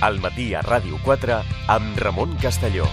al 0.00 0.20
matí 0.24 0.52
a 0.56 0.64
Ràdio 0.64 0.98
4 1.04 1.38
amb 1.68 1.98
Ramon 2.00 2.36
Castelló. 2.40 2.88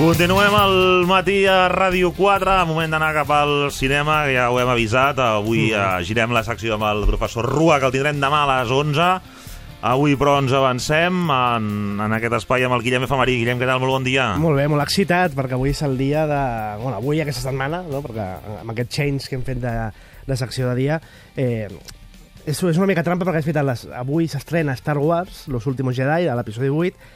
Continuem 0.00 0.54
al 0.56 1.04
matí 1.04 1.42
a 1.44 1.66
Ràdio 1.68 2.14
4, 2.16 2.54
moment 2.64 2.88
d'anar 2.88 3.10
cap 3.12 3.28
al 3.36 3.68
cinema, 3.68 4.22
ja 4.32 4.46
ho 4.48 4.56
hem 4.56 4.70
avisat. 4.72 5.20
Avui 5.20 5.74
mm. 5.74 6.06
girem 6.08 6.32
la 6.32 6.40
secció 6.46 6.78
amb 6.78 6.88
el 6.88 7.04
professor 7.04 7.44
Rua, 7.44 7.76
que 7.76 7.90
el 7.90 7.92
tindrem 7.98 8.22
demà 8.22 8.46
a 8.46 8.48
les 8.54 8.72
11. 8.72 9.10
Avui, 9.80 10.12
però, 10.20 10.34
ens 10.42 10.52
avancem 10.52 11.30
en, 11.32 11.68
en 12.04 12.12
aquest 12.12 12.34
espai 12.42 12.66
amb 12.66 12.76
el 12.76 12.82
Guillem 12.84 13.06
Efemarí. 13.06 13.38
Guillem, 13.40 13.56
què 13.62 13.68
tal? 13.68 13.78
Molt 13.80 13.94
bon 13.94 14.04
dia. 14.04 14.26
Molt 14.36 14.60
bé, 14.60 14.66
molt 14.68 14.84
excitat, 14.84 15.32
perquè 15.36 15.56
avui 15.56 15.72
és 15.72 15.80
el 15.86 15.96
dia 15.96 16.26
de... 16.28 16.40
Bueno, 16.82 16.98
avui, 16.98 17.22
aquesta 17.22 17.46
setmana, 17.46 17.80
no? 17.88 18.02
perquè 18.04 18.26
amb 18.58 18.74
aquest 18.74 18.92
change 18.92 19.30
que 19.30 19.38
hem 19.38 19.46
fet 19.46 19.62
de, 19.62 19.72
de 20.28 20.36
secció 20.36 20.68
de 20.68 20.76
dia, 20.76 21.00
eh, 21.32 21.64
és, 22.44 22.60
és 22.60 22.76
una 22.76 22.90
mica 22.90 23.06
trampa 23.06 23.24
perquè 23.24 23.40
és 23.40 23.48
veritat, 23.48 23.68
les, 23.70 23.86
avui 24.02 24.28
s'estrena 24.28 24.76
Star 24.76 24.98
Wars, 25.00 25.46
Los 25.48 25.64
Últimos 25.70 25.96
Jedi, 25.96 26.28
a 26.28 26.36
l'episodi 26.36 26.68
8, 26.68 27.08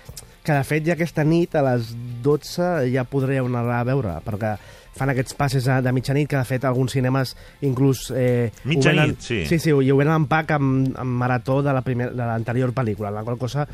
que 0.45 0.57
de 0.57 0.65
fet 0.65 0.89
ja 0.89 0.97
aquesta 0.97 1.25
nit 1.25 1.53
a 1.57 1.67
les 1.69 1.93
12 2.25 2.71
ja 2.93 3.05
podreu 3.09 3.45
anar 3.51 3.67
a 3.77 3.85
veure, 3.85 4.17
perquè 4.25 4.57
fan 4.95 5.11
aquests 5.11 5.35
passes 5.39 5.67
de 5.67 5.93
mitjanit, 5.93 6.29
que 6.31 6.39
de 6.39 6.47
fet 6.49 6.65
alguns 6.65 6.95
cinemes 6.95 7.35
inclús... 7.67 8.07
Eh, 8.15 8.51
mitjanit, 8.65 9.19
sí. 9.21 9.43
Sí, 9.51 9.59
sí, 9.59 9.75
i 9.75 9.91
ho 9.91 9.99
venen 9.99 10.15
en 10.23 10.29
pack 10.31 10.55
amb, 10.57 10.95
amb 11.01 11.21
marató 11.25 11.61
de 11.67 11.75
l'anterior 11.75 12.75
pel·lícula, 12.77 13.11
en 13.11 13.21
la 13.21 13.27
qual 13.27 13.41
cosa 13.41 13.67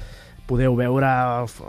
podeu 0.51 0.75
veure 0.75 1.09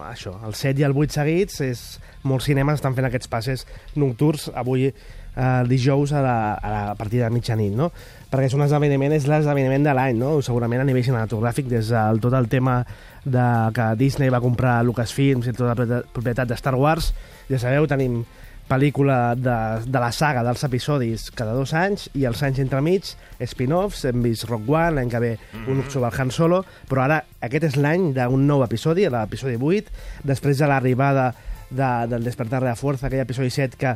això, 0.10 0.40
el 0.48 0.56
7 0.58 0.82
i 0.82 0.86
el 0.88 0.96
8 0.98 1.20
seguits, 1.20 1.62
és, 1.66 1.84
molts 2.26 2.48
cinemes 2.50 2.80
estan 2.80 2.96
fent 2.98 3.08
aquests 3.08 3.30
passes 3.30 3.66
nocturns 4.00 4.48
avui 4.58 4.88
eh, 4.90 5.64
dijous 5.70 6.14
a, 6.14 6.22
la, 6.22 6.38
a, 6.56 6.72
la, 6.72 6.82
a 6.92 6.96
partir 6.98 7.22
de 7.22 7.30
mitjanit, 7.34 7.74
no? 7.78 7.92
perquè 8.32 8.48
és 8.48 8.56
un 8.58 8.66
esdeveniment, 8.66 9.14
és 9.14 9.28
l'esdeveniment 9.30 9.86
de 9.86 9.96
l'any, 9.98 10.18
no? 10.18 10.34
segurament 10.46 10.84
a 10.84 10.88
nivell 10.88 11.06
cinematogràfic, 11.06 11.70
des 11.72 11.92
del 11.94 12.22
tot 12.24 12.36
el 12.38 12.50
tema 12.52 12.82
de 13.26 13.48
que 13.76 13.90
Disney 14.00 14.32
va 14.34 14.42
comprar 14.44 14.80
Lucasfilms 14.88 15.50
i 15.50 15.56
tota 15.56 15.76
la 15.76 16.02
propietat 16.14 16.50
de 16.50 16.58
Star 16.60 16.78
Wars, 16.80 17.12
ja 17.52 17.60
sabeu, 17.62 17.90
tenim 17.92 18.22
pel·lícula 18.72 19.36
de, 19.36 19.58
de 19.84 20.00
la 20.00 20.12
saga 20.16 20.46
dels 20.48 20.64
episodis 20.64 21.28
cada 21.36 21.54
dos 21.58 21.74
anys 21.76 22.08
i 22.16 22.24
els 22.30 22.42
anys 22.48 22.62
entremig, 22.64 23.12
spin-offs, 23.44 24.06
hem 24.08 24.24
vist 24.24 24.48
Rock 24.48 24.70
One, 24.72 24.96
l'any 24.98 25.12
que 25.12 25.20
ve 25.20 25.32
mm 25.38 25.66
-hmm. 25.66 25.72
un 25.72 25.92
sobre 25.92 26.10
el 26.10 26.22
Han 26.22 26.32
Solo, 26.32 26.64
però 26.90 27.04
ara 27.04 27.24
aquest 27.42 27.64
és 27.64 27.76
l'any 27.76 28.14
d'un 28.14 28.48
nou 28.48 28.64
episodi, 28.64 29.10
l'episodi 29.10 29.58
8, 29.60 29.92
després 30.24 30.58
de 30.58 30.68
l'arribada 30.68 31.34
de, 31.70 32.08
del 32.08 32.24
Despertar 32.24 32.62
de 32.62 32.68
la 32.68 32.76
Força, 32.76 33.08
aquell 33.08 33.20
episodi 33.20 33.50
7 33.50 33.78
que 33.78 33.96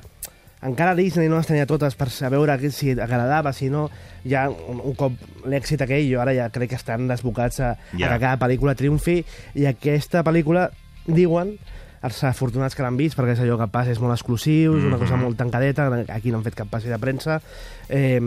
encara 0.62 0.96
Disney 0.96 1.30
no 1.30 1.38
les 1.38 1.48
tenia 1.48 1.68
totes 1.70 1.96
per 1.96 2.10
saber 2.10 2.40
si 2.72 2.92
agradava, 2.92 3.54
si 3.54 3.70
no, 3.70 3.90
ja 4.26 4.50
un, 4.50 4.82
un 4.82 4.96
cop 4.96 5.14
l'èxit 5.46 5.82
aquell, 5.82 6.08
jo 6.10 6.22
ara 6.22 6.34
ja 6.34 6.50
crec 6.50 6.70
que 6.70 6.76
estan 6.76 7.08
desbocats 7.08 7.60
a, 7.60 7.78
yeah. 7.94 8.10
a 8.10 8.14
que 8.14 8.20
cada 8.20 8.40
pel·lícula 8.40 8.76
triomfi, 8.76 9.24
i 9.54 9.66
aquesta 9.66 10.24
pel·lícula, 10.24 10.72
diuen, 11.06 11.58
els 12.06 12.22
afortunats 12.28 12.78
que 12.78 12.86
l'han 12.86 13.00
vist, 13.00 13.18
perquè 13.18 13.36
és 13.36 13.42
allò 13.44 13.58
que 13.62 13.70
passa, 13.74 13.94
és 13.96 14.02
molt 14.04 14.16
exclusiu, 14.16 14.78
és 14.78 14.86
una 14.86 15.00
cosa 15.02 15.16
mhm. 15.16 15.26
molt 15.26 15.40
tancadeta, 15.42 15.90
aquí 16.14 16.32
no 16.32 16.40
han 16.40 16.48
fet 16.48 16.58
cap 16.62 16.72
passi 16.72 16.92
de 16.92 17.02
premsa, 17.02 17.40
eh, 17.90 18.22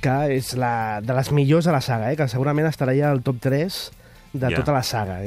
que 0.00 0.18
és 0.36 0.54
la, 0.56 0.74
de 1.04 1.16
les 1.16 1.30
millors 1.36 1.68
de 1.68 1.76
la 1.76 1.84
saga, 1.84 2.10
eh, 2.10 2.18
que 2.18 2.28
segurament 2.32 2.68
estaria 2.70 3.10
al 3.10 3.22
top 3.26 3.40
3 3.44 3.80
de 4.32 4.46
yeah. 4.46 4.56
tota 4.56 4.72
la 4.72 4.82
saga, 4.86 5.20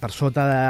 per 0.00 0.10
sota 0.14 0.46
de 0.48 0.62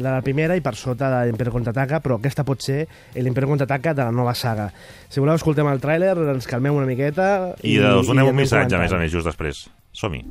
la, 0.00 0.14
la 0.16 0.22
primera 0.24 0.56
i 0.56 0.62
per 0.64 0.74
sota 0.76 1.10
de 1.12 1.20
l'Imperi 1.28 1.52
Contraataca, 1.54 2.00
però 2.04 2.18
aquesta 2.18 2.44
pot 2.48 2.64
ser 2.64 2.80
l'Imperi 3.16 3.48
Contraataca 3.48 3.94
de 3.94 4.08
la 4.08 4.14
nova 4.14 4.34
saga. 4.34 4.70
Si 5.08 5.20
voleu, 5.20 5.38
escoltem 5.38 5.68
el 5.70 5.82
tràiler, 5.82 6.14
ens 6.34 6.48
calmem 6.50 6.76
una 6.76 6.88
miqueta... 6.88 7.54
I, 7.62 7.76
i 7.76 7.84
us 7.84 8.10
donem 8.10 8.32
un 8.32 8.40
missatge, 8.40 8.76
a 8.76 8.82
més 8.82 8.92
a 8.92 9.00
més, 9.00 9.12
just 9.12 9.28
després. 9.28 9.66
Som-hi. 9.96 10.24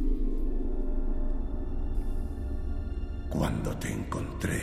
Cuando 3.30 3.76
te 3.78 3.92
encontré, 3.92 4.62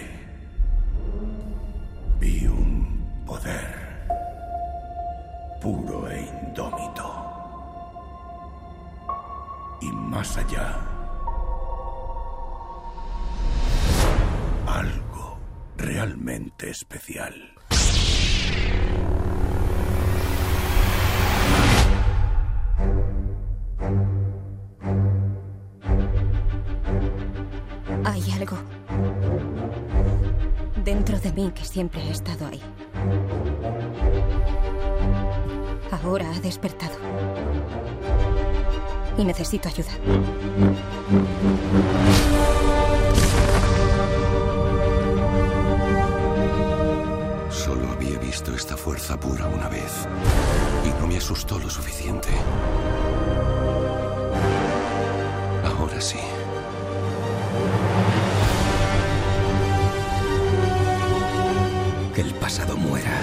vi 2.20 2.46
un 2.46 3.22
poder 3.26 3.84
puro 5.60 6.08
e 6.10 6.20
indómito. 6.20 7.06
Y 9.80 9.90
más 9.92 10.36
allá 10.36 10.78
algo 14.66 15.38
realmente 15.76 16.70
especial. 16.70 17.53
Que 31.34 31.64
siempre 31.64 32.00
ha 32.00 32.10
estado 32.10 32.46
ahí. 32.46 32.60
Ahora 35.90 36.30
ha 36.30 36.40
despertado. 36.40 36.96
Y 39.18 39.24
necesito 39.24 39.68
ayuda. 39.68 39.92
visto 48.34 48.52
esta 48.52 48.76
fuerza 48.76 49.16
pura 49.16 49.46
una 49.46 49.68
vez 49.68 50.08
y 50.84 51.00
no 51.00 51.06
me 51.06 51.18
asustó 51.18 51.56
lo 51.56 51.70
suficiente. 51.70 52.30
Ahora 55.64 56.00
sí. 56.00 56.18
El 62.24 62.34
pasado 62.36 62.76
muera. 62.76 63.20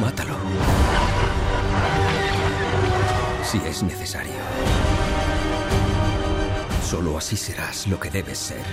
Mátalo. 0.00 0.36
Si 3.42 3.58
es 3.58 3.82
necesario. 3.82 4.32
Solo 6.88 7.18
así 7.18 7.36
serás 7.36 7.86
lo 7.88 7.98
que 7.98 8.10
debes 8.10 8.38
ser. 8.38 8.64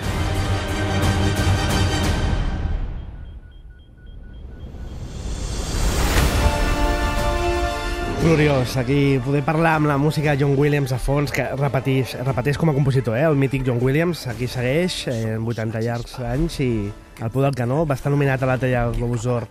Gloriós, 8.22 8.76
aquí 8.76 9.20
poder 9.22 9.44
parlar 9.46 9.76
amb 9.78 9.86
la 9.86 9.96
música 9.96 10.32
de 10.32 10.42
John 10.42 10.56
Williams 10.58 10.90
a 10.90 10.98
fons, 10.98 11.30
que 11.30 11.44
repeteix, 11.54 12.16
repeteix 12.26 12.58
com 12.58 12.72
a 12.72 12.74
compositor, 12.74 13.14
eh? 13.14 13.22
el 13.28 13.38
mític 13.38 13.62
John 13.66 13.78
Williams, 13.80 14.24
aquí 14.26 14.48
segueix, 14.50 14.96
eh, 15.06 15.36
en 15.36 15.46
80 15.46 15.82
llargs 15.84 16.16
anys, 16.26 16.58
i 16.64 16.70
el 17.22 17.30
poder 17.30 17.52
del 17.52 17.60
canó 17.60 17.84
va 17.86 17.94
estar 17.94 18.10
nominat 18.10 18.42
a 18.42 18.48
la 18.50 18.58
talla 18.58 18.88
Globus 18.96 19.22
d'Or 19.22 19.46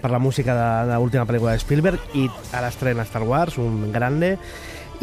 per 0.00 0.10
la 0.10 0.18
música 0.18 0.56
de 0.88 0.96
l'última 0.96 1.26
pel·lícula 1.28 1.52
de 1.52 1.60
Spielberg 1.60 2.16
i 2.16 2.24
a 2.56 2.64
l'estrena 2.64 3.04
Star 3.04 3.22
Wars, 3.22 3.60
un 3.60 3.92
grande. 3.92 4.38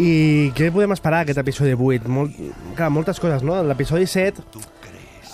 I 0.01 0.49
què 0.57 0.73
podem 0.73 0.97
esperar 0.97 1.21
aquest 1.21 1.37
episodi 1.37 1.77
8? 1.77 2.09
Molt, 2.09 2.41
clar, 2.73 2.89
moltes 2.89 3.21
coses, 3.21 3.45
no? 3.45 3.61
L'episodi 3.61 4.09
7 4.09 4.41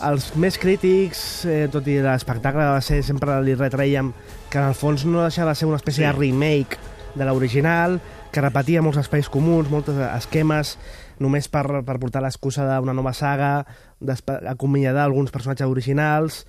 els 0.09 0.29
més 0.39 0.55
crítics, 0.59 1.45
eh, 1.47 1.65
tot 1.71 1.87
i 1.87 1.97
l'espectacle 2.03 2.69
va 2.75 2.83
ser, 2.83 3.01
sempre 3.03 3.39
li 3.43 3.55
retreiem 3.55 4.13
que 4.51 4.59
en 4.59 4.69
el 4.69 4.77
fons 4.77 5.07
no 5.07 5.23
deixava 5.23 5.55
de 5.55 5.59
ser 5.59 5.67
una 5.67 5.79
espècie 5.79 6.03
sí. 6.03 6.07
de 6.07 6.15
remake 6.15 6.98
de 7.15 7.25
l'original, 7.25 7.99
que 8.31 8.43
repetia 8.43 8.83
molts 8.85 8.99
espais 9.01 9.29
comuns, 9.31 9.69
molts 9.71 9.89
esquemes, 10.09 10.75
només 11.19 11.49
per, 11.51 11.65
per 11.85 11.97
portar 11.99 12.21
l'excusa 12.23 12.67
d'una 12.69 12.95
nova 12.95 13.13
saga, 13.13 13.65
acomiadar 14.47 15.05
alguns 15.05 15.33
personatges 15.33 15.67
originals, 15.67 16.43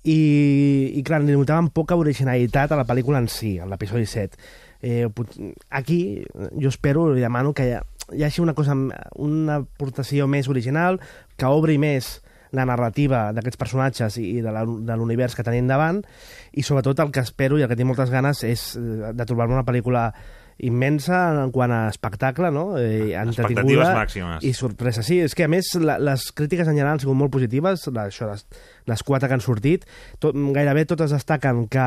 i, 0.00 0.92
i 0.96 1.02
clar, 1.04 1.20
li 1.20 1.36
notaven 1.36 1.68
poca 1.76 1.98
originalitat 2.00 2.72
a 2.72 2.80
la 2.80 2.86
pel·lícula 2.88 3.20
en 3.20 3.28
si, 3.28 3.58
en 3.60 3.68
l'episodi 3.68 4.08
7. 4.08 4.38
Eh, 4.80 5.06
aquí 5.68 6.24
jo 6.56 6.70
espero, 6.72 7.10
li 7.12 7.20
demano 7.20 7.52
que 7.52 7.68
hi, 7.68 8.24
hagi 8.24 8.40
una 8.40 8.54
cosa, 8.56 8.74
una 9.20 9.60
aportació 9.60 10.26
més 10.26 10.48
original, 10.48 10.98
que 11.36 11.46
obri 11.52 11.76
més 11.78 12.18
la 12.56 12.66
narrativa 12.66 13.30
d'aquests 13.36 13.60
personatges 13.60 14.18
i 14.20 14.40
de 14.42 14.96
l'univers 14.98 15.36
que 15.38 15.46
tenim 15.46 15.70
davant 15.70 16.02
i 16.52 16.64
sobretot 16.66 17.00
el 17.04 17.12
que 17.14 17.22
espero 17.24 17.58
i 17.58 17.64
el 17.64 17.70
que 17.70 17.78
tinc 17.78 17.90
moltes 17.92 18.12
ganes 18.12 18.44
és 18.46 18.72
eh, 18.76 19.14
de 19.14 19.26
trobar-me 19.26 19.58
una 19.58 19.66
pel·lícula 19.66 20.10
immensa 20.60 21.20
en 21.40 21.50
quant 21.54 21.72
a 21.72 21.80
espectacle, 21.88 22.50
no? 22.52 22.74
Eh, 22.78 23.16
Expectatives 23.16 23.92
màximes. 23.96 24.44
I 24.44 24.52
sorpresa. 24.56 25.02
Sí, 25.06 25.20
és 25.24 25.34
que 25.36 25.46
a 25.46 25.50
més 25.50 25.72
la, 25.80 25.96
les 26.02 26.26
crítiques 26.36 26.68
en 26.68 26.76
general 26.76 26.98
han 26.98 27.02
sigut 27.02 27.16
molt 27.16 27.32
positives, 27.32 27.86
la, 27.88 28.08
això, 28.10 28.28
les, 28.28 28.44
les 28.90 29.04
quatre 29.06 29.28
que 29.30 29.38
han 29.38 29.44
sortit, 29.44 29.86
tot, 30.20 30.36
gairebé 30.36 30.84
totes 30.90 31.14
destaquen 31.16 31.64
que 31.72 31.86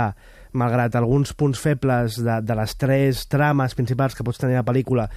malgrat 0.57 0.95
alguns 0.97 1.33
punts 1.37 1.61
febles 1.61 2.19
de, 2.21 2.39
de 2.45 2.57
les 2.57 2.75
tres 2.77 3.23
trames 3.29 3.73
principals 3.77 4.17
que 4.17 4.25
pots 4.25 4.41
tenir 4.41 4.57
a 4.57 4.63
la 4.63 4.67
pel·lícula, 4.67 5.07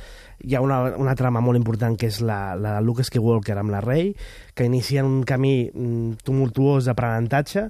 hi 0.44 0.54
ha 0.54 0.60
una, 0.60 0.80
una 1.00 1.14
trama 1.16 1.40
molt 1.40 1.58
important 1.58 1.96
que 1.98 2.10
és 2.10 2.20
la, 2.24 2.56
la 2.58 2.76
de 2.76 2.84
Luke 2.84 3.04
Skywalker 3.06 3.56
amb 3.58 3.72
la 3.72 3.80
Rey, 3.84 4.12
que 4.54 4.66
inicia 4.68 5.04
un 5.04 5.22
camí 5.28 5.70
mm, 5.72 6.22
tumultuós 6.26 6.88
d'aprenentatge. 6.88 7.66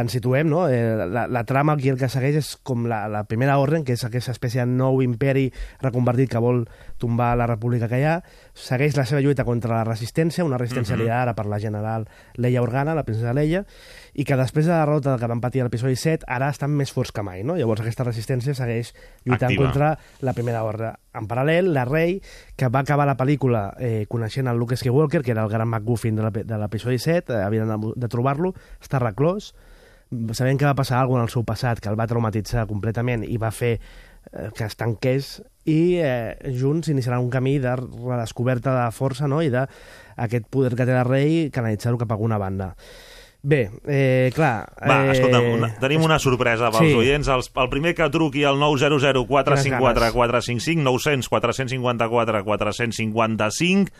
Ens 0.00 0.14
situem, 0.14 0.50
no? 0.50 0.66
Eh, 0.70 1.06
la, 1.10 1.26
la 1.30 1.44
trama 1.46 1.74
aquí 1.74 1.90
el 1.90 1.98
que 1.98 2.10
segueix 2.10 2.40
és 2.42 2.52
com 2.66 2.86
la, 2.90 3.04
la 3.10 3.24
primera 3.30 3.58
ordre, 3.62 3.82
que 3.86 3.96
és 3.98 4.04
aquesta 4.06 4.34
espècie 4.34 4.62
de 4.62 4.70
nou 4.70 5.02
imperi 5.02 5.48
reconvertit 5.82 6.30
que 6.30 6.42
vol 6.42 6.64
tombar 7.00 7.32
la 7.40 7.46
república 7.48 7.88
que 7.88 7.98
hi 7.98 8.04
ha. 8.04 8.18
Segueix 8.54 8.94
la 8.98 9.06
seva 9.08 9.22
lluita 9.24 9.42
contra 9.48 9.72
la 9.78 9.84
resistència, 9.88 10.44
una 10.44 10.58
resistència 10.60 10.94
Mhm. 10.94 11.00
liderada 11.02 11.34
per 11.34 11.46
la 11.46 11.58
general 11.58 12.06
Leia 12.36 12.60
Organa, 12.62 12.94
la 12.94 13.02
princesa 13.04 13.32
Leia, 13.34 13.64
i 14.14 14.24
que 14.24 14.36
després 14.36 14.66
de 14.66 14.72
la 14.72 14.80
derrota 14.84 15.16
que 15.18 15.26
van 15.26 15.40
patir 15.40 15.62
a 15.62 15.64
l'episodi 15.64 15.96
7, 15.96 16.24
ara 16.28 16.50
estan 16.50 16.70
més 16.76 16.92
forts 16.92 17.10
que 17.12 17.22
mai, 17.22 17.42
no? 17.42 17.56
Llavors 17.56 17.80
aquesta 17.80 18.04
resistència 18.04 18.54
segueix 18.54 18.92
lluitant 19.24 19.50
Activa. 19.50 19.64
contra 19.64 19.98
la 20.20 20.32
primera 20.34 20.62
ordre. 20.62 20.92
En 21.14 21.26
paral·lel, 21.26 21.72
la 21.72 21.84
Rey, 21.86 22.20
que 22.56 22.68
va 22.68 22.80
acabar 22.80 23.06
la 23.06 23.16
pel·lícula 23.16 23.74
eh, 23.80 24.06
coneixent 24.08 24.46
el 24.46 24.58
Luke 24.58 24.76
Skywalker, 24.76 25.22
que 25.22 25.32
era 25.32 25.42
el 25.42 25.48
gran 25.48 25.66
McGuffin 25.68 26.14
de 26.14 26.22
l'epi- 26.22 26.44
de 26.44 26.58
l'episodi 26.58 26.98
7, 26.98 27.32
eh, 27.32 27.42
havien 27.42 27.66
de, 27.66 27.92
de 27.96 28.08
trobar-lo, 28.08 28.54
està 28.80 29.00
reclòs, 29.00 29.54
sabent 30.32 30.58
que 30.58 30.66
va 30.66 30.74
passar 30.74 30.98
alguna 30.98 31.20
en 31.22 31.28
el 31.28 31.30
seu 31.30 31.44
passat 31.46 31.78
que 31.78 31.88
el 31.88 31.94
va 31.98 32.06
traumatitzar 32.10 32.66
completament 32.66 33.22
i 33.22 33.36
va 33.38 33.52
fer 33.54 33.76
que 34.54 34.66
es 34.66 34.76
tanqués 34.78 35.40
i 35.68 36.00
eh, 36.00 36.36
junts 36.56 36.88
iniciaran 36.88 37.20
un 37.20 37.30
camí 37.30 37.58
de 37.58 37.76
redescoberta 37.76 38.74
de 38.78 38.90
força 38.96 39.28
no? 39.28 39.42
i 39.42 39.50
d'aquest 39.52 40.50
poder 40.50 40.74
que 40.76 40.86
té 40.86 40.94
la 40.94 41.06
rei 41.06 41.48
canalitzar-ho 41.54 42.00
cap 42.00 42.12
a 42.12 42.18
alguna 42.18 42.38
banda. 42.40 42.74
Bé, 43.42 43.70
eh, 43.88 44.30
clar... 44.36 44.68
Va, 44.84 44.98
eh, 45.06 45.12
escolta'm, 45.14 45.46
una, 45.54 45.70
tenim 45.80 46.02
una 46.04 46.18
sorpresa 46.20 46.68
pels 46.74 46.90
sí. 46.90 46.96
oients. 46.98 47.28
El, 47.32 47.40
el 47.62 47.70
primer 47.72 47.94
que 47.96 48.08
truqui 48.12 48.42
al 48.44 48.60
900 48.60 49.00
454 49.24 50.10
455, 50.12 50.82
900 50.84 51.28
454 51.32 52.42
455, 52.44 53.94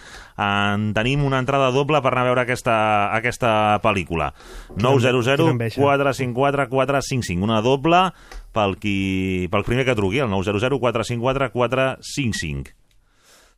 en 0.44 0.90
tenim 0.96 1.24
una 1.24 1.40
entrada 1.40 1.70
doble 1.72 2.02
per 2.04 2.12
anar 2.12 2.26
a 2.26 2.28
veure 2.28 2.44
aquesta, 2.44 2.76
aquesta 3.16 3.54
pel·lícula. 3.80 4.34
900 4.76 5.40
quina 5.40 5.56
enveja. 5.56 5.80
454 5.80 6.68
455, 6.68 7.40
una 7.48 7.62
doble 7.64 8.10
pel, 8.54 8.76
qui, 8.80 9.48
pel 9.52 9.64
primer 9.66 9.86
que 9.88 9.96
truqui, 9.98 10.20
el 10.22 10.30
900 10.32 10.78
454 10.80 11.50
455. 11.54 12.76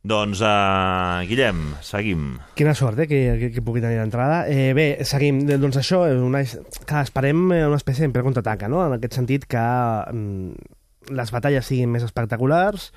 Doncs, 0.03 0.41
uh, 0.43 1.23
Guillem, 1.29 1.61
seguim. 1.79 2.33
Quina 2.59 2.73
sort, 2.75 2.99
eh, 2.99 3.07
que, 3.07 3.19
que, 3.39 3.49
que 3.55 3.61
pugui 3.63 3.79
tenir 3.79 4.01
d'entrada. 4.01 4.41
Eh, 4.51 4.73
bé, 4.75 4.87
seguim. 5.07 5.45
Eh, 5.47 5.55
Doncs 5.61 5.79
això, 5.79 6.01
és 6.11 6.19
una, 6.19 6.41
clar, 6.83 7.05
esperem 7.07 7.45
eh, 7.55 7.61
una 7.69 7.79
espècie 7.79 8.03
d'imperi 8.03 8.27
contraataca, 8.27 8.67
no? 8.67 8.81
En 8.83 8.97
aquest 8.97 9.15
sentit 9.15 9.47
que 9.47 9.63
mm, 9.63 10.73
les 11.15 11.31
batalles 11.31 11.71
siguin 11.71 11.93
més 11.93 12.03
espectaculars, 12.03 12.89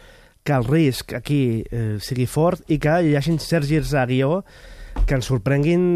que 0.47 0.55
el 0.55 0.67
risc 0.67 1.15
aquí 1.15 1.63
eh, 1.71 1.99
sigui 2.03 2.27
fort 2.31 2.67
i 2.71 2.81
que 2.83 2.99
hi 3.03 3.15
hagin 3.19 3.39
certs 3.43 3.71
girs 3.71 3.95
de 3.95 4.03
guió 4.11 4.41
que 5.07 5.19
ens 5.19 5.31
sorprenguin 5.31 5.87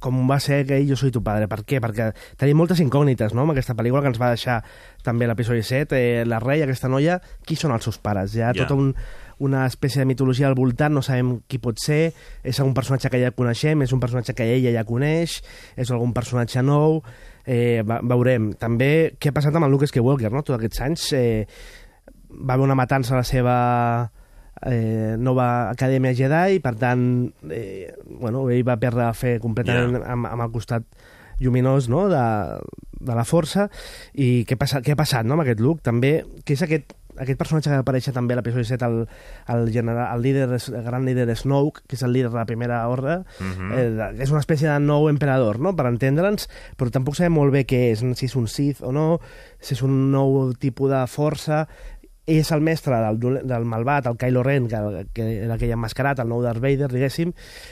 com 0.00 0.18
va 0.28 0.38
ser 0.40 0.62
que 0.68 0.78
Jo 0.86 0.96
soy 0.96 1.12
tu 1.12 1.22
padre. 1.24 1.48
Per 1.48 1.62
què? 1.68 1.80
Perquè 1.82 2.10
tenim 2.38 2.58
moltes 2.60 2.80
incògnites 2.84 3.34
no? 3.34 3.44
amb 3.44 3.54
aquesta 3.54 3.76
pel·lícula 3.76 4.02
que 4.04 4.12
ens 4.12 4.20
va 4.20 4.32
deixar 4.34 4.60
també 5.04 5.28
l'episodi 5.28 5.62
7. 5.66 5.96
Eh, 5.96 6.24
la 6.28 6.40
rei, 6.42 6.62
aquesta 6.62 6.90
noia, 6.92 7.20
qui 7.46 7.56
són 7.56 7.74
els 7.74 7.86
seus 7.86 7.98
pares? 8.02 8.34
Hi 8.36 8.42
ha 8.44 8.50
yeah. 8.52 8.64
tota 8.64 8.76
un, 8.78 8.92
una 9.46 9.64
espècie 9.66 10.02
de 10.02 10.08
mitologia 10.08 10.48
al 10.48 10.56
voltant, 10.58 10.94
no 10.94 11.04
sabem 11.04 11.36
qui 11.48 11.60
pot 11.62 11.80
ser, 11.82 12.12
és 12.42 12.60
algun 12.60 12.74
personatge 12.76 13.10
que 13.12 13.20
ja 13.22 13.32
coneixem, 13.36 13.82
és 13.84 13.94
un 13.96 14.02
personatge 14.02 14.36
que 14.36 14.48
ella 14.56 14.74
ja 14.74 14.84
coneix, 14.88 15.40
és 15.76 15.90
algun 15.92 16.14
personatge 16.16 16.64
nou, 16.64 17.00
eh, 17.44 17.82
veurem. 17.84 18.52
També 18.60 19.16
què 19.20 19.32
ha 19.32 19.36
passat 19.36 19.56
amb 19.56 19.68
el 19.68 19.74
Luke 19.76 19.88
Skywalker, 19.90 20.32
no? 20.32 20.44
Tots 20.44 20.58
aquests 20.58 20.84
anys 20.86 21.10
eh, 21.16 21.46
va 22.30 22.54
haver 22.54 22.68
una 22.68 22.78
matança 22.78 23.14
a 23.14 23.22
la 23.22 23.26
seva 23.26 23.56
eh, 24.64 25.16
nova 25.18 25.70
acadèmia 25.70 26.14
Jedi 26.16 26.56
i 26.56 26.60
per 26.64 26.74
tant 26.80 27.32
eh, 27.50 27.92
bueno, 28.20 28.48
ell 28.50 28.64
va 28.66 28.78
perdre 28.80 29.04
la 29.04 29.14
fe 29.14 29.38
completament 29.42 29.98
Ja. 30.00 30.12
amb, 30.14 30.26
amb 30.26 30.42
el 30.46 30.52
costat 30.54 30.84
lluminós 31.40 31.88
no? 31.92 32.06
de, 32.08 32.24
de 33.00 33.14
la 33.14 33.24
força 33.28 33.68
i 34.14 34.44
què, 34.48 34.56
passa, 34.56 34.80
què 34.80 34.94
ha 34.94 35.00
passat 35.02 35.26
no? 35.26 35.34
amb 35.36 35.44
aquest 35.44 35.60
Luke 35.60 35.82
també, 35.84 36.22
que 36.48 36.54
és 36.56 36.62
aquest, 36.64 36.94
aquest 37.20 37.38
personatge 37.40 37.68
que 37.68 37.76
va 37.76 37.82
aparèixer 37.84 38.12
també 38.16 38.32
a 38.34 38.38
l'episodi 38.40 38.64
7 38.68 38.84
el, 38.88 38.96
el, 39.52 39.68
general, 39.72 40.08
el, 40.16 40.22
líder, 40.24 40.48
el 40.56 40.82
gran 40.84 41.04
líder 41.04 41.28
Snoke 41.36 41.84
que 41.88 41.96
és 41.96 42.02
el 42.08 42.12
líder 42.16 42.30
de 42.32 42.36
la 42.40 42.46
primera 42.48 42.80
ordre 42.88 43.18
Mhm. 43.40 43.72
eh, 43.72 43.90
de- 44.00 44.22
és 44.24 44.30
una 44.32 44.40
espècie 44.40 44.68
de 44.68 44.78
nou 44.80 45.08
emperador 45.12 45.60
no? 45.60 45.74
per 45.76 45.86
entendre'ns, 45.92 46.48
però 46.76 46.90
tampoc 46.90 47.16
sabem 47.16 47.32
molt 47.36 47.52
bé 47.52 47.66
què 47.68 47.90
és, 47.92 48.00
si 48.16 48.26
és 48.26 48.36
un 48.36 48.48
Sith 48.48 48.80
o 48.82 48.92
no 48.92 49.20
si 49.60 49.74
és 49.74 49.82
un 49.82 50.10
nou 50.12 50.52
tipus 50.54 50.90
de 50.90 51.04
força 51.08 51.66
és 52.26 52.50
el 52.50 52.60
mestre 52.60 52.98
del, 52.98 53.38
del 53.46 53.64
malvat, 53.70 54.08
el 54.10 54.16
Kylo 54.18 54.42
Ren, 54.42 54.66
que, 54.66 55.06
que 55.14 55.26
era 55.44 55.54
aquell 55.54 55.70
emmascarat, 55.76 56.18
el 56.24 56.28
nou 56.28 56.42
Darth 56.42 56.58
Vader, 56.62 56.88
diguéssim, 56.90 57.30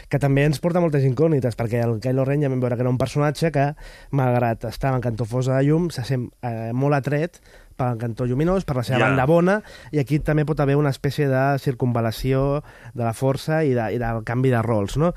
que 0.08 0.20
també 0.22 0.44
ens 0.46 0.62
porta 0.62 0.82
moltes 0.82 1.02
incògnites, 1.06 1.56
perquè 1.58 1.82
el 1.82 1.98
Kylo 2.02 2.24
Ren 2.28 2.44
ja 2.46 2.50
vam 2.52 2.62
veure 2.62 2.78
que 2.78 2.86
era 2.86 2.92
un 2.92 3.00
personatge 3.00 3.50
que, 3.54 3.66
malgrat 4.14 4.68
estar 4.70 4.94
en 4.94 5.02
cantó 5.02 5.26
fosa 5.26 5.58
de 5.58 5.66
llum, 5.66 5.90
se 5.90 6.06
sent 6.06 6.28
eh, 6.46 6.70
molt 6.72 6.94
atret 7.00 7.40
pel 7.74 7.98
cantó 7.98 8.28
lluminós, 8.30 8.62
per 8.62 8.76
la 8.78 8.84
seva 8.86 9.00
Ja. 9.00 9.08
banda 9.08 9.26
bona, 9.26 9.56
i 9.90 9.98
aquí 9.98 10.20
també 10.22 10.44
pot 10.46 10.60
haver 10.62 10.76
una 10.78 10.94
espècie 10.94 11.26
de 11.26 11.58
circunvalació 11.58 12.62
de 12.94 13.02
la 13.02 13.12
força 13.12 13.64
i, 13.66 13.74
de, 13.74 13.90
i 13.96 13.98
del 13.98 14.22
canvi 14.22 14.54
de 14.54 14.62
rols, 14.62 14.94
no? 14.96 15.10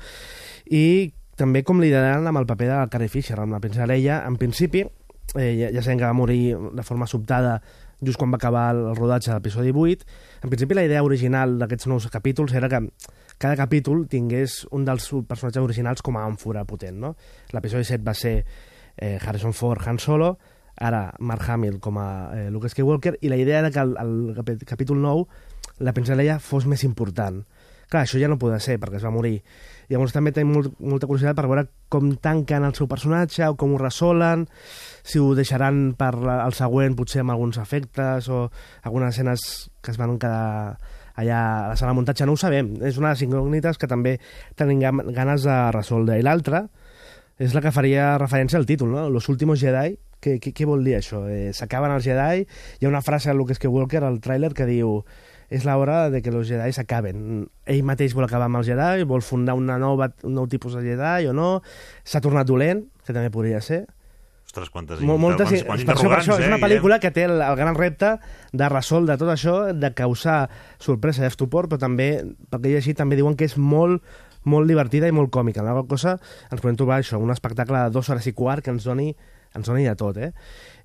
I 0.66 1.12
també 1.38 1.62
com 1.62 1.78
liderant 1.78 2.26
amb 2.26 2.42
el 2.42 2.46
paper 2.50 2.72
de 2.72 2.80
Carrie 2.90 3.08
Fisher, 3.12 3.38
amb 3.38 3.54
la 3.54 3.60
princesa 3.62 3.86
Leia, 3.86 4.24
en 4.26 4.34
principi, 4.34 4.82
eh, 5.36 5.52
ja, 5.54 5.70
ja 5.70 5.82
sabem 5.84 6.00
que 6.00 6.08
va 6.08 6.16
morir 6.18 6.56
de 6.74 6.82
forma 6.82 7.06
sobtada 7.06 7.60
just 8.04 8.18
quan 8.18 8.30
va 8.32 8.38
acabar 8.40 8.70
el 8.74 8.94
rodatge 8.96 9.30
de 9.30 9.38
l'episodi 9.38 9.72
8. 9.74 10.06
En 10.42 10.52
principi, 10.52 10.76
la 10.76 10.84
idea 10.86 11.02
original 11.02 11.58
d'aquests 11.58 11.88
nous 11.90 12.08
capítols 12.12 12.54
era 12.54 12.68
que 12.68 12.82
cada 13.38 13.56
capítol 13.56 14.06
tingués 14.10 14.64
un 14.74 14.84
dels 14.84 15.10
personatges 15.28 15.62
originals 15.62 16.02
com 16.02 16.18
a 16.18 16.24
àmfora 16.26 16.64
potent, 16.66 16.98
no? 16.98 17.14
L'episodi 17.54 17.86
7 17.86 18.04
va 18.06 18.14
ser 18.14 18.36
eh, 18.96 19.18
Harrison 19.18 19.54
Ford, 19.54 19.82
Han 19.86 19.98
Solo, 20.02 20.36
ara 20.78 21.12
Mark 21.18 21.48
Hamill 21.50 21.78
com 21.82 21.98
a 21.98 22.08
eh, 22.34 22.48
Luke 22.50 22.70
Skywalker, 22.70 23.16
i 23.22 23.30
la 23.30 23.38
idea 23.38 23.62
era 23.62 23.70
que 23.70 23.82
el, 23.82 23.96
el 23.98 24.58
capítol 24.66 25.00
9 25.02 25.26
la 25.78 25.94
princesa 25.94 26.38
fos 26.42 26.66
més 26.66 26.82
important. 26.84 27.44
Clar, 27.88 28.02
això 28.04 28.18
ja 28.20 28.28
no 28.28 28.36
podrà 28.36 28.58
ser, 28.60 28.76
perquè 28.80 28.98
es 28.98 29.04
va 29.06 29.12
morir. 29.14 29.38
Llavors 29.88 30.12
també 30.12 30.34
tenim 30.36 30.50
molt, 30.52 30.74
molta 30.78 31.08
curiositat 31.08 31.36
per 31.38 31.46
veure 31.48 31.64
com 31.88 32.10
tanquen 32.20 32.66
el 32.66 32.74
seu 32.76 32.88
personatge 32.90 33.46
o 33.48 33.56
com 33.56 33.72
ho 33.72 33.78
resolen, 33.80 34.44
si 35.02 35.20
ho 35.20 35.34
deixaran 35.38 35.92
per 35.98 36.12
el 36.18 36.54
següent, 36.56 36.96
potser 36.98 37.22
amb 37.24 37.34
alguns 37.34 37.60
efectes 37.62 38.28
o 38.28 38.48
algunes 38.82 39.14
escenes 39.14 39.70
que 39.82 39.92
es 39.94 40.00
van 40.00 40.18
quedar 40.18 40.78
allà 41.18 41.38
a 41.64 41.68
la 41.72 41.76
sala 41.76 41.92
de 41.92 41.98
muntatge, 41.98 42.26
no 42.26 42.36
ho 42.36 42.40
sabem. 42.40 42.76
És 42.86 42.98
una 42.98 43.10
de 43.10 43.16
les 43.16 43.24
incògnites 43.26 43.78
que 43.78 43.90
també 43.90 44.18
tenim 44.58 44.82
ganes 45.14 45.46
de 45.46 45.56
resoldre. 45.74 46.18
I 46.18 46.26
l'altra 46.26 46.68
és 47.38 47.54
la 47.54 47.62
que 47.62 47.74
faria 47.74 48.16
referència 48.18 48.58
al 48.58 48.66
títol, 48.66 48.92
no? 48.94 49.08
Los 49.10 49.28
últimos 49.28 49.60
Jedi. 49.62 49.96
Què, 50.18 50.38
què, 50.42 50.50
què 50.50 50.66
vol 50.66 50.82
dir 50.82 50.96
això? 50.98 51.22
Eh, 51.30 51.52
S'acaben 51.54 51.94
els 51.94 52.06
Jedi. 52.06 52.46
Hi 52.78 52.86
ha 52.86 52.90
una 52.90 53.02
frase 53.02 53.30
de 53.30 53.36
Luke 53.38 53.54
Skywalker 53.54 54.02
al 54.02 54.18
tràiler 54.22 54.50
que 54.54 54.66
diu 54.66 55.02
és 55.48 55.64
l'hora 55.64 56.08
de 56.12 56.20
que 56.20 56.32
els 56.34 56.48
Jedi 56.50 56.74
s'acaben. 56.76 57.46
Ell 57.66 57.84
mateix 57.86 58.14
vol 58.16 58.26
acabar 58.26 58.50
amb 58.50 58.60
els 58.60 58.68
Jedi, 58.68 59.06
vol 59.08 59.22
fundar 59.24 59.56
una 59.56 59.78
nova, 59.80 60.10
un 60.28 60.34
nou 60.36 60.48
tipus 60.50 60.76
de 60.76 60.84
Jedi 60.84 61.30
o 61.30 61.36
no. 61.36 61.62
S'ha 62.04 62.20
tornat 62.24 62.46
dolent, 62.50 62.84
que 63.06 63.14
també 63.14 63.30
podria 63.32 63.62
ser. 63.64 63.86
Ostres, 64.48 64.70
quantes, 64.72 65.02
Mol, 65.04 65.18
moltes, 65.20 65.50
quants, 65.50 65.64
quants 65.66 65.82
per 65.84 65.92
això, 65.92 66.08
per 66.08 66.18
això, 66.22 66.32
interrogants, 66.32 66.46
és 66.46 66.48
una 66.48 66.56
eh, 66.56 66.62
pel·lícula 66.62 66.96
que 67.02 67.10
té 67.12 67.26
el, 67.28 67.34
el 67.44 67.56
gran 67.58 67.76
repte 67.76 68.14
de 68.56 68.68
resoldre 68.72 69.18
tot 69.20 69.28
això, 69.28 69.58
de 69.76 69.90
causar 69.92 70.38
sorpresa 70.80 71.26
i 71.26 71.28
estupor, 71.28 71.68
però 71.68 71.76
també, 71.82 72.08
pel 72.48 72.62
que 72.62 72.70
he 72.70 72.78
llegit, 72.78 72.96
també 72.96 73.18
diuen 73.18 73.36
que 73.36 73.44
és 73.44 73.58
molt 73.60 74.00
molt 74.48 74.70
divertida 74.70 75.08
i 75.10 75.12
molt 75.12 75.28
còmica. 75.34 75.60
La 75.66 75.74
qual 75.76 75.84
cosa 75.90 76.14
ens 76.48 76.62
podem 76.62 76.78
trobar 76.80 77.02
això, 77.02 77.20
un 77.20 77.34
espectacle 77.34 77.84
de 77.84 77.92
dues 77.92 78.08
hores 78.08 78.28
i 78.30 78.32
quart 78.32 78.64
que 78.64 78.72
ens 78.72 78.86
doni, 78.88 79.10
ens 79.58 79.68
doni 79.68 79.84
de 79.84 79.94
tot, 79.98 80.16
eh? 80.16 80.30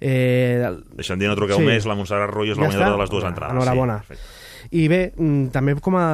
eh 0.01 0.67
Deixa'm 0.98 1.22
dir, 1.22 1.29
no 1.32 1.38
truqueu 1.39 1.62
Sí. 1.62 1.67
més, 1.67 1.88
la 1.88 1.96
Montserrat 1.96 2.32
Ruiz 2.34 2.51
és 2.51 2.58
Ja 2.58 2.63
la 2.63 2.67
guanyadora 2.67 2.98
de 2.98 3.01
les 3.05 3.10
dues 3.10 3.24
entrades. 3.24 3.55
Enhorabona. 3.55 4.00
Sí, 4.01 4.08
perfecte. 4.08 4.75
I 4.75 4.88
bé, 4.88 5.01
mm, 5.15 5.48
també 5.55 5.75
com 5.79 5.96
a 5.96 6.08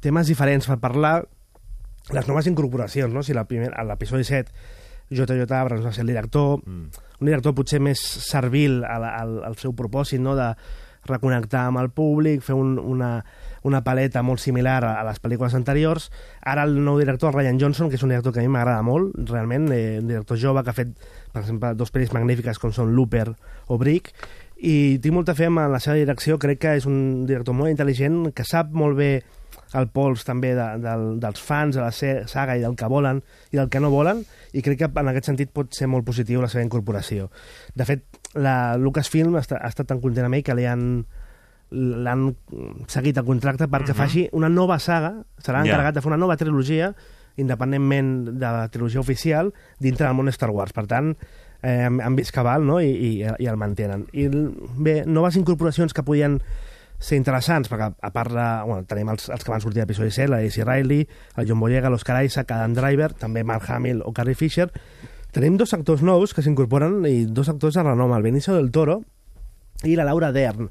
temes 0.00 0.26
diferents 0.30 0.66
per 0.66 0.78
parlar, 0.78 1.24
les 2.10 2.28
noves 2.28 2.46
incorporacions, 2.46 3.12
no? 3.12 3.22
Si 3.22 3.34
l'episodi 3.34 4.24
7 4.24 4.50
J.J. 5.10 5.50
Abrams 5.52 5.84
va 5.84 5.92
ser 5.92 6.02
el 6.06 6.12
director, 6.14 6.60
Mm. 6.64 6.86
un 7.20 7.26
director 7.26 7.54
potser 7.54 7.80
més 7.80 7.98
servil 8.00 8.84
al, 8.84 9.04
al, 9.04 9.44
al 9.44 9.56
seu 9.56 9.74
propòsit, 9.76 10.20
no?, 10.20 10.36
de 10.38 10.54
reconnectar 11.08 11.62
amb 11.66 11.80
el 11.80 11.88
públic, 11.90 12.42
fer 12.44 12.54
un, 12.54 12.74
una, 12.78 13.24
una 13.64 13.80
paleta 13.82 14.20
molt 14.22 14.40
similar 14.42 14.84
a, 14.84 14.90
a 15.00 15.04
les 15.08 15.20
pel·lícules 15.22 15.54
anteriors. 15.56 16.10
Ara 16.44 16.66
el 16.68 16.76
nou 16.84 16.98
director, 17.00 17.34
Ryan 17.34 17.58
Johnson, 17.60 17.88
que 17.88 17.96
és 17.96 18.04
un 18.04 18.12
director 18.12 18.34
que 18.34 18.42
a 18.42 18.44
mi 18.44 18.52
m'agrada 18.52 18.82
molt, 18.84 19.16
realment, 19.30 19.70
eh, 19.72 19.98
un 20.02 20.08
director 20.12 20.38
jove 20.38 20.62
que 20.62 20.70
ha 20.70 20.76
fet, 20.76 20.92
per 21.32 21.42
exemple, 21.42 21.72
dos 21.74 21.92
pel·lis 21.92 22.12
magnífiques 22.12 22.60
com 22.60 22.72
són 22.72 22.92
Looper 22.94 23.30
o 23.68 23.78
Brick, 23.80 24.12
i 24.60 24.98
tinc 25.00 25.16
molta 25.16 25.34
fe 25.34 25.48
en 25.48 25.56
la 25.56 25.80
seva 25.80 25.96
direcció, 25.96 26.38
crec 26.38 26.60
que 26.60 26.76
és 26.76 26.86
un 26.86 27.24
director 27.26 27.56
molt 27.56 27.72
intel·ligent, 27.72 28.34
que 28.36 28.44
sap 28.44 28.70
molt 28.76 28.98
bé 29.00 29.22
el 29.78 29.86
pols 29.94 30.24
també 30.26 30.54
de, 30.58 30.64
del, 30.82 31.04
dels 31.22 31.40
fans 31.40 31.76
de 31.76 31.82
la 31.84 31.92
saga 31.92 32.56
i 32.58 32.60
del 32.64 32.74
que 32.76 32.88
volen 32.90 33.20
i 33.52 33.56
del 33.60 33.68
que 33.70 33.78
no 33.80 33.90
volen, 33.92 34.24
i 34.52 34.62
crec 34.66 34.78
que 34.82 34.88
en 34.90 35.10
aquest 35.12 35.28
sentit 35.30 35.52
pot 35.54 35.72
ser 35.76 35.86
molt 35.86 36.04
positiu 36.08 36.42
la 36.42 36.48
seva 36.50 36.64
incorporació. 36.64 37.28
De 37.74 37.86
fet, 37.86 38.02
la 38.34 38.76
Lucasfilm 38.76 39.36
ha, 39.36 39.44
estat- 39.44 39.62
ha 39.62 39.68
estat 39.70 39.86
tan 39.86 40.00
content 40.02 40.26
amb 40.26 40.34
ell 40.40 40.42
que 40.46 40.54
li 40.58 40.66
han 40.66 41.04
l'han 41.70 42.32
seguit 42.90 43.14
el 43.20 43.24
contracte 43.28 43.68
perquè 43.70 43.94
faci 43.94 44.24
una 44.34 44.48
nova 44.50 44.80
saga, 44.82 45.12
serà 45.38 45.60
encarregat 45.62 45.94
de 45.94 46.02
fer 46.02 46.10
una 46.10 46.18
nova 46.18 46.34
trilogia, 46.36 46.88
independentment 47.38 48.24
de 48.40 48.40
la 48.40 48.64
trilogia 48.68 48.98
oficial, 49.00 49.52
dintre 49.78 50.06
del 50.06 50.16
món 50.18 50.28
Star 50.34 50.50
Wars. 50.50 50.72
Per 50.74 50.86
tant, 50.90 51.12
eh, 51.62 51.86
han 51.86 52.16
vist 52.18 52.34
cabal 52.34 52.66
no? 52.66 52.80
I, 52.82 52.90
i, 52.90 53.10
i 53.38 53.46
el 53.46 53.56
mantenen. 53.56 54.08
I 54.12 54.26
bé, 54.82 55.04
noves 55.06 55.36
incorporacions 55.38 55.94
que 55.94 56.02
podien 56.02 56.40
ser 57.00 57.16
interessants, 57.16 57.70
perquè 57.72 57.88
a 57.96 58.10
part 58.12 58.32
de, 58.36 58.46
bueno, 58.68 58.84
tenim 58.88 59.08
els, 59.10 59.30
els 59.32 59.44
que 59.44 59.52
van 59.52 59.62
sortir 59.64 59.80
a 59.80 59.86
l'episodi 59.86 60.12
7, 60.12 60.28
la 60.28 60.42
Daisy 60.44 60.64
Riley, 60.66 61.06
el 61.40 61.48
John 61.48 61.60
Boyega, 61.62 61.90
l'Oscar 61.90 62.20
Isaac, 62.26 62.52
Adam 62.52 62.76
Driver, 62.76 63.14
també 63.16 63.42
Mark 63.44 63.64
Hamill 63.72 64.04
o 64.04 64.12
Carrie 64.16 64.36
Fisher. 64.36 64.68
Tenim 65.32 65.56
dos 65.56 65.72
actors 65.72 66.02
nous 66.04 66.34
que 66.36 66.44
s'incorporen 66.44 67.00
i 67.08 67.24
dos 67.24 67.48
actors 67.48 67.78
de 67.78 67.86
renom, 67.86 68.12
el 68.12 68.26
Benicio 68.26 68.56
del 68.56 68.70
Toro 68.74 69.00
i 69.88 69.96
la 69.96 70.04
Laura 70.04 70.28
Dern. 70.36 70.68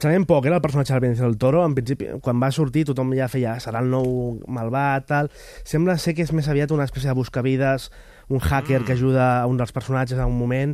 Sabem 0.00 0.24
poc, 0.24 0.46
era 0.48 0.56
el 0.56 0.64
personatge 0.64 0.94
del 0.94 1.02
Benicio 1.04 1.26
del 1.26 1.36
Toro, 1.38 1.62
en 1.62 1.74
principi, 1.76 2.08
quan 2.24 2.40
va 2.40 2.48
sortir 2.50 2.86
tothom 2.88 3.12
ja 3.14 3.28
feia 3.28 3.58
serà 3.60 3.82
el 3.84 3.90
nou 3.92 4.40
malvat, 4.48 5.06
tal... 5.06 5.28
Sembla 5.68 5.98
ser 6.00 6.16
que 6.16 6.24
és 6.24 6.32
més 6.32 6.48
aviat 6.48 6.72
una 6.72 6.86
espècie 6.88 7.12
de 7.12 7.18
buscavides, 7.18 7.90
un 8.32 8.40
hacker 8.40 8.80
que 8.88 8.96
ajuda 8.96 9.42
a 9.42 9.46
un 9.46 9.60
dels 9.60 9.76
personatges 9.76 10.18
en 10.18 10.32
un 10.32 10.38
moment 10.38 10.72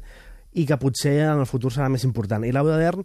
i 0.54 0.64
que 0.64 0.78
potser 0.78 1.18
en 1.26 1.42
el 1.42 1.50
futur 1.50 1.74
serà 1.74 1.90
més 1.92 2.06
important. 2.06 2.46
I 2.46 2.54
Laura 2.54 2.78
Dern 2.78 3.02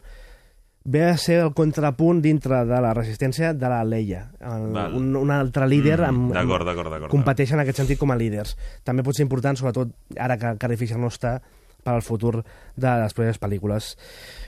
ve 0.83 1.03
a 1.05 1.17
ser 1.17 1.39
el 1.43 1.53
contrapunt 1.53 2.21
dintre 2.23 2.63
de 2.65 2.79
la 2.81 2.93
resistència 2.97 3.53
de 3.53 3.69
la 3.69 3.83
Leia, 3.85 4.31
el, 4.41 4.71
Val. 4.73 4.95
un, 4.97 5.15
un 5.15 5.31
altre 5.31 5.67
líder 5.69 5.99
Mm, 6.01 6.05
amb, 6.09 6.33
d'acord, 6.33 6.61
amb- 6.61 6.69
d'acord, 6.71 6.91
d'acord. 6.95 7.11
competeix 7.11 7.51
en 7.53 7.59
aquest 7.61 7.77
sentit 7.83 7.99
com 7.99 8.11
a 8.11 8.15
líders. 8.17 8.55
També 8.83 9.03
pot 9.03 9.13
ser 9.15 9.23
important, 9.23 9.55
sobretot 9.57 9.91
ara 10.17 10.37
que 10.37 10.55
Carrie 10.57 10.77
Fisher 10.77 10.97
no 10.97 11.07
està, 11.13 11.39
per 11.83 11.95
al 11.95 12.03
futur 12.05 12.43
de 12.77 12.89
les 13.01 13.13
properes 13.13 13.39
pel·lícules. 13.41 13.95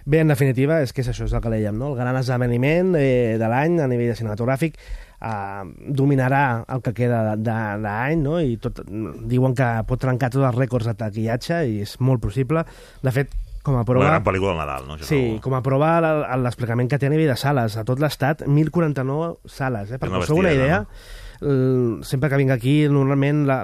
Bé, 0.05 0.19
en 0.21 0.27
definitiva, 0.29 0.81
és 0.83 0.91
que 0.93 1.01
és 1.01 1.07
això, 1.09 1.25
és 1.25 1.33
el 1.33 1.41
que 1.41 1.49
dèiem, 1.49 1.73
no? 1.77 1.87
El 1.93 1.95
gran 1.97 2.15
esdeveniment 2.19 2.93
eh, 2.95 3.37
de 3.41 3.47
l'any 3.49 3.79
a 3.81 3.87
nivell 3.87 4.11
de 4.11 4.17
cinematogràfic 4.19 4.75
eh, 4.77 5.63
dominarà 5.89 6.63
el 6.69 6.81
que 6.85 6.93
queda 6.93 7.35
d'any, 7.35 8.21
no? 8.21 8.39
I 8.39 8.57
tot, 8.61 8.83
diuen 8.85 9.55
que 9.57 9.65
pot 9.89 9.99
trencar 10.05 10.29
tots 10.29 10.45
els 10.45 10.55
rècords 10.59 10.85
de 10.85 10.93
taquillatge 10.93 11.63
i 11.71 11.81
és 11.81 11.95
molt 12.05 12.21
possible. 12.21 12.65
De 13.01 13.11
fet, 13.11 13.33
com 13.63 13.73
a 13.73 13.81
Una 13.81 13.85
prova... 13.87 14.05
gran 14.11 14.23
pel·lícula 14.27 14.51
de 14.53 14.59
Nadal, 14.59 14.87
no? 14.87 14.97
Això 14.99 15.07
Sí, 15.09 15.21
segur. 15.21 15.41
com 15.47 15.55
a 15.57 15.63
prova 15.63 15.93
l- 16.03 16.39
l'explicament 16.43 16.89
que 16.91 16.99
té 16.99 17.07
a 17.07 17.13
nivell 17.13 17.31
de 17.31 17.37
sales. 17.39 17.77
A 17.79 17.85
tot 17.87 17.99
l'estat, 18.03 18.43
1.049 18.45 19.37
sales. 19.49 19.91
Eh? 19.91 19.99
Per 19.99 20.09
una 20.09 20.19
que 20.19 20.27
us 20.27 20.33
feu 20.33 20.41
una 20.43 20.51
idea, 20.53 20.83
no? 20.83 22.03
sempre 22.07 22.29
que 22.31 22.37
vinc 22.39 22.51
aquí, 22.53 22.73
normalment, 22.87 23.41
la, 23.49 23.57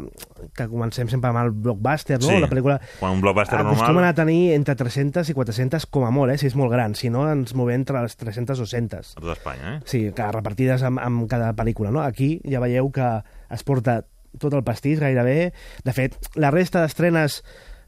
que 0.58 0.66
comencem 0.68 1.08
sempre 1.08 1.30
amb 1.32 1.40
el 1.40 1.52
blockbuster, 1.52 2.18
no? 2.20 2.28
Sí. 2.28 2.40
La 2.44 2.50
pel·lícula 2.52 2.80
Quan 3.00 3.14
un 3.16 3.22
blockbuster 3.24 3.60
acostumen 3.62 4.02
normal... 4.02 4.10
a 4.10 4.16
tenir 4.18 4.54
entre 4.56 4.76
300 4.76 5.30
i 5.32 5.36
400 5.38 5.86
com 5.88 6.04
a 6.04 6.12
molt, 6.12 6.34
eh? 6.34 6.38
si 6.42 6.50
és 6.50 6.58
molt 6.60 6.74
gran. 6.74 6.96
Si 7.00 7.10
no, 7.14 7.24
ens 7.32 7.54
movem 7.56 7.80
entre 7.80 8.02
les 8.04 8.18
300 8.20 8.60
o 8.60 8.68
200. 8.68 9.14
A 9.16 9.22
tot 9.24 9.32
Espanya, 9.38 9.78
eh? 9.78 9.80
Sí, 9.88 10.02
que 10.16 10.28
repartides 10.36 10.84
amb, 10.84 11.00
amb 11.00 11.24
cada 11.32 11.54
pel·lícula. 11.56 11.94
No? 11.96 12.04
Aquí 12.04 12.42
ja 12.50 12.60
veieu 12.60 12.92
que 12.92 13.08
es 13.50 13.64
porta 13.64 14.02
tot 14.40 14.54
el 14.54 14.64
pastís 14.68 15.00
gairebé. 15.00 15.54
De 15.88 15.94
fet, 15.96 16.20
la 16.36 16.52
resta 16.52 16.84
d'estrenes 16.84 17.40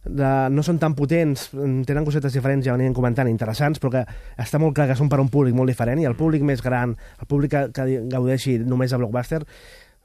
de, 0.06 0.30
no 0.50 0.64
són 0.66 0.80
tan 0.82 0.96
potents, 0.98 1.50
mm, 1.54 1.86
tenen 1.90 2.06
cosetes 2.08 2.34
diferents, 2.34 2.66
ja 2.66 2.76
venien 2.76 2.96
comentant, 2.98 3.30
interessants, 3.30 3.80
però 3.82 3.92
que 3.98 4.06
està 4.42 4.60
molt 4.62 4.76
clar 4.78 4.88
que 4.90 4.98
són 4.98 5.10
per 5.12 5.22
un 5.22 5.30
públic 5.30 5.56
molt 5.58 5.70
diferent, 5.70 6.02
i 6.02 6.10
el 6.10 6.18
públic 6.18 6.44
més 6.48 6.64
gran, 6.66 6.96
el 7.20 7.30
públic 7.30 7.54
que, 7.54 7.64
que 7.76 7.88
gaudeixi 8.10 8.58
només 8.66 8.92
de 8.92 9.02
blockbuster, 9.02 9.44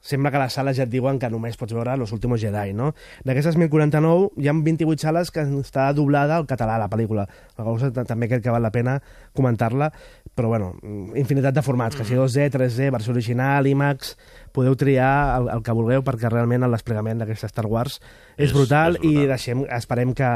sembla 0.01 0.31
que 0.31 0.39
les 0.39 0.53
sales 0.53 0.77
ja 0.77 0.83
et 0.85 0.89
diuen 0.91 1.17
que 1.19 1.29
només 1.29 1.57
pots 1.57 1.73
veure 1.73 1.97
Los 1.97 2.11
últimos 2.13 2.39
Jedi, 2.39 2.71
no? 2.73 2.93
D'aquestes 3.25 3.57
1049, 3.57 4.29
hi 4.37 4.47
ha 4.47 4.53
28 4.53 5.01
sales 5.01 5.31
que 5.31 5.41
està 5.41 5.89
doblada 5.93 6.37
al 6.37 6.45
català, 6.47 6.77
la 6.79 6.87
pel·lícula. 6.89 7.27
La 7.57 7.63
cosa 7.65 7.91
ta- 7.91 8.05
també 8.05 8.29
crec 8.29 8.43
que 8.43 8.53
val 8.53 8.61
la 8.63 8.71
pena 8.71 9.01
comentar-la, 9.33 9.91
però 10.37 10.47
bueno, 10.49 10.75
mm, 10.81 11.17
infinitat 11.17 11.55
de 11.55 11.61
formats, 11.65 11.95
que 11.97 12.05
si 12.05 12.13
2D, 12.15 12.49
3D, 12.53 12.91
versió 12.91 13.11
original, 13.11 13.65
IMAX, 13.67 14.15
podeu 14.53 14.75
triar 14.77 15.39
el, 15.41 15.49
el 15.49 15.63
que 15.63 15.73
vulgueu 15.75 16.03
perquè 16.05 16.29
realment 16.29 16.63
el 16.63 16.71
desplegament 16.71 17.19
d'aquesta 17.19 17.49
Star 17.49 17.65
Wars 17.65 17.99
és, 18.37 18.47
És- 18.49 18.53
brutal, 18.53 18.95
és 18.95 19.01
brutal. 19.01 19.23
i 19.23 19.27
deixem, 19.27 19.65
esperem 19.75 20.13
que, 20.13 20.29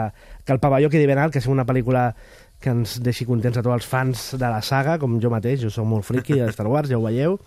que 0.43 0.53
el 0.53 0.59
pavelló 0.59 0.89
quedi 0.89 1.05
ben 1.07 1.17
alt, 1.21 1.31
que 1.33 1.39
sigui 1.41 1.53
una 1.53 1.65
pel·lícula 1.65 2.15
que 2.61 2.69
ens 2.69 2.99
deixi 3.01 3.25
contents 3.25 3.57
a 3.57 3.63
tots 3.63 3.73
els 3.73 3.85
fans 3.89 4.31
de 4.37 4.45
la 4.49 4.61
saga, 4.61 4.99
com 4.99 5.19
jo 5.21 5.29
mateix, 5.33 5.61
jo 5.61 5.69
sóc 5.73 5.85
molt 5.85 6.05
friki 6.05 6.33
de 6.37 6.51
Star 6.51 6.67
Wars, 6.67 6.89
ja 6.89 6.97
ho 6.99 7.05
veieu, 7.05 7.39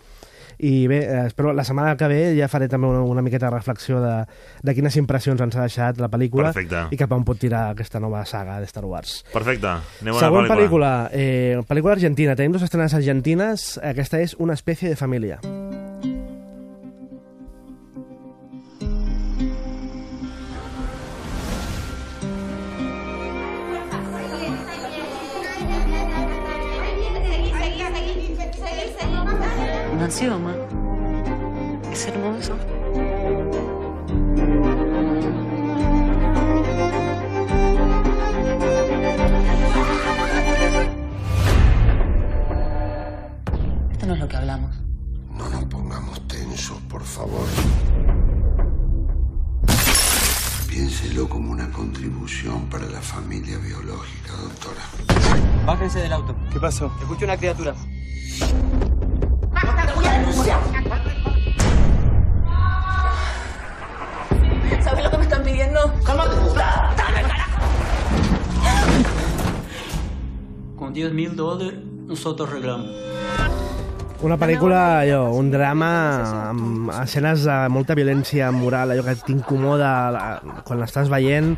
i 0.58 0.86
bé, 0.86 1.00
eh, 1.04 1.26
espero 1.26 1.52
la 1.52 1.64
setmana 1.64 1.96
que 1.96 2.08
ve 2.08 2.20
ja 2.38 2.48
faré 2.48 2.68
també 2.68 2.86
una, 2.86 3.02
una 3.02 3.22
miqueta 3.22 3.46
de 3.50 3.54
reflexió 3.56 4.00
de, 4.02 4.14
de 4.62 4.74
quines 4.74 4.96
impressions 4.96 5.40
ens 5.40 5.56
ha 5.56 5.62
deixat 5.66 5.98
la 5.98 6.08
pel·lícula 6.12 6.52
Perfecte. 6.52 6.86
i 6.94 6.96
cap 7.00 7.12
a 7.12 7.16
on 7.16 7.24
pot 7.24 7.38
tirar 7.38 7.70
aquesta 7.74 8.00
nova 8.00 8.24
saga 8.24 8.60
de 8.60 8.66
Star 8.70 8.84
Wars. 8.84 9.24
Perfecte. 9.32 9.66
Anem 10.02 10.14
a 10.14 10.20
Següent 10.20 10.46
una 10.46 10.54
pel·lícula. 10.54 10.92
pel·lícula, 11.08 11.08
eh, 11.12 11.62
pel·lícula 11.68 11.92
argentina. 11.98 12.36
Tenim 12.36 12.52
dues 12.52 12.62
estrenes 12.62 12.94
argentines. 12.94 13.78
Aquesta 13.82 14.20
és 14.20 14.34
Una 14.38 14.54
especie 14.54 14.88
de 14.88 14.96
família. 14.96 15.38
Un 30.04 30.10
ansioma. 30.10 30.54
Es 31.90 32.06
hermoso. 32.08 32.54
Esto 43.92 44.06
no 44.06 44.12
es 44.12 44.20
lo 44.20 44.28
que 44.28 44.36
hablamos. 44.36 44.76
No 45.30 45.48
nos 45.48 45.64
pongamos 45.64 46.28
tensos, 46.28 46.78
por 46.90 47.02
favor. 47.02 47.46
Piénselo 50.68 51.30
como 51.30 51.50
una 51.50 51.70
contribución 51.70 52.66
para 52.68 52.84
la 52.90 53.00
familia 53.00 53.56
biológica, 53.56 54.32
doctora. 54.32 55.64
Bájense 55.64 56.00
del 56.00 56.12
auto. 56.12 56.36
¿Qué 56.52 56.60
pasó? 56.60 56.92
Escuché 57.00 57.24
una 57.24 57.38
criatura. 57.38 57.74
¿Sabes 64.82 65.04
lo 65.04 65.10
que 65.10 65.16
me 65.16 65.22
están 65.22 65.42
pidiendo? 65.42 65.80
Con 70.76 70.92
10 70.92 71.12
mil 71.12 71.34
dólares, 71.34 71.78
nosotros 72.06 72.50
arreglamos. 72.50 72.90
Una 74.24 74.38
pel·lícula, 74.40 75.02
allò, 75.02 75.34
un 75.36 75.50
drama 75.52 75.88
amb 76.48 76.88
escenes 77.02 77.42
de 77.44 77.56
molta 77.68 77.92
violència 77.98 78.48
moral, 78.56 78.94
allò 78.94 79.02
que 79.04 79.18
t'incomoda 79.26 79.90
la- 80.14 80.62
quan 80.64 80.80
l'estàs 80.80 81.10
veient. 81.12 81.50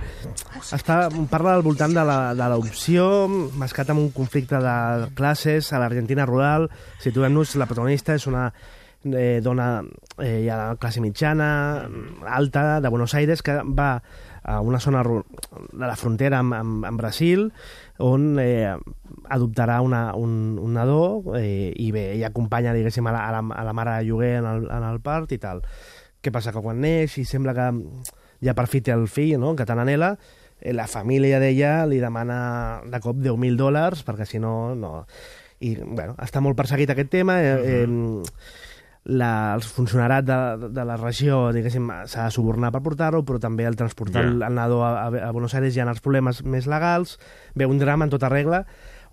Està, 0.74 1.08
parla 1.30 1.54
al 1.54 1.62
voltant 1.62 1.94
de 1.94 2.02
la- 2.04 2.34
de 2.34 2.48
l'opció, 2.50 3.28
mascat 3.54 3.90
amb 3.90 4.00
un 4.00 4.10
conflicte 4.10 4.58
de 4.58 5.14
classes 5.14 5.72
a 5.72 5.78
l'Argentina 5.78 6.26
rural. 6.26 6.68
Situem-nos, 6.98 7.54
la 7.54 7.66
protagonista 7.66 8.14
és 8.14 8.26
una 8.26 8.52
eh, 9.04 9.40
dona 9.42 9.82
eh, 10.18 10.44
ja 10.46 10.58
de 10.60 10.78
classe 10.78 11.00
mitjana, 11.00 11.88
alta, 12.26 12.80
de 12.80 12.88
Buenos 12.88 13.14
Aires, 13.14 13.42
que 13.42 13.60
va 13.62 14.02
a 14.46 14.60
una 14.60 14.78
zona 14.78 15.02
de 15.02 15.86
la 15.86 15.96
frontera 15.96 16.38
amb, 16.38 16.54
amb, 16.54 16.84
amb 16.86 17.00
Brasil, 17.00 17.48
on 17.98 18.38
eh, 18.38 18.76
adoptarà 19.28 19.80
una, 19.82 20.14
un, 20.14 20.56
un 20.62 20.76
nadó 20.78 21.34
eh, 21.34 21.72
i 21.74 21.90
bé, 21.90 22.12
ella 22.14 22.30
acompanya, 22.30 22.74
diguéssim, 22.76 23.06
a 23.10 23.14
la, 23.16 23.24
a 23.26 23.32
la, 23.34 23.42
a 23.42 23.64
la 23.66 23.74
mare 23.74 23.96
de 23.98 24.06
lloguer 24.06 24.36
en 24.38 24.46
el, 24.46 24.68
en 24.70 24.86
el 24.86 25.00
part 25.02 25.34
i 25.34 25.40
tal. 25.42 25.64
Què 26.22 26.30
passa? 26.30 26.54
Que 26.54 26.62
quan 26.62 26.78
neix 26.80 27.18
i 27.18 27.26
sembla 27.26 27.56
que 27.58 27.66
ja 28.46 28.54
per 28.54 28.68
fi 28.70 28.84
té 28.86 28.94
el 28.94 29.08
fill, 29.10 29.34
no?, 29.42 29.56
que 29.58 29.66
tant 29.66 29.82
anela, 29.82 30.14
eh, 30.60 30.72
la 30.72 30.86
família 30.86 31.42
d'ella 31.42 31.80
li 31.90 31.98
demana 32.02 32.38
de 32.86 33.02
cop 33.02 33.18
10.000 33.18 33.58
dòlars, 33.58 34.06
perquè 34.06 34.28
si 34.30 34.38
no, 34.42 34.76
no... 34.78 35.00
I, 35.58 35.72
bueno, 35.80 36.12
està 36.20 36.42
molt 36.44 36.54
perseguit 36.54 36.90
aquest 36.92 37.08
tema, 37.08 37.40
eh, 37.40 37.82
eh, 37.82 38.32
la, 39.06 39.54
els 39.54 39.68
funcionarats 39.70 40.26
de, 40.26 40.68
de 40.74 40.84
la 40.84 40.96
regió, 40.98 41.52
diguéssim, 41.54 41.86
s'ha 42.10 42.26
de 42.26 42.34
subornar 42.34 42.72
per 42.74 42.82
portar-ho, 42.82 43.22
però 43.26 43.38
també 43.42 43.66
el 43.68 43.78
transportar 43.78 44.24
Ja. 44.24 44.32
el, 44.32 44.42
el 44.42 44.54
nadó 44.58 44.82
a, 44.84 45.06
a, 45.06 45.30
Buenos 45.32 45.54
Aires 45.54 45.76
hi 45.76 45.80
ha 45.80 45.86
els 45.88 46.02
problemes 46.02 46.42
més 46.44 46.66
legals, 46.66 47.18
ve 47.54 47.66
un 47.66 47.78
drama 47.78 48.04
en 48.06 48.10
tota 48.10 48.28
regla, 48.32 48.64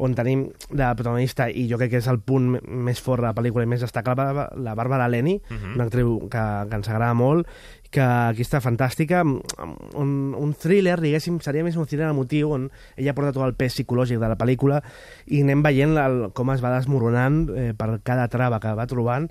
on 0.01 0.15
tenim 0.17 0.47
de 0.73 0.87
protagonista, 0.97 1.45
i 1.53 1.67
jo 1.69 1.77
crec 1.77 1.91
que 1.93 1.99
és 2.01 2.07
el 2.09 2.17
punt 2.25 2.55
més 2.65 2.99
fort 2.99 3.21
de 3.21 3.27
la 3.27 3.35
pel·lícula 3.37 3.63
i 3.63 3.69
més 3.69 3.83
destacable, 3.85 4.47
la 4.57 4.73
Bàrbara 4.75 5.05
Leni, 5.07 5.37
una 5.75 5.85
actriu 5.85 6.15
que, 6.25 6.41
que 6.69 6.75
ens 6.81 6.89
agrada 6.89 7.13
molt, 7.13 7.47
que 7.93 8.01
aquí 8.01 8.41
està 8.41 8.57
fantàstica, 8.59 9.21
un, 9.21 10.33
un 10.33 10.53
thriller, 10.57 10.97
diguéssim, 10.99 11.37
seria 11.45 11.63
més 11.63 11.77
un 11.77 11.85
thriller 11.85 12.09
emotiu, 12.09 12.49
on 12.57 12.71
ella 12.97 13.13
porta 13.13 13.35
tot 13.37 13.45
el 13.45 13.53
pes 13.53 13.77
psicològic 13.77 14.17
de 14.17 14.31
la 14.33 14.35
pel·lícula 14.39 14.81
i 15.29 15.43
anem 15.45 15.61
veient 15.61 15.93
el, 16.01 16.31
com 16.33 16.49
es 16.55 16.63
va 16.65 16.73
desmoronant 16.73 17.43
eh, 17.53 17.73
per 17.77 17.99
cada 18.03 18.25
trava 18.33 18.59
que 18.59 18.73
va 18.73 18.87
trobant 18.89 19.29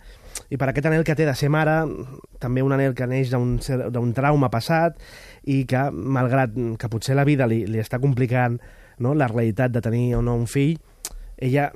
i 0.51 0.59
per 0.61 0.69
aquest 0.71 0.87
anel 0.87 1.05
que 1.05 1.17
té 1.19 1.27
de 1.29 1.35
ser 1.39 1.49
mare, 1.53 1.83
també 2.39 2.63
un 2.63 2.73
anel 2.73 2.95
que 2.95 3.07
neix 3.07 3.31
d'un 3.33 4.13
trauma 4.15 4.51
passat 4.51 4.99
i 5.45 5.65
que, 5.69 5.91
malgrat 5.93 6.55
que 6.79 6.89
potser 6.93 7.17
la 7.17 7.25
vida 7.29 7.47
li, 7.47 7.65
li 7.67 7.81
està 7.83 8.01
complicant 8.03 8.59
no, 8.99 9.15
la 9.15 9.29
realitat 9.29 9.73
de 9.73 9.81
tenir 9.83 10.15
o 10.17 10.23
no 10.23 10.37
un 10.37 10.47
fill, 10.47 10.77
ella 11.39 11.71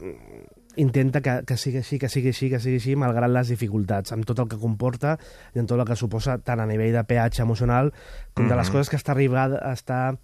intenta 0.77 1.23
que, 1.25 1.39
que 1.49 1.57
sigui 1.57 1.81
així, 1.81 1.99
que 1.99 2.09
sigui 2.13 2.29
així, 2.35 2.51
que 2.53 2.61
sigui 2.61 2.77
així, 2.77 2.97
malgrat 3.01 3.33
les 3.33 3.49
dificultats, 3.49 4.13
amb 4.13 4.27
tot 4.29 4.43
el 4.43 4.51
que 4.51 4.59
comporta 4.61 5.17
i 5.55 5.63
amb 5.63 5.71
tot 5.71 5.81
el 5.81 5.87
que 5.89 5.97
suposa 5.97 6.37
tant 6.45 6.61
a 6.61 6.67
nivell 6.69 6.93
de 6.93 7.05
pH 7.09 7.41
emocional 7.43 7.93
com 8.35 8.47
de 8.47 8.55
les 8.55 8.69
Mhm. 8.69 8.73
coses 8.75 8.91
que 8.91 9.01
està 9.01 9.15
arribada, 9.17 9.57
està 9.73 10.13
mm, 10.13 10.19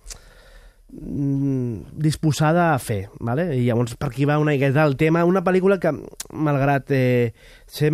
disposada 0.93 2.75
a 2.75 2.79
fer, 2.79 3.09
¿vale? 3.19 3.47
i 3.57 3.63
llavors 3.65 3.95
per 3.97 4.11
aquí 4.11 4.27
va 4.29 4.37
una 4.39 4.53
miqueta 4.53 4.85
el 4.85 4.99
tema, 5.01 5.25
una 5.25 5.41
pel·lícula 5.41 5.79
que, 5.81 5.89
malgrat 6.37 6.93
eh, 6.93 7.33
ser, 7.65 7.89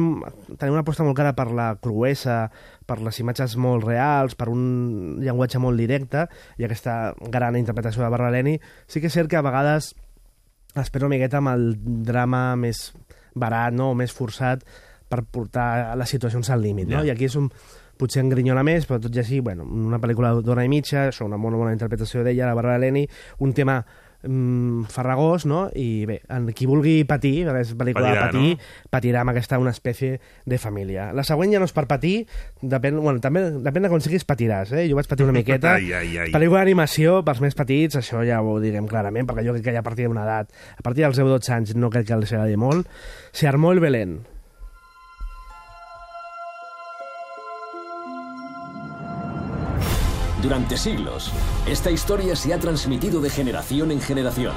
tenir 0.58 0.72
una 0.74 0.82
aposta 0.82 1.06
molt 1.06 1.14
cara 1.16 1.36
per 1.38 1.46
la 1.54 1.68
cruesa, 1.78 2.48
per 2.90 2.98
les 3.06 3.20
imatges 3.22 3.54
molt 3.54 3.86
reals, 3.86 4.34
per 4.34 4.48
un 4.50 5.22
llenguatge 5.22 5.62
molt 5.62 5.78
directe, 5.78 6.26
i 6.58 6.66
aquesta 6.66 7.14
gran 7.30 7.54
interpretació 7.60 8.02
de 8.02 8.10
Barbara 8.10 8.34
Leni, 8.34 8.56
sí 8.90 8.98
que 8.98 9.06
és 9.06 9.14
cert 9.14 9.30
que 9.30 9.38
a 9.38 9.46
vegades 9.46 9.92
espero 10.74 11.06
una 11.06 11.14
miqueta 11.14 11.38
amb 11.38 11.54
el 11.54 11.68
drama 12.08 12.56
més 12.58 12.88
barat, 13.38 13.78
no?, 13.78 13.92
o 13.92 13.98
més 13.98 14.10
forçat 14.10 14.66
per 15.08 15.22
portar 15.22 15.94
les 15.96 16.10
situacions 16.10 16.50
al 16.50 16.66
límit, 16.66 16.90
no? 16.90 16.98
Ja. 16.98 17.06
I 17.06 17.14
aquí 17.14 17.30
és 17.30 17.38
un, 17.38 17.46
potser 17.98 18.24
en 18.24 18.32
grinyola 18.32 18.64
més, 18.66 18.86
però 18.88 19.00
tot 19.02 19.14
i 19.16 19.22
així, 19.22 19.40
bueno, 19.44 19.66
una 19.66 20.00
pel·lícula 20.02 20.36
d'hora 20.42 20.66
i 20.66 20.72
mitja, 20.72 21.08
això, 21.08 21.26
una 21.28 21.40
molt 21.40 21.58
bona 21.58 21.74
interpretació 21.76 22.24
d'ella, 22.26 22.48
la 22.48 22.58
Barbara 22.58 22.78
Leni, 22.82 23.06
un 23.44 23.54
tema 23.56 23.82
mm, 24.22 24.84
farragós, 24.90 25.46
no? 25.46 25.68
I 25.74 26.06
bé, 26.08 26.18
en 26.34 26.48
qui 26.56 26.66
vulgui 26.68 27.02
patir, 27.08 27.44
perquè 27.46 27.62
és 27.64 27.72
pel·lícula 27.78 28.10
Patirà, 28.10 28.22
de 28.26 28.38
patir, 28.38 28.54
no? 28.54 28.88
patirà 28.94 29.22
amb 29.22 29.32
aquesta 29.34 29.58
una 29.62 29.72
espècie 29.74 30.20
de 30.46 30.58
família. 30.58 31.10
La 31.16 31.24
següent 31.26 31.52
ja 31.54 31.60
no 31.62 31.68
és 31.68 31.74
per 31.76 31.86
patir, 31.90 32.14
depèn, 32.62 32.98
bueno, 33.02 33.22
també 33.24 33.44
depèn 33.64 33.86
de 33.86 33.92
com 33.92 34.02
siguis 34.04 34.26
patiràs, 34.28 34.72
eh? 34.74 34.86
Jo 34.90 34.98
vaig 34.98 35.10
patir 35.10 35.28
una 35.28 35.36
miqueta. 35.40 35.76
Ai, 35.78 35.92
ai, 35.92 36.14
ai. 36.24 36.32
Pel·lícula 36.34 36.64
d'animació, 36.64 37.20
pels 37.26 37.42
més 37.44 37.58
petits, 37.58 38.00
això 38.00 38.24
ja 38.26 38.40
ho 38.42 38.58
direm 38.62 38.88
clarament, 38.90 39.28
perquè 39.28 39.46
jo 39.46 39.54
crec 39.56 39.68
que 39.68 39.76
ja 39.76 39.84
a 39.84 39.86
partir 39.86 40.08
d'una 40.08 40.26
edat, 40.26 40.50
a 40.78 40.82
partir 40.86 41.06
dels 41.06 41.20
10-12 41.20 41.54
anys, 41.60 41.76
no 41.78 41.92
crec 41.92 42.10
que 42.10 42.18
els 42.18 42.34
agradi 42.34 42.58
molt, 42.58 42.90
se 43.32 43.48
armó 43.50 43.72
el 43.74 43.84
Belén. 43.84 44.18
Durante 50.42 50.76
siglos, 50.76 51.32
esta 51.66 51.90
historia 51.90 52.36
se 52.36 52.54
ha 52.54 52.60
transmitido 52.60 53.20
de 53.20 53.28
generación 53.28 53.90
en 53.90 54.00
generación. 54.00 54.54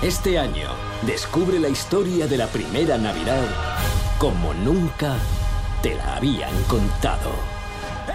Este 0.00 0.38
año, 0.38 0.68
descubre 1.02 1.60
la 1.60 1.68
historia 1.68 2.26
de 2.26 2.38
la 2.38 2.46
primera 2.46 2.96
Navidad 2.96 3.44
como 4.18 4.54
nunca 4.54 5.16
te 5.82 5.94
la 5.96 6.16
habían 6.16 6.54
contado. 6.64 7.30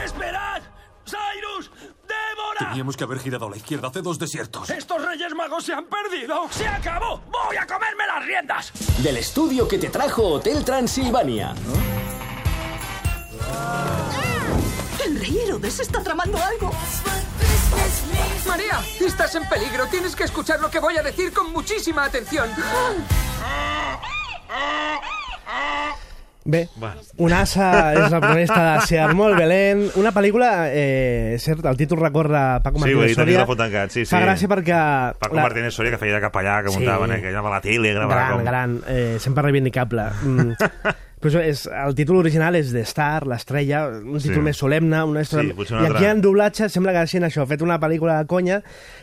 ¡Esperad! 0.04 0.62
¡Cyrus! 1.06 1.70
¡Débora! 2.01 2.70
Teníamos 2.70 2.98
que 2.98 3.04
haber 3.04 3.20
girado 3.20 3.46
a 3.46 3.50
la 3.51 3.58
izquierda 3.58 3.89
hace 3.89 4.01
dos 4.01 4.18
desiertos. 4.18 4.70
¡Estos 4.70 5.06
reyes 5.06 5.36
magos 5.36 5.66
se 5.66 5.74
han 5.74 5.86
perdido! 5.86 6.48
¡Se 6.50 6.68
acabó! 6.68 7.22
¡Voy 7.30 7.58
a 7.58 7.68
comerme 7.68 8.08
las 8.08 8.25
riendas! 8.25 8.72
Del 9.04 9.18
estudio 9.18 9.68
que 9.68 9.77
te 9.77 9.89
trajo 9.89 10.24
Hotel 10.24 10.66
Transilvania. 10.66 11.54
El 15.08 15.20
rey 15.22 15.38
Herodes 15.46 15.80
está 15.80 16.04
tramando 16.04 16.38
algo. 16.38 16.70
María, 18.46 18.80
estás 19.00 19.36
en 19.36 19.48
peligro. 19.48 19.86
Tienes 19.88 20.16
que 20.18 20.26
escuchar 20.26 20.60
lo 20.60 20.70
que 20.70 20.80
voy 20.80 20.98
a 20.98 21.02
decir 21.04 21.32
con 21.32 21.54
muchísima 21.54 22.04
atención. 22.04 22.50
Bé, 26.50 26.70
un 27.20 27.34
asa 27.36 27.92
és 27.92 28.06
la 28.08 28.22
protagonista 28.22 28.60
de 28.80 28.82
Se 28.88 29.00
armó 29.00 29.28
el 29.28 29.36
Belén, 29.36 29.82
una 30.00 30.14
pel·lícula, 30.16 30.70
eh, 30.72 31.36
cert, 31.44 31.66
el 31.66 31.76
títol 31.76 32.00
recorda 32.00 32.62
Paco 32.64 32.80
Sí, 32.80 32.94
ho 32.94 33.04
he 33.04 33.08
Martínez 33.12 33.28
dit 33.28 33.36
Soria. 33.36 33.46
tancat, 33.58 33.90
sí, 33.92 34.06
sí. 34.06 34.12
Fa 34.16 34.22
gràcia 34.24 34.48
perquè... 34.48 34.78
Paco 35.20 35.36
la- 35.36 35.42
Martínez 35.44 35.74
Soria, 35.76 35.92
que 35.92 35.98
feia 36.00 36.16
de 36.16 36.22
capellà, 36.24 36.64
que 36.64 36.70
Sí. 36.72 36.78
muntaven 36.78 37.12
sí. 37.12 37.18
aquella 37.18 37.40
a 37.40 37.50
la 37.52 37.60
tele, 37.60 37.94
gravava 37.94 38.16
gran, 38.16 38.32
com... 38.38 38.46
gran, 38.46 38.82
eh, 38.88 39.18
sempre 39.20 39.44
reivindicable. 39.44 40.04
Mm. 40.24 40.52
Però 41.18 41.32
això 41.32 41.42
és, 41.42 41.64
el 41.74 41.96
títol 41.98 42.20
original 42.20 42.54
és 42.60 42.70
The 42.70 42.84
Star, 42.86 43.26
l'estrella, 43.26 43.88
un 43.98 44.20
títol 44.22 44.44
Sí. 44.44 44.46
més 44.46 44.60
solemne, 44.62 45.00
una 45.10 45.24
història... 45.26 45.56
Sí, 45.58 45.74
I 45.74 45.88
aquí 45.90 46.06
en 46.06 46.22
doblatge 46.22 46.68
sembla 46.70 46.94
que 46.94 47.02
hagin 47.08 47.26
això, 47.26 47.46
fet 47.50 47.63
una 47.65 47.80
pel·lícula 47.82 48.20
de 48.22 48.28
conya. 48.30 48.60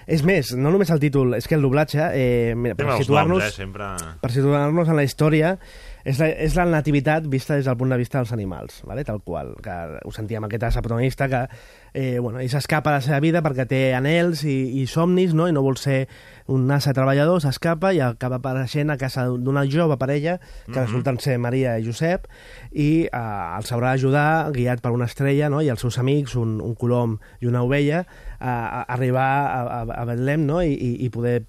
És 0.07 0.23
més, 0.23 0.53
no 0.55 0.71
només 0.71 0.93
el 0.95 1.03
títol, 1.03 1.35
és 1.35 1.49
que 1.51 1.59
el 1.59 1.67
doblatge, 1.67 2.07
eh, 2.15 2.55
mira, 2.55 2.77
per 2.79 3.01
situar-nos 3.03 3.43
eh, 3.49 3.51
sempre... 3.51 3.91
per 4.23 4.31
situar-nos 4.31 4.89
en 4.95 4.97
la 5.01 5.03
història, 5.03 5.57
és 6.05 6.19
la, 6.21 6.29
és 6.29 6.55
la 6.59 6.67
nativitat 6.69 7.25
vista 7.33 7.57
des 7.57 7.65
del 7.65 7.77
punt 7.81 7.91
de 7.91 7.97
vista 7.97 8.19
dels 8.21 8.33
animals, 8.37 8.83
vale? 8.85 9.05
tal 9.05 9.23
qual, 9.25 9.55
que 9.65 9.73
ho 10.05 10.13
sentíem 10.13 10.45
aquest 10.45 10.67
asa 10.69 10.83
protagonista 10.83 11.29
que 11.33 11.47
eh, 11.95 12.19
bueno, 12.19 12.41
ell 12.41 12.51
s'escapa 12.53 12.91
de 12.91 12.99
la 12.99 13.05
seva 13.07 13.21
vida 13.25 13.41
perquè 13.43 13.65
té 13.71 13.81
anels 13.97 14.43
i, 14.45 14.83
i 14.83 14.87
somnis 14.91 15.33
no? 15.35 15.49
i 15.49 15.55
no 15.57 15.63
vol 15.65 15.79
ser 15.81 16.05
un 16.53 16.69
asa 16.71 16.93
treballador, 16.93 17.41
s'escapa 17.41 17.95
i 17.97 18.03
acaba 18.05 18.37
apareixent 18.43 18.93
a 18.93 18.99
casa 19.01 19.25
d'una 19.33 19.65
jove 19.65 19.97
parella 19.97 20.39
que 20.67 20.75
Mhm. 20.75 20.85
resulten 20.85 21.19
ser 21.21 21.39
Maria 21.39 21.79
i 21.79 21.87
Josep 21.87 22.29
i 22.73 23.07
eh, 23.07 23.57
els 23.57 23.73
haurà 23.73 23.95
d'ajudar 23.95 24.53
guiat 24.53 24.83
per 24.85 24.93
una 24.93 25.07
estrella 25.09 25.49
no? 25.49 25.63
i 25.63 25.71
els 25.73 25.81
seus 25.81 25.97
amics, 25.99 26.37
un, 26.37 26.61
un 26.61 26.75
colom 26.75 27.19
i 27.41 27.47
una 27.47 27.63
ovella 27.65 28.05
a, 28.39 28.53
a 28.53 28.83
arribar 28.93 29.25
a, 29.25 29.63
a, 29.81 29.83
a 30.03 30.05
Betlem 30.05 30.45
no? 30.45 30.61
I, 30.61 30.75
i, 30.75 30.97
i 31.07 31.11
poder 31.11 31.47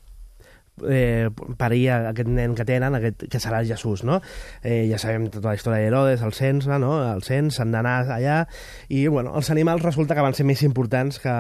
eh, 0.84 1.30
parir 1.58 1.86
aquest 1.94 2.30
nen 2.30 2.56
que 2.56 2.66
tenen, 2.68 2.98
aquest, 2.98 3.26
que 3.32 3.42
serà 3.42 3.62
Jesús, 3.68 4.04
no? 4.08 4.20
Eh, 4.64 4.86
ja 4.90 5.00
sabem 5.02 5.30
tota 5.32 5.52
la 5.52 5.56
història 5.56 5.84
d'Herodes, 5.84 6.24
el 6.26 6.36
cens, 6.36 6.68
no? 6.68 6.92
El 7.14 7.24
cens, 7.26 7.60
s'han 7.60 7.72
d'anar 7.76 8.02
allà, 8.18 8.44
i, 8.90 9.06
bueno, 9.08 9.36
els 9.38 9.52
animals 9.54 9.86
resulta 9.86 10.16
que 10.16 10.26
van 10.26 10.38
ser 10.38 10.48
més 10.48 10.64
importants 10.68 11.20
que, 11.24 11.36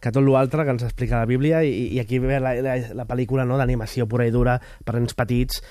que 0.00 0.12
tot 0.12 0.24
l'altre 0.24 0.64
que 0.64 0.76
ens 0.76 0.86
explica 0.86 1.22
la 1.22 1.30
Bíblia, 1.30 1.62
i, 1.64 1.92
i 1.96 2.00
aquí 2.02 2.20
ve 2.22 2.40
la, 2.40 2.56
la, 2.62 2.78
la 2.94 3.08
pel·lícula 3.08 3.46
no? 3.48 3.58
d'animació 3.60 4.08
pura 4.10 4.28
i 4.28 4.34
dura 4.34 4.58
per 4.84 4.98
nens 4.98 5.16
petits, 5.16 5.62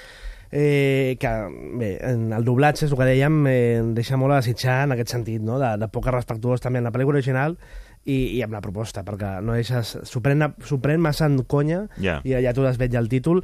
eh, 0.52 1.18
que 1.20 1.32
bé, 1.80 1.96
en 2.10 2.32
el 2.34 2.46
doblatge, 2.48 2.86
és 2.88 2.94
el 2.94 3.00
que 3.00 3.10
dèiem, 3.10 3.42
eh, 3.52 3.82
deixa 3.98 4.18
molt 4.18 4.36
a 4.36 4.42
desitjar 4.42 4.84
en 4.86 4.96
aquest 4.96 5.14
sentit, 5.14 5.44
no? 5.44 5.60
de, 5.62 5.76
de 5.82 5.92
poc 5.92 6.10
respectuós 6.10 6.64
també 6.64 6.82
en 6.82 6.90
la 6.90 6.94
pel·lícula 6.96 7.22
original 7.22 7.60
i, 8.06 8.38
i 8.38 8.42
amb 8.46 8.54
la 8.54 8.62
proposta, 8.62 9.04
perquè 9.04 9.40
no 9.42 9.54
deixes... 9.58 9.96
S'ho 10.06 10.22
pren, 10.22 11.02
massa 11.02 11.26
en 11.26 11.40
conya 11.50 11.88
Ja. 11.98 12.20
i 12.24 12.36
ja 12.38 12.54
t'ho 12.54 12.64
desvetlla 12.66 13.00
el 13.02 13.10
títol. 13.10 13.42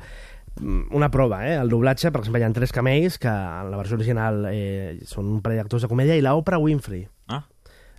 Mm, 0.59 0.89
Una 0.97 1.09
prova, 1.09 1.39
eh? 1.47 1.55
El 1.57 1.69
doblatge, 1.71 2.11
per 2.11 2.21
exemple, 2.21 2.41
hi 2.41 2.45
ha 2.45 2.51
tres 2.53 2.71
camells 2.75 3.17
que 3.17 3.31
en 3.31 3.71
la 3.71 3.77
versió 3.79 3.95
original 3.97 4.45
eh, 4.51 4.99
són 5.07 5.29
un 5.37 5.41
parell 5.41 5.61
d'actors 5.63 5.85
de 5.87 5.89
comèdia 5.91 6.17
i 6.19 6.21
la 6.21 6.35
Oprah 6.37 6.59
Winfrey. 6.61 7.07
Ah. 7.31 7.43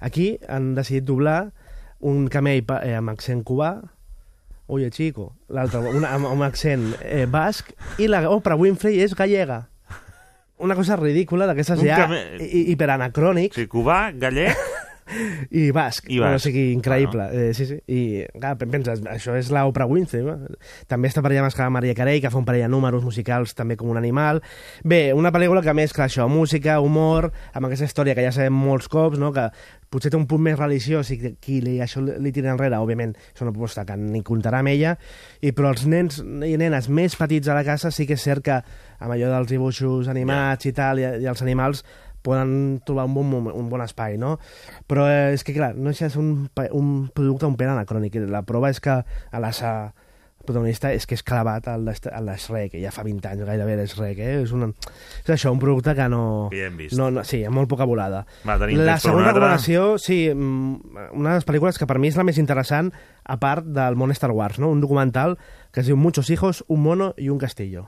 Aquí 0.00 0.36
han 0.48 0.74
decidit 0.76 1.04
doblar 1.08 1.50
un 2.00 2.26
camell 2.28 2.62
eh, 2.82 2.94
amb 2.98 3.10
accent 3.14 3.42
cubà, 3.46 3.72
oye 4.72 4.90
chico, 4.90 5.32
l'altre 5.52 5.80
amb, 5.82 6.26
amb 6.30 6.42
accent 6.46 6.92
eh, 7.02 7.26
basc, 7.30 7.72
i 8.02 8.06
la 8.10 8.22
Oprah 8.30 8.56
Winfrey 8.58 9.00
és 9.02 9.14
gallega. 9.18 9.64
Una 10.62 10.76
cosa 10.78 10.94
ridícula 10.94 11.48
d'aquestes 11.48 11.80
ja 11.82 12.04
camell- 12.04 12.38
hi- 12.42 12.68
hiperanacrònics. 12.74 13.56
Sí, 13.58 13.66
cubà, 13.66 14.12
gallec... 14.14 14.54
I 15.50 15.70
basc, 15.74 16.06
I 16.08 16.20
basc. 16.22 16.36
o 16.36 16.42
sigui, 16.46 16.70
increïble. 16.72 17.26
Bueno. 17.28 17.50
Eh, 17.50 17.54
sí, 17.54 17.66
sí. 17.66 17.78
I, 17.86 18.00
clar, 18.38 18.54
penses, 18.60 19.02
això 19.10 19.34
és 19.38 19.50
la 19.54 19.66
Oprah 19.68 19.88
Winfrey. 19.90 20.24
No? 20.26 20.38
També 20.90 21.10
està 21.10 21.24
per 21.24 21.32
allà 21.32 21.44
més 21.46 21.56
que 21.58 21.68
Maria 21.74 21.96
Carey, 21.98 22.22
que 22.22 22.30
fa 22.32 22.40
un 22.40 22.46
parell 22.48 22.66
de 22.66 22.72
números 22.72 23.04
musicals 23.04 23.56
també 23.58 23.76
com 23.76 23.90
un 23.92 24.00
animal. 24.00 24.42
Bé, 24.84 25.04
una 25.16 25.32
pel·lícula 25.34 25.62
que 25.64 25.74
mescla 25.76 26.06
això, 26.08 26.28
música, 26.30 26.80
humor, 26.80 27.32
amb 27.52 27.68
aquesta 27.68 27.88
història 27.90 28.16
que 28.16 28.24
ja 28.24 28.34
sabem 28.34 28.56
molts 28.56 28.88
cops, 28.92 29.20
no? 29.20 29.32
que 29.34 29.48
potser 29.92 30.08
té 30.12 30.16
un 30.16 30.24
punt 30.28 30.40
més 30.40 30.56
religiós 30.56 31.10
i 31.12 31.18
que 31.20 31.34
qui 31.42 31.58
li, 31.60 31.76
això 31.84 32.00
li 32.00 32.32
tira 32.32 32.54
enrere, 32.54 32.78
òbviament, 32.80 33.12
és 33.34 33.42
una 33.44 33.52
proposta 33.52 33.84
que 33.88 33.96
ni 34.00 34.22
comptarà 34.24 34.62
amb 34.62 34.72
ella, 34.72 34.94
i, 35.42 35.52
però 35.52 35.74
els 35.74 35.84
nens 35.84 36.22
i 36.22 36.54
nenes 36.56 36.88
més 36.88 37.16
petits 37.20 37.50
a 37.52 37.58
la 37.58 37.64
casa 37.66 37.92
sí 37.92 38.06
que 38.08 38.16
és 38.16 38.24
cert 38.24 38.46
que 38.46 38.56
amb 39.02 39.12
allò 39.12 39.28
dels 39.34 39.50
dibuixos 39.52 40.08
animats 40.08 40.70
i 40.70 40.72
tal, 40.76 41.02
i, 41.02 41.04
i 41.20 41.28
els 41.28 41.44
animals 41.44 41.84
poden 42.22 42.80
trobar 42.86 43.08
un 43.08 43.16
bon, 43.16 43.28
moment, 43.30 43.56
un 43.58 43.68
bon 43.72 43.82
espai, 43.84 44.18
no? 44.20 44.36
Però 44.90 45.08
eh, 45.10 45.32
és 45.36 45.44
que, 45.46 45.54
clar, 45.56 45.74
no 45.76 45.92
és 45.92 46.16
un, 46.20 46.32
un 46.70 46.94
producte 47.14 47.48
un 47.48 47.58
pèl 47.58 47.74
anacrònic. 47.74 48.20
La 48.30 48.44
prova 48.46 48.72
és 48.72 48.80
que 48.82 49.02
a 49.02 49.42
l'assa 49.42 49.92
el 50.42 50.46
protagonista 50.46 50.90
és 50.90 51.04
que 51.06 51.14
és 51.14 51.22
clavat 51.22 51.68
al, 51.70 51.86
a 51.86 52.20
l'Shrek, 52.26 52.74
ja 52.82 52.90
fa 52.90 53.04
20 53.06 53.28
anys 53.30 53.44
gairebé 53.46 53.76
l'Shrek, 53.78 54.18
eh? 54.18 54.32
És, 54.42 54.50
una, 54.56 54.72
és 55.22 55.30
això, 55.36 55.52
un 55.54 55.60
producte 55.62 55.94
que 55.94 56.08
no... 56.10 56.48
Que 56.50 56.64
ja 56.64 56.66
hem 56.66 56.80
vist. 56.80 56.96
No, 56.98 57.12
no, 57.14 57.22
sí, 57.22 57.44
amb 57.46 57.60
molt 57.60 57.70
poca 57.70 57.86
volada. 57.86 58.24
Va, 58.42 58.58
tenim 58.58 58.82
la 58.82 58.98
segona 58.98 59.30
recomanació, 59.30 60.00
sí, 60.02 60.24
mm, 60.34 61.06
una 61.14 61.36
de 61.36 61.38
les 61.38 61.46
pel·lícules 61.46 61.78
que 61.78 61.86
per 61.86 62.00
mi 62.02 62.10
és 62.10 62.18
la 62.18 62.26
més 62.26 62.42
interessant, 62.42 62.90
a 63.22 63.38
part 63.38 63.70
del 63.70 63.94
món 63.94 64.10
Star 64.18 64.34
Wars, 64.34 64.58
no? 64.58 64.74
un 64.74 64.82
documental 64.82 65.38
que 65.70 65.84
es 65.84 65.86
diu 65.86 65.96
Muchos 65.96 66.30
hijos, 66.30 66.64
un 66.66 66.82
mono 66.82 67.14
y 67.16 67.30
un 67.30 67.38
castillo. 67.38 67.86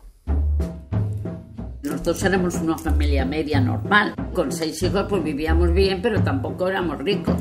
Nosotros 1.85 2.23
éramos 2.23 2.55
una 2.55 2.79
familia 2.79 3.27
media 3.27 3.61
normal. 3.61 4.15
Con 4.33 4.51
seis 4.51 4.83
hijos 4.83 5.05
pues 5.07 5.23
vivíamos 5.23 5.71
bien, 5.75 6.01
pero 6.01 6.23
tampoco 6.23 6.67
éramos 6.67 6.97
ricos. 6.99 7.37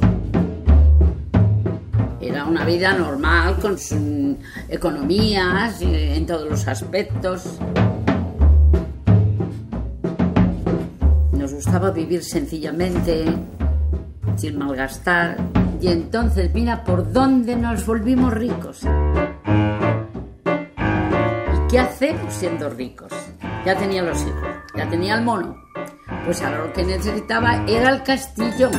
Era 2.19 2.43
una 2.43 2.65
vida 2.65 2.93
normal, 2.93 3.57
con 3.61 3.79
sus 3.79 4.35
economías, 4.67 5.81
eh, 5.81 6.17
en 6.17 6.25
todos 6.25 6.49
los 6.49 6.67
aspectos. 6.67 7.57
Nos 11.31 11.53
gustaba 11.53 11.91
vivir 11.91 12.21
sencillamente, 12.21 13.23
sin 14.35 14.57
malgastar. 14.57 15.37
Y 15.79 15.87
entonces, 15.87 16.53
mira 16.53 16.83
por 16.83 17.13
dónde 17.13 17.55
nos 17.55 17.85
volvimos 17.85 18.33
ricos. 18.33 18.81
¿Y 21.53 21.67
qué 21.69 21.79
hacemos 21.79 22.33
siendo 22.33 22.69
ricos? 22.69 23.13
Ya 23.65 23.77
tenía 23.77 24.03
los 24.03 24.21
hijos, 24.21 24.49
ya 24.75 24.89
tenía 24.89 25.15
el 25.15 25.23
mono. 25.23 25.55
Pues 26.25 26.41
ahora 26.41 26.65
lo 26.65 26.73
que 26.73 26.83
necesitaba 26.83 27.63
era 27.65 27.89
el 27.91 28.03
castillo. 28.03 28.69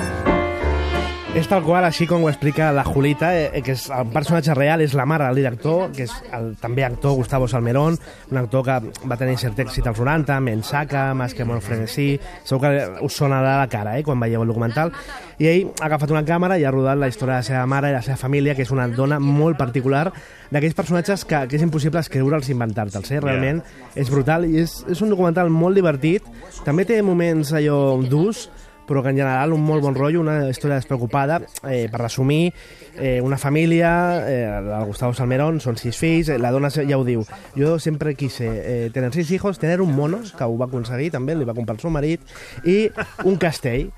És 1.35 1.49
tal 1.51 1.64
qual, 1.66 1.83
així 1.83 2.07
com 2.07 2.23
ho 2.23 2.29
explica 2.31 2.68
la 2.70 2.85
Julita, 2.87 3.33
eh, 3.35 3.61
que 3.66 3.73
és 3.75 3.88
el 3.90 4.07
personatge 4.14 4.55
real 4.55 4.85
és 4.85 4.92
la 4.94 5.03
mare 5.03 5.27
del 5.27 5.40
director, 5.40 5.88
que 5.90 6.05
és 6.07 6.12
el, 6.37 6.53
també 6.62 6.85
actor 6.87 7.16
Gustavo 7.18 7.49
Salmerón, 7.51 7.97
un 8.31 8.38
actor 8.38 8.62
que 8.62 8.77
va 9.11 9.16
tenir 9.18 9.35
cert 9.42 9.59
èxit 9.64 9.88
als 9.90 9.99
90, 9.99 10.37
Mensaca, 10.38 11.09
Más 11.12 11.35
que 11.35 11.42
amor 11.42 11.59
frenesí, 11.61 12.20
segur 12.47 12.62
que 12.62 13.03
us 13.03 13.18
sonarà 13.18 13.57
la 13.59 13.66
cara 13.66 13.99
eh, 13.99 14.05
quan 14.07 14.23
veieu 14.23 14.44
el 14.47 14.53
documental, 14.55 14.94
i 15.42 15.51
ell 15.51 15.73
ha 15.81 15.88
agafat 15.88 16.14
una 16.14 16.23
càmera 16.23 16.55
i 16.55 16.62
ha 16.68 16.70
rodat 16.70 17.03
la 17.03 17.11
història 17.11 17.40
de 17.40 17.42
la 17.42 17.49
seva 17.51 17.66
mare 17.66 17.90
i 17.90 17.97
la 17.99 18.07
seva 18.07 18.20
família, 18.20 18.55
que 18.55 18.62
és 18.62 18.70
una 18.70 18.87
dona 18.87 19.18
molt 19.18 19.59
particular, 19.59 20.12
d'aquells 20.55 20.79
personatges 20.79 21.27
que, 21.27 21.49
que 21.51 21.59
és 21.59 21.66
impossible 21.66 21.99
escriure'ls 21.99 22.47
i 22.47 22.55
inventar-te'ls, 22.55 23.11
eh? 23.11 23.18
realment 23.18 23.59
és 23.99 24.07
brutal 24.07 24.47
i 24.47 24.62
és, 24.62 24.85
és 24.87 25.03
un 25.03 25.11
documental 25.11 25.51
molt 25.51 25.75
divertit, 25.83 26.31
també 26.62 26.87
té 26.87 27.03
moments 27.03 27.51
allò 27.59 27.99
durs, 28.07 28.47
però 28.87 29.03
que 29.03 29.12
en 29.12 29.18
general 29.18 29.53
un 29.53 29.62
molt 29.64 29.85
bon 29.85 29.94
rotllo, 29.97 30.20
una 30.20 30.51
història 30.51 30.79
despreocupada. 30.79 31.40
Eh, 31.68 31.88
per 31.90 32.01
resumir, 32.01 32.53
eh, 32.97 33.20
una 33.20 33.38
família, 33.38 34.25
eh, 34.29 34.44
el 34.44 34.85
Gustavo 34.87 35.14
Salmerón, 35.14 35.61
són 35.61 35.79
sis 35.81 35.97
fills, 35.99 36.29
eh, 36.29 36.38
la 36.38 36.53
dona 36.55 36.70
ja 36.75 36.99
ho 36.99 37.05
diu, 37.05 37.25
jo 37.57 37.79
sempre 37.79 38.14
quise 38.14 38.47
eh, 38.49 38.90
tener 38.92 39.12
sis 39.14 39.31
hijos, 39.31 39.59
tener 39.59 39.81
un 39.81 39.94
mono, 39.94 40.20
que 40.37 40.44
ho 40.44 40.59
va 40.59 40.66
aconseguir 40.66 41.11
també, 41.14 41.35
li 41.35 41.49
va 41.49 41.57
comprar 41.57 41.77
el 41.79 41.83
seu 41.83 41.90
marit, 41.90 42.20
i 42.64 42.90
un 43.25 43.37
castell. 43.40 43.90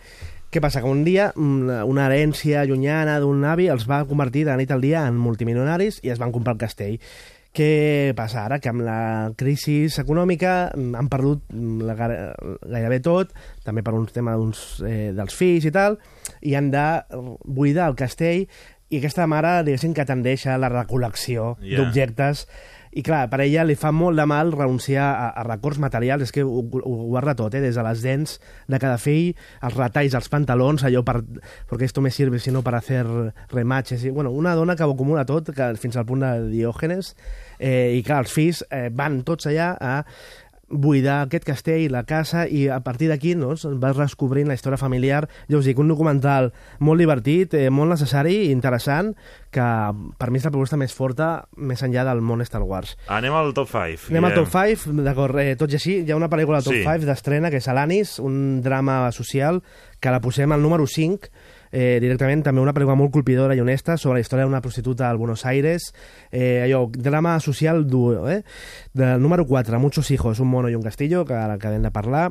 Què 0.51 0.61
passa? 0.63 0.81
Que 0.81 0.89
un 0.89 1.03
dia 1.05 1.33
una, 1.37 1.83
una 1.85 2.07
herència 2.07 2.63
llunyana 2.65 3.19
d'un 3.21 3.43
avi 3.45 3.67
els 3.69 3.85
va 3.91 4.05
convertir 4.07 4.45
de 4.47 4.55
nit 4.57 4.71
al 4.71 4.81
dia 4.81 5.03
en 5.05 5.19
multimilionaris 5.19 5.99
i 6.07 6.13
es 6.15 6.23
van 6.23 6.33
comprar 6.33 6.55
el 6.55 6.63
castell. 6.63 7.01
Què 7.57 8.13
passa 8.17 8.43
ara? 8.45 8.59
Que 8.61 8.69
amb 8.69 8.85
la 8.85 9.33
crisi 9.39 9.87
econòmica 10.03 10.73
mm, 10.75 10.95
han 10.99 11.09
perdut 11.09 11.47
mm, 11.55 11.87
la, 11.89 11.97
gairebé 11.97 13.01
tot, 13.05 13.33
també 13.65 13.85
per 13.87 13.95
un 13.97 14.05
tema 14.13 14.35
eh, 14.37 15.13
dels 15.17 15.37
fills 15.37 15.65
i 15.65 15.73
tal, 15.73 15.97
i 16.45 16.53
han 16.59 16.69
de 16.75 16.87
buidar 17.49 17.89
el 17.89 17.97
castell 17.97 18.45
i 18.93 19.01
aquesta 19.01 19.25
mare, 19.27 19.63
diguéssim, 19.67 19.95
que 19.97 20.05
tendeix 20.07 20.45
a 20.47 20.59
la 20.61 20.69
recol·lecció 20.71 21.57
Ja. 21.65 21.81
d'objectes 21.81 22.45
i 22.97 23.03
clar, 23.05 23.27
per 23.29 23.43
ella 23.45 23.65
li 23.69 23.77
fa 23.77 23.91
molt 23.93 24.17
de 24.17 24.25
mal 24.29 24.55
renunciar 24.55 25.05
a, 25.13 25.27
a 25.37 25.43
records 25.45 25.81
materials, 25.83 26.25
és 26.25 26.33
que 26.33 26.45
ho, 26.47 26.63
ho 26.65 26.95
guarda 27.11 27.35
tot, 27.37 27.53
eh? 27.53 27.61
des 27.61 27.77
de 27.77 27.85
les 27.85 28.05
dents 28.05 28.39
de 28.73 28.81
cada 28.81 28.97
fill, 28.97 29.35
els 29.67 29.77
retalls, 29.77 30.17
els 30.17 30.31
pantalons, 30.33 30.87
allò 30.89 31.03
per... 31.05 31.19
perquè 31.69 31.91
esto 31.91 32.01
me 32.01 32.13
sirve 32.15 32.41
sino 32.41 32.63
para 32.65 32.81
hacer 32.81 33.05
rematches. 33.53 34.07
I, 34.09 34.15
bueno, 34.17 34.33
una 34.33 34.55
dona 34.57 34.77
que 34.77 34.89
ho 34.89 34.97
acumula 34.97 35.27
tot, 35.29 35.53
que 35.53 35.69
fins 35.83 36.01
al 36.01 36.09
punt 36.09 36.25
de 36.25 36.33
Diògenes, 36.55 37.13
eh, 37.59 37.93
i 37.99 38.03
clar, 38.07 38.23
els 38.25 38.33
fills 38.33 38.65
eh, 38.71 38.89
van 38.89 39.21
tots 39.29 39.51
allà 39.53 39.75
a 39.77 39.97
buidar 40.69 41.21
aquest 41.27 41.45
castell, 41.47 41.93
la 41.93 42.03
casa, 42.05 42.47
i 42.49 42.67
a 42.69 42.81
partir 42.83 43.07
d'aquí 43.09 43.35
no, 43.39 43.53
es 43.55 43.63
va 43.67 43.93
descobrint 43.95 44.49
la 44.51 44.57
història 44.59 44.79
familiar. 44.81 45.29
Ja 45.49 45.61
us 45.61 45.65
dic, 45.69 45.79
un 45.79 45.89
documental 45.89 46.53
molt 46.81 46.99
divertit, 46.99 47.55
eh, 47.55 47.71
molt 47.71 47.93
necessari 47.95 48.35
i 48.49 48.51
interessant, 48.51 49.13
que 49.55 49.67
per 50.19 50.31
mi 50.31 50.39
és 50.41 50.45
la 50.45 50.51
proposta 50.51 50.77
més 50.77 50.93
forta 50.93 51.47
més 51.57 51.83
enllà 51.87 52.05
del 52.05 52.21
món 52.21 52.43
Star 52.45 52.63
Wars. 52.67 52.97
Anem 53.09 53.33
al 53.35 53.55
top 53.55 53.71
5. 53.71 54.11
Anem 54.11 54.25
al 54.29 54.35
top 54.35 54.51
5, 54.53 54.97
d'acord, 55.07 55.39
eh, 55.39 55.55
tot 55.57 55.71
i 55.73 55.79
així, 55.79 56.01
hi 56.05 56.11
ha 56.11 56.17
una 56.19 56.29
pel·lícula 56.29 56.59
al 56.59 56.65
top 56.67 56.75
Sí. 56.75 56.83
5 56.83 57.07
d'estrena, 57.07 57.51
que 57.51 57.59
és 57.63 57.69
Alanis, 57.69 58.19
un 58.19 58.61
drama 58.63 59.11
social, 59.13 59.63
que 60.01 60.11
la 60.11 60.21
posem 60.21 60.51
al 60.53 60.61
número 60.63 60.87
5, 60.87 61.31
eh, 61.77 61.99
directament 62.01 62.41
també 62.47 62.63
una 62.63 62.73
pel·lícula 62.73 62.97
molt 62.97 63.13
colpidora 63.13 63.55
i 63.57 63.61
honesta 63.61 63.99
sobre 64.01 64.17
la 64.17 64.25
història 64.25 64.47
d'una 64.49 64.63
prostituta 64.65 65.11
al 65.11 65.19
Buenos 65.21 65.45
Aires, 65.45 65.91
eh, 66.31 66.63
allò, 66.65 66.87
drama 66.89 67.37
social 67.45 67.85
dur, 67.87 68.23
eh? 68.33 68.41
Del 68.97 69.21
número 69.21 69.45
4, 69.47 69.79
Muchos 69.79 70.11
hijos, 70.11 70.41
un 70.41 70.49
mono 70.49 70.71
i 70.71 70.75
un 70.75 70.83
castillo, 70.83 71.27
que 71.27 71.35
ara 71.37 71.61
acabem 71.61 71.83
de 71.85 71.93
parlar. 71.93 72.31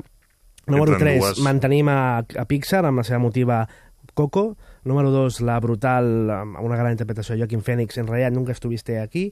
Número 0.66 0.96
Entren 0.96 1.20
3, 1.20 1.22
dues. 1.22 1.44
mantenim 1.46 1.90
a, 1.94 2.26
a 2.26 2.46
Pixar 2.50 2.88
amb 2.90 3.04
la 3.04 3.06
seva 3.06 3.22
motiva 3.22 3.68
Coco. 4.16 4.58
Número 4.86 5.12
2, 5.12 5.42
la 5.46 5.60
brutal, 5.60 6.30
amb 6.30 6.58
una 6.62 6.78
gran 6.78 6.94
interpretació 6.94 7.36
de 7.36 7.44
Joaquín 7.44 7.62
Phoenix, 7.62 7.98
en 7.98 8.10
realitat 8.10 8.34
nunca 8.34 8.54
estuviste 8.54 9.00
aquí. 9.00 9.32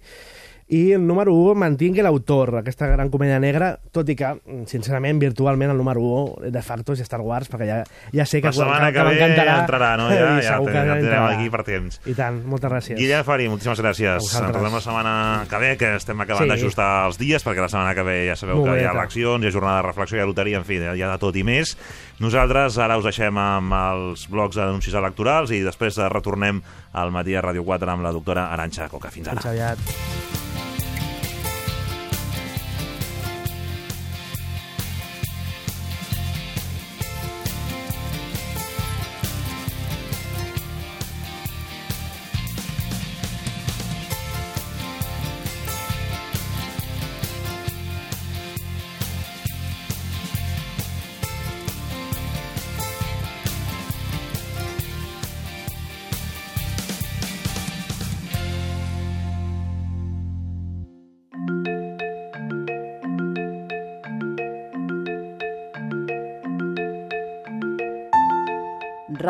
I 0.69 0.93
el 0.95 1.05
número 1.05 1.33
1 1.35 1.55
mantinc 1.59 1.97
l'autor, 2.01 2.55
aquesta 2.61 2.87
gran 2.87 3.09
comèdia 3.11 3.39
negra, 3.39 3.73
tot 3.91 4.07
i 4.09 4.15
que, 4.15 4.29
sincerament, 4.69 5.19
virtualment 5.21 5.69
el 5.73 5.77
número 5.77 6.01
1 6.01 6.51
de 6.53 6.61
facto 6.63 6.93
és 6.95 7.01
Star 7.03 7.19
Wars, 7.21 7.49
perquè 7.51 7.67
ja, 7.67 7.79
ja 8.15 8.25
sé 8.25 8.39
que, 8.41 8.47
La 8.47 8.53
setmana 8.53 8.91
que, 8.91 9.03
ve 9.03 9.11
m'encantarà. 9.13 9.57
entrarà, 9.65 9.89
no? 9.99 10.07
Ja, 10.13 10.31
ja, 10.41 10.57
que 10.63 10.73
ja 10.73 10.95
tindrem 10.97 11.23
aquí 11.27 11.49
per 11.53 11.63
temps. 11.67 11.99
I 12.09 12.15
tant, 12.15 12.39
moltes 12.47 12.71
gràcies. 12.71 12.97
Guillem 12.97 13.25
Fari, 13.27 13.49
moltíssimes 13.51 13.81
gràcies. 13.83 14.29
Ens 14.31 14.53
trobem 14.53 14.73
la 14.73 14.81
setmana 14.81 15.13
que 15.49 15.59
ve, 15.61 15.73
que 15.77 15.93
estem 15.99 16.21
acabant 16.23 16.47
Sí. 16.47 16.49
d'ajustar 16.55 16.89
els 17.07 17.19
dies, 17.19 17.43
perquè 17.45 17.61
la 17.61 17.69
setmana 17.69 17.93
que 17.93 18.03
ve 18.07 18.17
ja 18.29 18.35
sabeu 18.39 18.57
Molt 18.57 18.69
que 18.71 18.77
bé, 18.77 18.81
hi 18.81 18.87
ha 18.87 18.95
eleccions, 18.95 19.43
hi 19.43 19.47
ha 19.47 19.51
jornada 19.51 19.81
de 19.81 19.87
reflexió, 19.89 20.17
hi 20.17 20.21
ha 20.23 20.25
loteria, 20.25 20.57
en 20.57 20.65
fi, 20.65 20.79
hi 20.79 21.01
ha 21.03 21.11
de 21.11 21.19
tot 21.21 21.35
i 21.35 21.43
més. 21.43 21.75
Nosaltres 22.23 22.77
ara 22.77 22.97
us 22.97 23.03
deixem 23.03 23.37
amb 23.37 23.73
els 23.73 24.27
blocs 24.29 24.55
d'anuncis 24.55 24.93
electorals 24.93 25.51
i 25.51 25.61
després 25.65 25.97
retornem 26.09 26.61
al 26.93 27.11
matí 27.11 27.35
a 27.35 27.41
Ràdio 27.43 27.65
4 27.65 27.89
amb 27.91 28.03
la 28.03 28.11
doctora 28.15 28.47
Aranxa 28.53 28.87
Coca. 28.89 29.09
Fins 29.11 29.27
ara. 29.27 29.41
Fins 29.41 29.51
aviat. 29.53 30.52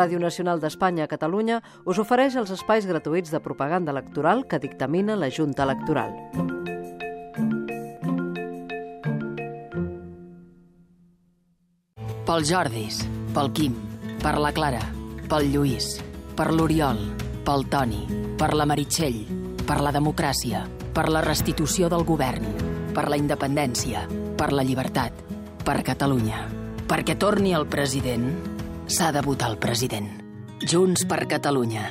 Ràdio 0.04 0.18
Nacional 0.20 0.60
d'Espanya 0.60 1.06
a 1.06 1.08
Catalunya 1.08 1.62
us 1.88 1.96
ofereix 2.02 2.34
els 2.36 2.50
espais 2.52 2.84
gratuïts 2.84 3.30
de 3.32 3.38
propaganda 3.40 3.88
electoral 3.94 4.42
que 4.44 4.58
dictamina 4.60 5.16
la 5.16 5.30
Junta 5.32 5.64
Electoral. 5.64 6.12
Pel 12.28 12.44
Jordis, 12.44 13.00
pel 13.32 13.48
Quim, 13.56 13.80
per 14.20 14.36
la 14.44 14.52
Clara, 14.52 14.84
pel 15.30 15.48
Lluís, 15.54 15.94
per 16.36 16.50
l'Oriol, 16.52 17.00
pel 17.48 17.64
Toni, 17.72 18.04
per 18.36 18.52
la 18.52 18.68
Meritxell, 18.68 19.22
per 19.64 19.80
la 19.80 19.92
democràcia, 19.94 20.66
per 20.92 21.08
la 21.08 21.24
restitució 21.24 21.88
del 21.88 22.04
govern, 22.04 22.44
per 22.92 23.08
la 23.08 23.16
independència, 23.16 24.04
per 24.36 24.52
la 24.52 24.68
llibertat, 24.68 25.24
per 25.64 25.80
Catalunya. 25.80 26.44
Perquè 26.84 27.16
torni 27.16 27.56
el 27.56 27.64
president, 27.72 28.53
s'ha 28.86 29.12
de 29.12 29.20
votar 29.20 29.50
el 29.50 29.58
president. 29.58 30.08
Junts 30.60 31.04
per 31.04 31.26
Catalunya. 31.26 31.90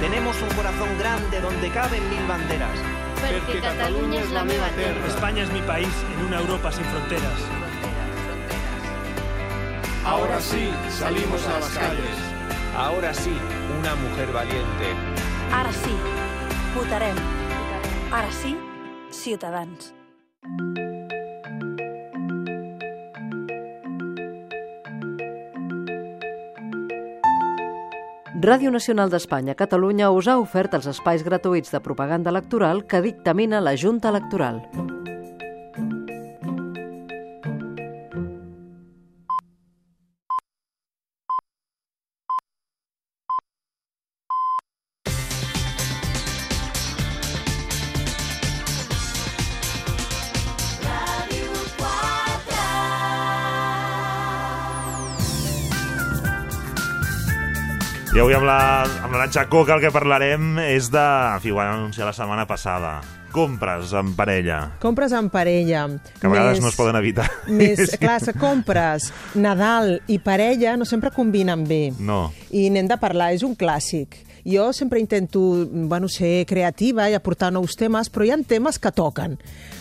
Tenemos 0.00 0.36
un 0.42 0.48
corazón 0.56 0.88
grande 0.98 1.40
donde 1.40 1.70
caben 1.70 2.02
mil 2.10 2.26
banderas. 2.26 2.78
Porque 3.20 3.60
Cataluña 3.60 4.20
es 4.20 4.30
la 4.30 4.44
meva 4.44 4.68
terra. 4.70 5.06
España 5.06 5.42
es 5.42 5.52
mi 5.52 5.60
país 5.62 5.92
en 6.14 6.26
una 6.26 6.40
Europa 6.40 6.72
sin 6.72 6.84
fronteras. 6.84 7.40
Ahora 10.04 10.40
sí, 10.40 10.70
salimos 10.90 11.46
a 11.46 11.60
las 11.60 11.68
calles. 11.70 12.16
Ahora 12.76 13.12
sí, 13.12 13.32
una 13.78 13.94
mujer 13.94 14.32
valiente. 14.32 14.94
Ara 15.52 15.72
sí, 15.72 15.94
votarem. 16.74 17.16
Ara 18.10 18.32
sí, 18.32 18.56
Ciutadans. 19.10 19.94
Ràdio 28.40 28.70
Nacional 28.72 29.10
d'Espanya 29.12 29.52
Catalunya 29.52 30.06
us 30.16 30.24
ha 30.24 30.38
ofert 30.40 30.72
els 30.78 30.86
espais 30.88 31.20
gratuïts 31.26 31.74
de 31.74 31.80
propaganda 31.84 32.32
electoral 32.32 32.86
que 32.88 33.02
dictamina 33.04 33.60
la 33.60 33.76
Junta 33.76 34.08
Electoral. 34.08 34.62
I 58.20 58.22
avui 58.22 58.34
amb 58.36 58.44
la, 58.44 58.84
amb 59.00 59.14
la 59.16 59.22
Natxa 59.22 59.46
Coca 59.48 59.72
el 59.78 59.80
que 59.80 59.88
parlarem 59.94 60.58
és 60.60 60.90
de... 60.92 61.00
En 61.00 61.40
fi, 61.40 61.54
ho 61.54 61.56
vam 61.56 61.70
anunciar 61.72 62.04
la 62.04 62.12
setmana 62.12 62.42
passada. 62.44 62.98
Compres 63.32 63.94
en 63.96 64.10
parella. 64.12 64.58
Compres 64.82 65.14
en 65.16 65.30
parella. 65.32 65.86
Que 66.20 66.28
a 66.28 66.32
vegades 66.34 66.58
més, 66.58 66.66
no 66.66 66.68
es 66.68 66.76
poden 66.76 66.98
evitar. 67.00 67.24
Més, 67.48 67.94
clar, 68.02 68.18
compres, 68.36 69.08
Nadal 69.40 70.02
i 70.12 70.18
parella 70.20 70.74
no 70.76 70.84
sempre 70.84 71.08
combinen 71.16 71.64
bé. 71.64 71.94
No. 71.96 72.26
I 72.52 72.68
n'hem 72.68 72.92
de 72.92 73.00
parlar, 73.00 73.30
és 73.38 73.46
un 73.46 73.56
clàssic. 73.56 74.20
Jo 74.46 74.72
sempre 74.72 75.00
intento, 75.00 75.66
bueno, 75.70 76.08
ser 76.08 76.46
creativa 76.46 77.08
i 77.10 77.16
aportar 77.18 77.52
nous 77.52 77.76
temes, 77.76 78.10
però 78.10 78.26
hi 78.26 78.32
ha 78.34 78.38
temes 78.46 78.78
que 78.78 78.92
toquen. 78.94 79.38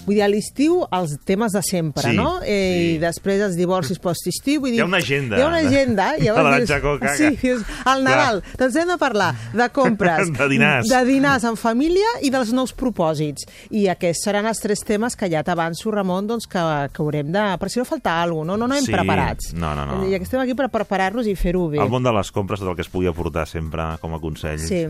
Vull 0.10 0.18
dir, 0.18 0.24
a 0.26 0.30
l'estiu 0.32 0.80
els 0.96 1.14
temes 1.28 1.54
de 1.54 1.62
sempre, 1.62 2.02
sí, 2.08 2.16
no? 2.18 2.40
Eh, 2.42 2.48
sí. 2.50 2.86
I 2.96 2.98
després 3.04 3.44
els 3.46 3.58
divorcis 3.60 4.00
post-estiu. 4.02 4.66
Hi 4.66 4.80
ha 4.82 4.88
una 4.88 4.98
agenda. 5.04 5.38
Hi 5.38 5.44
ha 5.44 5.48
una 5.48 5.62
agenda. 5.62 6.08
I 6.18 6.24
llavors 6.26 6.66
dius, 6.66 7.14
sí, 7.20 7.30
dius, 7.38 7.62
al 7.86 8.02
Nadal. 8.04 8.42
Clar. 8.42 8.58
Doncs 8.64 8.80
hem 8.82 8.90
de 8.90 8.98
parlar 8.98 9.30
de 9.54 9.70
compres, 9.76 10.32
de 10.40 10.50
dinars. 10.50 10.90
de 10.90 11.04
dinars 11.06 11.46
en 11.46 11.60
família 11.60 12.16
i 12.26 12.34
dels 12.34 12.56
nous 12.58 12.74
propòsits. 12.74 13.46
I 13.70 13.86
aquests 13.94 14.26
seran 14.26 14.50
els 14.50 14.64
tres 14.64 14.82
temes 14.88 15.14
que 15.20 15.30
ja 15.30 15.44
t'avanço, 15.46 15.94
Ramon, 15.94 16.32
doncs 16.34 16.50
que, 16.50 16.66
que 16.90 17.04
haurem 17.06 17.30
de... 17.36 17.46
Per 17.62 17.70
si 17.70 17.78
no 17.78 17.86
falta 17.86 18.18
alguna 18.18 18.56
cosa, 18.56 18.58
no? 18.58 18.58
No 18.58 18.74
anem 18.74 18.86
sí. 18.88 18.94
preparats. 18.96 19.54
No, 19.54 19.76
no, 19.78 19.86
no. 19.86 20.02
I 20.10 20.18
que 20.18 20.26
estem 20.26 20.42
aquí 20.42 20.58
per 20.58 20.72
preparar-nos 20.74 21.30
i 21.30 21.36
fer-ho 21.38 21.68
bé. 21.70 21.84
El 21.84 21.94
món 21.94 22.02
de 22.02 22.14
les 22.18 22.34
compres, 22.34 22.64
tot 22.64 22.72
el 22.72 22.78
que 22.80 22.86
es 22.88 22.90
pugui 22.90 23.10
aportar 23.12 23.46
sempre 23.46 23.92
com 24.02 24.18
a 24.18 24.22
consell. 24.24 24.49
Sí. 24.58 24.88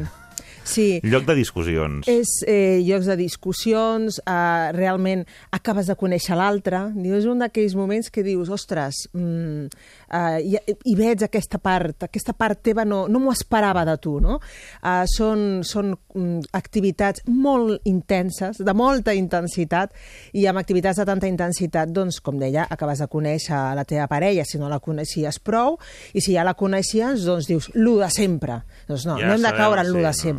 Sí. 0.63 0.99
Lloc 1.03 1.25
de 1.27 1.35
discussions. 1.37 2.07
És 2.11 2.39
eh, 2.47 2.79
llocs 2.85 3.09
de 3.09 3.17
discussions, 3.19 4.19
eh, 4.25 4.71
realment 4.75 5.25
acabes 5.55 5.89
de 5.89 5.97
conèixer 5.99 6.37
l'altre, 6.37 6.85
és 7.09 7.25
un 7.29 7.41
d'aquells 7.41 7.75
moments 7.75 8.11
que 8.13 8.23
dius, 8.23 8.51
ostres, 8.53 9.07
mm, 9.13 9.65
eh, 10.13 10.39
i, 10.45 10.57
i 10.91 10.95
veig 10.97 11.23
aquesta 11.25 11.59
part, 11.61 12.05
aquesta 12.09 12.35
part 12.37 12.61
teva 12.63 12.85
no, 12.85 13.07
no 13.09 13.21
m'ho 13.21 13.33
esperava 13.33 13.85
de 13.87 13.97
tu, 14.01 14.19
no? 14.23 14.39
Eh, 14.83 15.03
són 15.09 15.63
són 15.67 15.93
mm, 15.95 16.51
activitats 16.57 17.25
molt 17.29 17.87
intenses, 17.89 18.61
de 18.65 18.75
molta 18.77 19.13
intensitat, 19.17 19.93
i 20.37 20.45
amb 20.49 20.61
activitats 20.61 21.01
de 21.01 21.07
tanta 21.07 21.29
intensitat, 21.29 21.91
doncs, 21.93 22.19
com 22.23 22.39
deia, 22.39 22.67
acabes 22.69 23.01
de 23.03 23.09
conèixer 23.11 23.59
la 23.77 23.85
teva 23.87 24.07
parella, 24.11 24.45
si 24.45 24.61
no 24.61 24.69
la 24.69 24.81
coneixies 24.83 25.39
prou, 25.43 25.77
i 26.13 26.23
si 26.23 26.35
ja 26.35 26.45
la 26.47 26.55
coneixies, 26.59 27.25
doncs 27.27 27.49
dius, 27.49 27.69
lo 27.75 27.97
de 28.01 28.09
sempre. 28.13 28.61
Doncs 28.87 29.07
no, 29.09 29.17
ja 29.19 29.29
no 29.29 29.37
hem 29.37 29.45
de 29.45 29.53
caure 29.57 29.83
en 29.83 29.91
lo 29.91 29.99
sí, 29.99 30.05
de 30.05 30.13
sempre. 30.13 30.37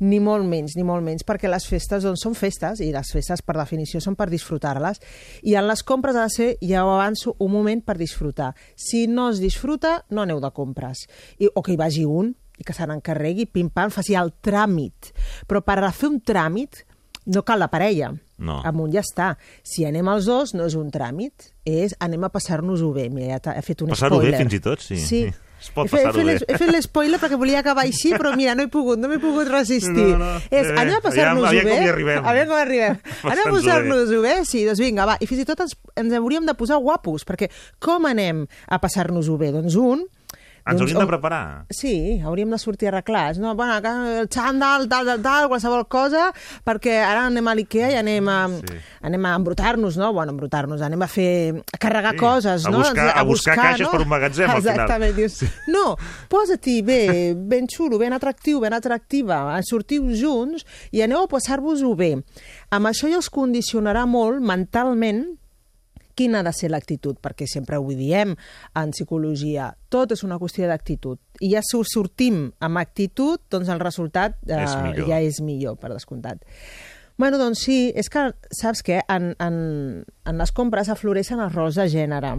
ni 0.00 0.20
molt 0.20 0.46
menys, 0.48 0.76
ni 0.76 0.84
molt 0.86 1.04
menys, 1.06 1.24
perquè 1.26 1.50
les 1.50 1.66
festes 1.68 2.04
doncs, 2.06 2.22
són 2.24 2.36
festes 2.38 2.82
i 2.84 2.90
les 2.94 3.12
festes 3.12 3.42
per 3.42 3.56
definició 3.58 4.00
són 4.04 4.16
per 4.18 4.28
disfrutar-les 4.30 5.00
i 5.42 5.56
en 5.58 5.66
les 5.68 5.82
compres 5.82 6.16
ha 6.16 6.26
de 6.28 6.34
ser, 6.34 6.50
ja 6.62 6.84
ho 6.84 6.92
avanço, 6.94 7.36
un 7.38 7.52
moment 7.52 7.82
per 7.84 7.96
disfrutar. 7.98 8.54
Si 8.76 9.06
no 9.06 9.30
es 9.32 9.40
disfruta, 9.42 10.04
no 10.10 10.22
aneu 10.22 10.40
de 10.40 10.50
compres. 10.54 11.06
I, 11.38 11.50
o 11.52 11.62
que 11.62 11.74
hi 11.74 11.80
vagi 11.80 12.04
un 12.04 12.34
i 12.58 12.66
que 12.66 12.74
se 12.74 12.86
n'encarregui, 12.90 13.46
pim-pam, 13.46 13.92
faci 13.94 14.16
el 14.18 14.32
tràmit. 14.42 15.12
Però 15.46 15.62
per 15.62 15.78
fer 15.94 16.10
un 16.10 16.20
tràmit 16.20 16.82
no 17.28 17.44
cal 17.46 17.60
la 17.62 17.68
parella. 17.70 18.12
No. 18.38 18.60
Amunt 18.66 18.94
ja 18.94 19.02
està. 19.04 19.32
Si 19.66 19.84
anem 19.86 20.08
els 20.10 20.28
dos, 20.30 20.54
no 20.56 20.66
és 20.66 20.76
un 20.78 20.90
tràmit, 20.94 21.52
és 21.68 21.94
anem 22.02 22.24
a 22.26 22.32
passar-nos-ho 22.32 22.92
bé. 22.94 23.08
Mira, 23.12 23.38
ja 23.38 23.54
he 23.58 23.62
fet 23.66 23.84
un 23.84 23.92
Passar-ho 23.92 24.18
spoiler. 24.18 24.34
bé 24.34 24.42
fins 24.44 24.58
i 24.58 24.62
tot, 24.64 24.82
sí. 24.84 24.98
Sí. 25.02 25.22
Es 25.60 25.70
pot 25.74 25.88
passar-ho 25.90 26.22
bé. 26.24 26.36
he 26.46 26.58
fet 26.58 26.70
l'espoiler 26.70 27.18
perquè 27.18 27.36
volia 27.38 27.58
acabar 27.58 27.82
així, 27.82 28.12
però 28.14 28.30
mira, 28.36 28.54
no 28.54 28.62
he 28.62 28.68
pogut, 28.70 28.98
no 28.98 29.08
m'he 29.10 29.18
pogut 29.18 29.48
resistir. 29.50 29.90
No, 30.14 30.18
no. 30.18 30.34
És, 30.50 30.68
anem 30.70 30.94
a 30.96 31.00
passar-nos-ho 31.02 31.48
aviam- 31.48 31.64
bé. 31.64 31.72
aviam 31.72 31.78
com 31.78 31.86
hi 31.86 31.88
arribem. 31.94 32.26
Aviam 32.32 32.46
com 32.46 32.56
arribem. 32.56 33.00
Anem 33.24 33.46
a 33.48 33.56
Passar-nos-ho 33.56 34.20
bé. 34.22 34.34
Sí, 34.44 34.64
doncs 34.64 34.78
vinga, 34.78 35.04
va. 35.10 35.16
I 35.20 35.26
fins 35.26 35.42
i 35.42 35.44
tot 35.48 35.60
ens, 35.66 35.74
ens 35.96 36.14
hauríem 36.14 36.46
de 36.46 36.54
posar 36.54 36.78
guapos, 36.78 37.26
perquè 37.26 37.50
com 37.82 38.06
anem 38.06 38.46
a 38.68 38.78
passar-nos-ho 38.78 39.36
bé? 39.36 39.50
Doncs 39.52 39.74
un... 39.74 40.06
Ens 40.68 40.78
doncs, 40.80 40.92
hauríem 40.92 41.00
de 41.06 41.10
preparar. 41.10 41.64
Sí, 41.72 42.20
hauríem 42.24 42.50
de 42.52 42.58
sortir 42.58 42.88
arreglats. 42.90 43.38
No, 43.40 43.54
bueno, 43.56 43.78
el 44.20 44.28
xandall, 44.28 44.88
tal, 44.88 45.06
tal, 45.06 45.22
tal, 45.22 45.48
qualsevol 45.48 45.86
cosa, 45.88 46.28
perquè 46.64 46.98
ara 47.02 47.26
anem 47.26 47.48
a 47.48 47.54
l'Ikea 47.56 47.90
i 47.92 47.96
anem 48.00 48.28
a, 48.28 48.38
Sí. 48.48 48.76
anem 49.02 49.24
a 49.26 49.34
embrutar-nos, 49.36 49.96
no? 49.96 50.12
Bueno, 50.12 50.32
embrutar-nos, 50.32 50.82
anem 50.82 51.02
a 51.02 51.08
fer... 51.08 51.62
a 51.72 51.78
carregar 51.78 52.12
Sí, 52.12 52.18
coses, 52.18 52.66
a 52.66 52.70
no? 52.70 52.78
buscar- 52.78 53.12
a 53.16 53.22
buscar 53.22 53.56
caixes 53.56 53.88
per 53.88 54.00
un 54.02 54.08
magatzem, 54.08 54.50
al 54.50 54.60
final. 54.60 54.74
Exactament, 54.74 55.16
dius, 55.16 55.40
no, 55.68 55.96
posa-t'hi 56.28 56.82
bé, 56.82 57.34
ben 57.34 57.66
xulo, 57.66 57.98
ben 57.98 58.12
atractiu, 58.12 58.60
ben 58.60 58.72
atractiva, 58.76 59.42
sortiu 59.64 60.08
junts 60.14 60.64
i 60.92 61.00
aneu 61.02 61.22
a 61.24 61.28
passar-vos-ho 61.28 61.94
bé. 61.96 62.12
Amb 62.70 62.86
això 62.90 63.08
ja 63.10 63.18
us 63.18 63.30
condicionarà 63.30 64.04
molt 64.06 64.40
mentalment 64.44 65.24
quina 66.18 66.42
ha 66.42 66.46
de 66.46 66.52
ser 66.56 66.72
l'actitud, 66.74 67.20
perquè 67.22 67.46
sempre 67.50 67.78
ho 67.78 67.86
diem 67.94 68.34
en 68.78 68.92
psicologia, 68.94 69.70
tot 69.92 70.12
és 70.16 70.24
una 70.26 70.40
qüestió 70.42 70.66
d'actitud. 70.68 71.20
I 71.40 71.52
ja 71.54 71.62
si 71.62 71.78
us 71.78 71.94
sortim 71.94 72.48
amb 72.64 72.82
actitud, 72.82 73.44
doncs 73.50 73.70
el 73.70 73.80
resultat 73.82 74.36
eh, 74.48 74.58
És 74.64 74.74
millor. 74.82 75.08
ja 75.08 75.22
és 75.22 75.38
millor, 75.44 75.78
per 75.78 75.92
descomptat. 75.94 76.42
Bueno, 77.18 77.38
doncs 77.38 77.64
sí, 77.66 77.78
és 77.98 78.10
que, 78.10 78.28
saps 78.54 78.84
què? 78.86 79.00
En, 79.10 79.32
en, 79.42 79.56
en 80.26 80.38
les 80.38 80.52
compres 80.54 80.90
afloreixen 80.92 81.40
els 81.42 81.54
rols 81.54 81.78
de 81.78 81.88
gènere. 81.90 82.36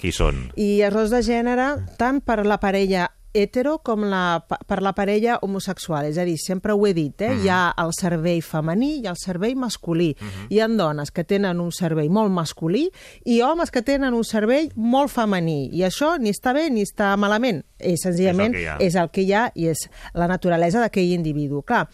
Qui 0.00 0.12
són? 0.14 0.46
I 0.56 0.80
els 0.86 0.94
rols 0.94 1.12
de 1.12 1.20
gènere, 1.26 1.72
tant 1.98 2.22
per 2.24 2.38
la 2.46 2.60
parella 2.62 3.10
hetero 3.34 3.78
com 3.82 4.04
la, 4.04 4.44
per 4.68 4.80
la 4.82 4.92
parella 4.92 5.38
homosexual. 5.42 6.06
És 6.06 6.18
a 6.18 6.24
dir, 6.24 6.36
sempre 6.38 6.72
ho 6.72 6.86
he 6.86 6.92
dit, 6.94 7.20
eh? 7.20 7.30
Mhm. 7.30 7.42
hi 7.44 7.48
ha 7.48 7.74
el 7.78 7.92
cervell 7.98 8.42
femení 8.42 9.00
i 9.00 9.06
el 9.06 9.16
cervell 9.16 9.56
masculí. 9.56 10.16
Hi 10.50 10.60
ha 10.60 10.68
dones 10.68 11.10
que 11.10 11.24
tenen 11.24 11.60
un 11.60 11.72
cervell 11.72 12.10
molt 12.10 12.30
masculí 12.32 12.90
i 13.24 13.40
homes 13.42 13.70
que 13.70 13.82
tenen 13.82 14.14
un 14.14 14.24
cervell 14.24 14.70
molt 14.76 15.10
femení. 15.10 15.70
I 15.72 15.82
això 15.88 16.18
ni 16.18 16.30
està 16.30 16.52
bé 16.52 16.68
ni 16.70 16.82
està 16.82 17.16
malament. 17.16 17.62
És, 17.78 18.00
senzillament, 18.02 18.54
És 18.54 18.60
el 18.60 18.62
que 18.62 18.62
hi 18.62 18.66
ha. 18.68 18.76
és 18.78 18.94
el 18.94 19.10
que 19.10 19.22
hi 19.22 19.32
ha 19.32 19.50
i 19.54 19.66
és 19.66 19.88
la 20.14 20.28
naturalesa 20.28 20.80
d'aquell 20.80 21.12
individu. 21.12 21.62
Clar, 21.62 21.88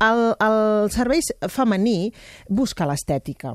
el, 0.00 0.34
el 0.40 0.90
cervell 0.90 1.20
femení 1.48 2.12
busca 2.48 2.86
l'estètica 2.86 3.54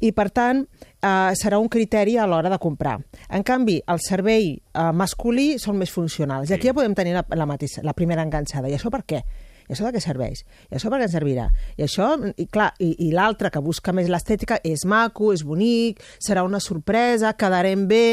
i, 0.00 0.12
per 0.12 0.28
tant, 0.34 0.64
eh, 1.00 1.32
serà 1.38 1.58
un 1.62 1.68
criteri 1.68 2.16
a 2.18 2.26
l'hora 2.26 2.50
de 2.52 2.58
comprar. 2.58 2.98
En 3.30 3.42
canvi, 3.46 3.80
el 3.86 4.02
servei 4.02 4.52
eh, 4.56 4.90
masculí 4.92 5.58
són 5.62 5.78
més 5.80 5.92
funcionals. 5.94 6.50
I 6.50 6.58
aquí 6.58 6.70
ja 6.70 6.76
podem 6.76 6.94
tenir 6.94 7.14
la, 7.16 7.24
la, 7.34 7.46
mateixa, 7.46 7.82
la 7.84 7.94
primera 7.94 8.22
enganxada. 8.26 8.68
I 8.68 8.78
això 8.78 8.90
per 8.92 9.04
què? 9.08 9.22
I 9.64 9.72
això 9.72 9.86
de 9.86 9.94
què 9.96 10.00
serveix? 10.04 10.42
I 10.68 10.76
això 10.76 10.90
per 10.92 10.98
què 11.00 11.06
ens 11.06 11.14
servirà? 11.16 11.46
I 11.78 11.86
això, 11.86 12.10
i 12.36 12.44
clar, 12.52 12.74
i, 12.84 12.90
i 13.06 13.12
l'altre 13.16 13.48
que 13.50 13.62
busca 13.64 13.94
més 13.96 14.10
l'estètica 14.12 14.58
és 14.60 14.84
maco, 14.84 15.30
és 15.32 15.40
bonic, 15.46 16.02
serà 16.20 16.42
una 16.44 16.60
sorpresa, 16.60 17.32
quedarem 17.32 17.86
bé... 17.88 18.04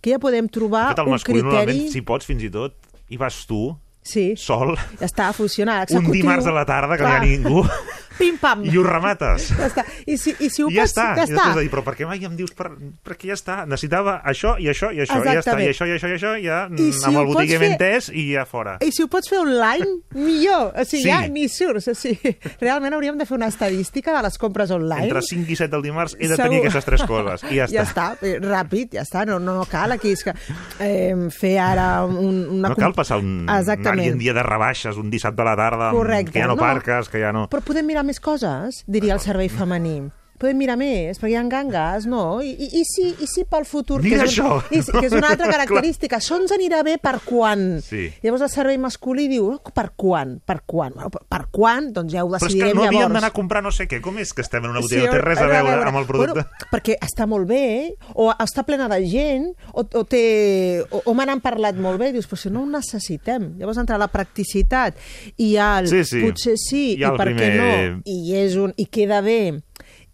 Que 0.00 0.14
ja 0.14 0.20
podem 0.22 0.46
trobar 0.48 0.94
fet, 0.94 1.02
un 1.04 1.12
masculí, 1.12 1.42
criteri... 1.44 1.90
si 1.92 2.00
pots, 2.06 2.24
fins 2.28 2.46
i 2.46 2.50
tot, 2.52 2.78
hi 3.12 3.18
vas 3.20 3.42
tu, 3.48 3.74
sí. 4.06 4.30
sol, 4.40 4.76
Ja 5.00 5.08
està, 5.08 5.28
funciona, 5.36 5.80
un 5.82 5.86
executiu. 5.88 6.20
dimarts 6.22 6.46
a 6.46 6.54
la 6.54 6.64
tarda, 6.68 6.96
que 6.96 7.02
no 7.04 7.10
Clar. 7.10 7.24
hi 7.26 7.34
ha 7.34 7.40
ningú, 7.42 7.64
Pim-pam. 8.18 8.64
i 8.64 8.76
ho 8.76 8.82
remates. 8.86 9.50
Ja 9.58 9.66
està. 9.70 9.84
I 10.06 10.16
si, 10.18 10.34
i 10.40 10.48
si 10.50 10.62
ho 10.64 10.68
I 10.70 10.76
ja 10.76 10.84
pots... 10.86 10.92
està. 10.96 11.06
Ja 11.16 11.24
I 11.26 11.32
està. 11.34 11.46
dir, 11.60 11.70
però 11.72 11.82
per 11.86 11.94
què 11.98 12.06
mai 12.08 12.22
em 12.24 12.36
dius... 12.36 12.52
Per... 12.56 12.70
Perquè 13.06 13.30
ja 13.30 13.36
està. 13.38 13.58
Necessitava 13.68 14.18
això 14.24 14.56
i 14.62 14.68
això 14.72 14.90
i 14.94 15.00
això. 15.04 15.18
I 15.20 15.24
ja 15.24 15.40
està. 15.40 15.56
Exactament. 15.56 15.66
I 15.66 15.72
això 15.74 15.88
i 15.88 15.94
això 15.96 16.10
i 16.10 16.16
això. 16.16 16.32
Ja, 16.42 16.58
I 16.70 16.88
si 16.92 17.04
amb 17.10 17.20
el 17.22 17.26
botiguer 17.30 17.58
fer- 17.62 17.70
entès 17.74 18.10
i 18.12 18.26
ja 18.34 18.44
fora. 18.48 18.76
I 18.84 18.90
si 18.94 19.04
ho 19.04 19.08
pots 19.12 19.28
fer 19.32 19.40
online, 19.42 19.86
millor. 20.14 20.72
O 20.76 20.84
sigui, 20.84 21.02
Sí. 21.06 21.10
ja 21.10 21.20
ni 21.28 21.48
surts. 21.52 21.88
O 21.92 21.94
sigui, 21.94 22.36
realment 22.60 22.94
hauríem 22.96 23.18
de 23.18 23.26
fer 23.28 23.36
una 23.36 23.48
estadística 23.52 24.14
de 24.16 24.22
les 24.26 24.38
compres 24.38 24.70
online. 24.70 25.08
Entre 25.10 25.22
5 25.22 25.52
i 25.52 25.56
7 25.56 25.70
del 25.76 25.82
dimarts 25.84 26.16
he 26.18 26.28
de 26.28 26.36
Segur. 26.36 26.42
tenir 26.48 26.60
aquestes 26.64 26.84
tres 26.88 27.02
coses. 27.08 27.44
I 27.50 27.60
ja 27.60 27.64
està. 27.68 27.76
Ja 27.76 27.84
està, 27.86 28.06
eh, 28.22 28.38
ràpid, 28.40 28.94
ja 28.96 29.02
està, 29.04 29.26
no, 29.28 29.38
no 29.42 29.64
cal 29.70 29.92
aquí 29.96 30.12
és 30.16 30.22
que, 30.24 30.32
eh, 30.80 31.14
fer 31.34 31.56
ara 31.62 32.04
un, 32.06 32.42
una... 32.58 32.70
No 32.72 32.76
cal 32.78 32.94
passar 32.96 33.18
un, 33.22 33.46
Exactament. 33.50 34.14
un 34.14 34.18
dia 34.18 34.34
de 34.36 34.42
rebaixes, 34.46 34.96
un 34.96 35.10
dissabte 35.10 35.42
a 35.42 35.48
la 35.50 35.56
tarda, 35.58 35.90
Correcte, 35.92 36.32
que 36.32 36.40
ja 36.40 36.46
no, 36.48 36.54
no. 36.56 36.60
parques, 36.62 37.08
que 37.12 37.20
ja 37.22 37.32
no... 37.36 37.46
Però 37.52 37.62
podem 37.66 37.86
mirar 37.86 38.05
més 38.06 38.22
coses, 38.22 38.84
diria 38.86 39.16
el 39.18 39.22
servei 39.24 39.50
femení. 39.50 39.98
Podem 40.38 40.56
mirar 40.60 40.76
més, 40.78 41.18
perquè 41.18 41.32
hi 41.32 41.36
ha 41.38 41.42
gangues, 41.50 42.06
no? 42.06 42.40
I, 42.42 42.50
i, 42.52 42.68
i, 42.80 42.84
si, 42.84 43.08
i 43.22 43.26
si 43.26 43.44
pel 43.48 43.64
futur... 43.68 44.00
Mira 44.02 44.22
que 44.24 44.28
és, 44.30 44.38
un, 44.38 44.46
això! 44.46 44.62
i, 44.70 44.82
si- 44.82 44.92
que 44.92 45.06
és 45.06 45.12
una 45.16 45.30
altra 45.32 45.48
característica. 45.54 46.16
això 46.20 46.38
ens 46.40 46.52
anirà 46.54 46.82
bé 46.86 46.96
per 47.02 47.18
quan? 47.24 47.80
Sí. 47.84 48.06
Llavors 48.22 48.42
el 48.46 48.50
servei 48.52 48.78
masculí 48.78 49.26
diu, 49.28 49.48
"Oh, 49.54 49.72
per 49.74 49.90
quan? 49.96 50.36
Per 50.44 50.60
quan? 50.66 50.92
Bueno, 50.94 51.10
per, 51.10 51.46
quan? 51.50 51.92
Doncs 51.92 52.12
ja 52.12 52.24
ho 52.24 52.28
Però 52.28 52.36
és 52.36 52.42
que 52.42 52.46
decidirem 52.52 52.76
no 52.76 52.84
havíem 52.84 53.00
llavors. 53.02 53.14
d'anar 53.14 53.28
a 53.32 53.36
comprar 53.36 53.62
no 53.62 53.70
sé 53.72 53.86
què. 53.88 54.00
Com 54.00 54.18
és 54.18 54.32
que 54.32 54.42
estem 54.42 54.64
en 54.64 54.70
una 54.70 54.80
Sí, 54.82 54.88
botiga? 54.96 55.06
no 55.06 55.12
té 55.12 55.20
res 55.24 55.38
a 55.38 55.46
veure 55.46 55.88
amb 55.88 55.98
el 55.98 56.06
producte. 56.06 56.32
Bueno, 56.44 56.68
perquè 56.72 56.96
està 57.00 57.26
molt 57.26 57.46
bé, 57.48 57.94
o 58.14 58.30
està 58.32 58.64
plena 58.66 58.88
de 58.88 59.00
gent, 59.08 59.48
o, 59.72 59.80
o, 59.84 60.04
té, 60.04 60.84
o, 60.90 61.02
o 61.04 61.14
me 61.14 61.24
n'han 61.26 61.40
parlat 61.40 61.76
molt 61.76 61.98
bé, 61.98 62.10
i 62.10 62.12
dius, 62.12 62.26
però 62.28 62.38
si 62.38 62.50
no 62.50 62.62
ho 62.62 62.66
necessitem. 62.66 63.54
Llavors 63.58 63.78
entra 63.78 63.98
la 63.98 64.08
practicitat, 64.12 64.96
i 65.36 65.54
el 65.56 65.88
Sí, 65.88 66.04
sí. 66.04 66.20
potser 66.24 66.56
sí, 66.60 66.84
i 66.98 67.02
el 67.04 67.16
per 67.16 67.28
què 67.32 67.36
primer- 67.36 67.90
no, 67.96 68.02
i, 68.04 68.34
és 68.36 68.56
un, 68.60 68.72
i 68.76 68.86
queda 68.86 69.20
bé, 69.24 69.62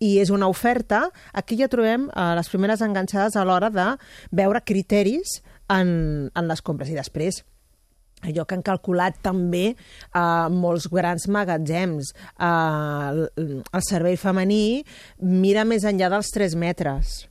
i 0.03 0.17
és 0.23 0.33
una 0.35 0.51
oferta, 0.51 1.07
aquí 1.33 1.57
ja 1.61 1.71
trobem 1.71 2.09
eh, 2.11 2.27
les 2.39 2.51
primeres 2.51 2.83
enganxades 2.85 3.39
a 3.39 3.47
l'hora 3.47 3.71
de 3.73 3.89
veure 4.35 4.63
criteris 4.67 5.39
en, 5.71 6.29
en 6.35 6.51
les 6.51 6.63
compres. 6.65 6.91
I 6.91 6.99
després, 6.99 7.43
allò 8.27 8.47
que 8.47 8.59
han 8.59 8.67
calculat 8.67 9.21
també 9.23 9.65
eh, 9.73 10.47
molts 10.51 10.89
grans 10.93 11.29
magatzems. 11.31 12.15
Eh, 12.35 12.53
el, 12.53 13.59
el 13.63 13.87
servei 13.89 14.19
femení 14.21 14.83
mira 15.23 15.67
més 15.69 15.87
enllà 15.89 16.11
dels 16.13 16.35
3 16.35 16.59
metres. 16.59 17.23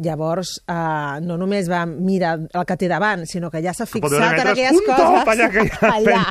Llavors, 0.00 0.54
eh, 0.64 1.20
no 1.20 1.36
només 1.36 1.66
va 1.68 1.82
mirar 1.84 2.38
el 2.48 2.64
que 2.64 2.76
té 2.80 2.88
davant, 2.88 3.26
sinó 3.28 3.50
que 3.52 3.60
ja 3.60 3.74
s'ha 3.76 3.84
fixat 3.84 4.14
en 4.38 4.48
aquelles 4.48 4.78
un 4.78 4.86
coses... 4.86 5.02
top 5.04 5.28
allà 5.28 5.48
que 5.52 5.64
allà, 5.90 6.22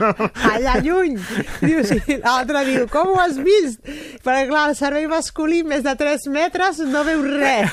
allà 0.56 0.74
lluny. 0.82 1.14
Diu, 1.62 1.84
sí, 1.86 2.00
L'altre 2.24 2.64
diu, 2.66 2.88
com 2.90 3.12
ho 3.14 3.20
has 3.22 3.38
vist? 3.38 3.84
Perquè, 4.26 4.48
clar, 4.50 4.64
el 4.72 4.76
servei 4.80 5.06
masculí, 5.12 5.62
més 5.64 5.84
de 5.86 5.94
3 6.00 6.26
metres, 6.34 6.80
no 6.90 7.04
veu 7.06 7.22
res. 7.28 7.70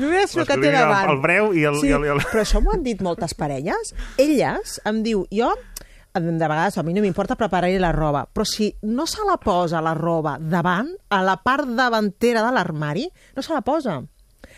Només 0.00 0.34
el 0.34 0.42
que 0.48 0.56
té 0.58 0.58
Masculí, 0.58 0.72
el- 0.72 0.80
davant. 0.80 1.10
el 1.14 1.22
breu 1.22 1.52
i 1.54 1.62
el- 1.70 1.78
Sí, 1.80 1.92
i 1.92 1.94
el- 1.94 2.08
i 2.08 2.12
el- 2.16 2.24
però 2.26 2.42
això 2.42 2.60
m'ho 2.60 2.74
han 2.74 2.82
dit 2.82 3.00
moltes 3.06 3.34
parelles. 3.38 3.94
Elles 4.18 4.80
em 4.84 5.02
diu, 5.06 5.26
jo 5.30 5.54
de 6.16 6.32
vegades 6.48 6.78
a 6.78 6.82
mi 6.82 6.94
no 6.96 7.02
m'importa 7.04 7.36
preparar-li 7.36 7.76
la 7.78 7.90
roba, 7.92 8.22
però 8.32 8.46
si 8.48 8.70
no 8.88 9.04
se 9.06 9.20
la 9.28 9.36
posa 9.36 9.82
la 9.84 9.92
roba 9.92 10.38
davant, 10.40 10.88
a 11.12 11.18
la 11.22 11.34
part 11.44 11.68
davantera 11.76 12.40
de 12.42 12.52
l'armari, 12.56 13.04
no 13.36 13.42
se 13.44 13.52
la 13.52 13.60
posa. 13.60 13.98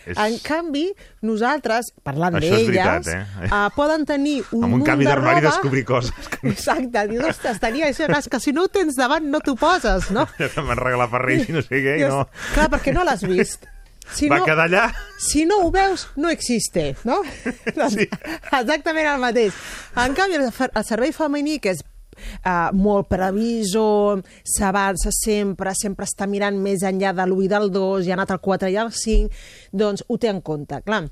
És- 0.07 0.19
En 0.19 0.37
canvi, 0.45 0.87
nosaltres, 1.23 1.93
parlant 2.03 2.39
d'elles, 2.39 3.09
eh? 3.09 3.25
uh, 3.49 3.69
poden 3.77 4.05
tenir 4.09 4.39
un 4.53 4.65
Amb 4.65 4.73
un 4.73 4.79
munt 4.79 4.87
canvi 4.87 5.05
de 5.05 5.11
d'armari 5.11 5.41
roba... 5.43 5.55
descobrir 5.55 5.85
coses. 5.85 6.13
Que 6.33 6.53
Exacte, 6.53 7.07
dius, 7.09 7.25
ostres, 7.33 7.59
tenia 7.61 7.89
això, 7.91 8.09
és 8.19 8.29
que 8.29 8.41
si 8.41 8.53
no 8.57 8.65
ho 8.65 8.69
tens 8.73 8.97
davant 8.97 9.27
no 9.29 9.41
t'ho 9.45 9.57
poses, 9.59 10.11
no? 10.15 10.27
que 10.39 10.63
m'han 10.63 10.81
regalat 10.81 11.11
per 11.13 11.25
Reis 11.25 11.49
i 11.49 11.57
no 11.57 11.65
sé 11.67 11.83
què, 11.85 11.99
i 12.01 12.07
no... 12.09 12.25
Clar, 12.55 12.71
perquè 12.77 12.95
no 12.97 13.05
l'has 13.05 13.27
vist. 13.27 13.67
Si 14.09 14.25
Va 14.33 14.39
no, 14.41 14.45
quedar 14.49 14.65
allà... 14.71 14.87
si 15.21 15.45
no 15.45 15.59
ho 15.67 15.71
veus, 15.71 16.07
no 16.17 16.31
existe, 16.33 16.95
no? 17.05 17.19
sí. 17.93 18.07
Exactament 18.63 19.11
el 19.11 19.21
mateix. 19.21 19.53
En 20.01 20.15
canvi, 20.17 20.39
el 20.41 20.85
servei 20.89 21.13
femení, 21.13 21.59
que 21.61 21.75
és 21.77 21.83
uh, 22.19 22.71
molt 22.77 23.09
previsor, 23.11 24.23
s'avança 24.47 25.13
sempre, 25.15 25.75
sempre 25.79 26.09
està 26.09 26.29
mirant 26.31 26.59
més 26.59 26.85
enllà 26.87 27.15
de 27.17 27.27
l'1 27.29 27.47
i 27.47 27.53
del 27.55 27.71
2, 27.75 28.07
ja 28.07 28.15
ha 28.15 28.19
anat 28.21 28.35
al 28.35 28.43
4 28.45 28.73
i 28.73 28.79
al 28.81 28.93
5, 28.95 29.33
doncs 29.73 30.05
ho 30.09 30.19
té 30.21 30.33
en 30.33 30.43
compte. 30.45 30.81
Clar, 30.85 31.05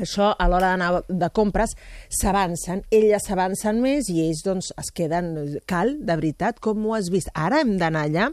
això 0.00 0.32
a 0.38 0.48
l'hora 0.48 0.72
d'anar 0.74 1.02
de 1.08 1.28
compres 1.30 1.74
s'avancen, 2.10 2.82
elles 2.90 3.22
s'avancen 3.26 3.80
més 3.82 4.08
i 4.12 4.20
ells 4.26 4.42
doncs 4.44 4.72
es 4.80 4.90
queden 4.94 5.32
cal, 5.70 5.94
de 6.00 6.16
veritat, 6.16 6.60
com 6.62 6.84
ho 6.86 6.94
has 6.96 7.10
vist 7.12 7.30
ara 7.34 7.60
hem 7.62 7.76
d'anar 7.80 8.04
allà 8.08 8.28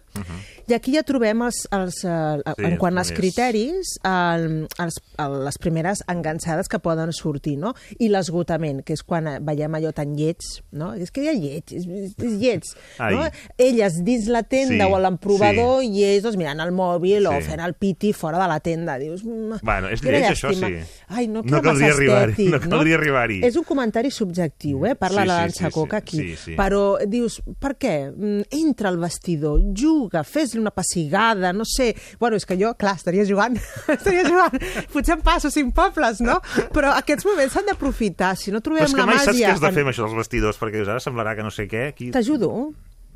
i 0.67 0.74
aquí 0.76 0.93
ja 0.95 1.04
trobem 1.04 1.41
els, 1.47 1.63
els, 1.71 2.04
eh, 2.06 2.41
Sí, 2.52 2.65
en 2.67 2.78
quant 2.78 2.97
als 2.97 3.12
criteris 3.15 3.95
el, 4.08 4.67
els, 4.80 4.97
el, 5.19 5.38
les 5.45 5.58
primeres 5.62 6.04
enganxades 6.12 6.67
que 6.71 6.80
poden 6.80 7.12
sortir 7.15 7.58
no? 7.58 7.74
i 8.00 8.10
l'esgotament, 8.12 8.82
que 8.86 8.93
és 8.93 9.04
quan 9.04 9.28
eh, 9.28 9.38
veiem 9.41 9.74
allò 9.78 9.91
tan 9.95 10.15
llets 10.17 10.62
no? 10.71 10.93
és 10.95 11.12
que 11.12 11.24
hi 11.26 11.30
ha 11.32 11.36
llets, 11.38 11.74
és, 11.74 11.88
és, 11.88 12.36
llets 12.41 12.76
no? 13.00 13.26
Elles 13.58 14.00
dins 14.06 14.28
la 14.32 14.43
tenda 14.43 14.86
Sí, 14.86 14.91
o 14.91 14.95
a 14.95 15.02
l'emprovador 15.04 15.82
i 15.84 16.04
ells 16.08 16.24
doncs, 16.26 16.38
mirant 16.39 16.62
el 16.63 16.71
mòbil 16.76 17.28
o 17.30 17.38
Sí. 17.41 17.47
fent 17.50 17.62
el 17.63 17.74
piti 17.74 18.12
fora 18.13 18.38
de 18.41 18.47
la 18.47 18.60
tenda 18.60 18.97
dius, 19.00 19.24
"Mm, 19.24 19.60
Bueno, 19.63 19.89
és 19.89 20.02
lleig, 20.04 20.24
això, 20.32 20.50
llàstima." 20.52 20.67
sí. 20.67 21.04
Ai, 21.10 21.28
no, 21.28 21.41
No 21.51 21.61
caldria 21.61 21.91
arribar-hi, 21.93 22.47
no 22.53 22.59
caldria 22.63 22.97
arribar-hi. 22.97 23.39
És 23.45 23.57
un 23.59 23.65
comentari 23.67 24.11
subjectiu, 24.11 24.85
eh? 24.89 24.95
Parla 24.99 25.21
Sí, 25.25 25.27
la 25.29 25.37
dansa 25.43 25.67
sí, 25.67 25.73
coca 25.75 25.99
sí, 25.99 26.03
aquí. 26.03 26.17
sí, 26.21 26.37
sí. 26.45 26.55
Però 26.57 26.81
dius, 27.07 27.39
per 27.59 27.75
què? 27.81 27.95
Mm, 28.11 28.47
Entra 28.61 28.89
al 28.89 28.97
vestidor, 29.01 29.61
juga, 29.77 30.23
fes-li 30.27 30.59
una 30.61 30.71
pessigada, 30.75 31.51
no 31.53 31.65
sé... 31.67 31.91
Bueno, 32.19 32.37
és 32.39 32.45
que 32.47 32.57
jo, 32.59 32.73
clar, 32.79 32.95
estaria 32.99 33.25
jugant, 33.27 33.57
estaria 33.97 34.23
jugant. 34.27 34.57
Potser 34.93 35.17
em 35.17 35.21
passo 35.25 35.51
cinc 35.53 35.73
pobles, 35.77 36.21
no? 36.25 36.39
Però 36.73 36.93
aquests 36.97 37.25
moments 37.27 37.53
s'han 37.57 37.67
d'aprofitar. 37.69 38.33
Si 38.39 38.51
no 38.51 38.59
Però 38.61 38.71
trobem 38.71 38.87
és 38.89 38.93
que 38.95 39.01
la 39.03 39.09
mai 39.09 39.19
saps 39.19 39.33
màgia... 39.33 39.47
què 39.47 39.53
has 39.57 39.63
de 39.63 39.71
fer 39.75 39.85
amb 39.85 39.93
això 39.93 40.05
dels 40.07 40.17
vestidors, 40.21 40.59
perquè 40.61 40.79
dius, 40.81 40.91
ara 40.91 41.03
semblarà 41.03 41.35
que 41.37 41.43
no 41.43 41.51
sé 41.53 41.67
què... 41.71 41.87
Aquí... 41.91 42.11
T'ajudo? 42.15 42.51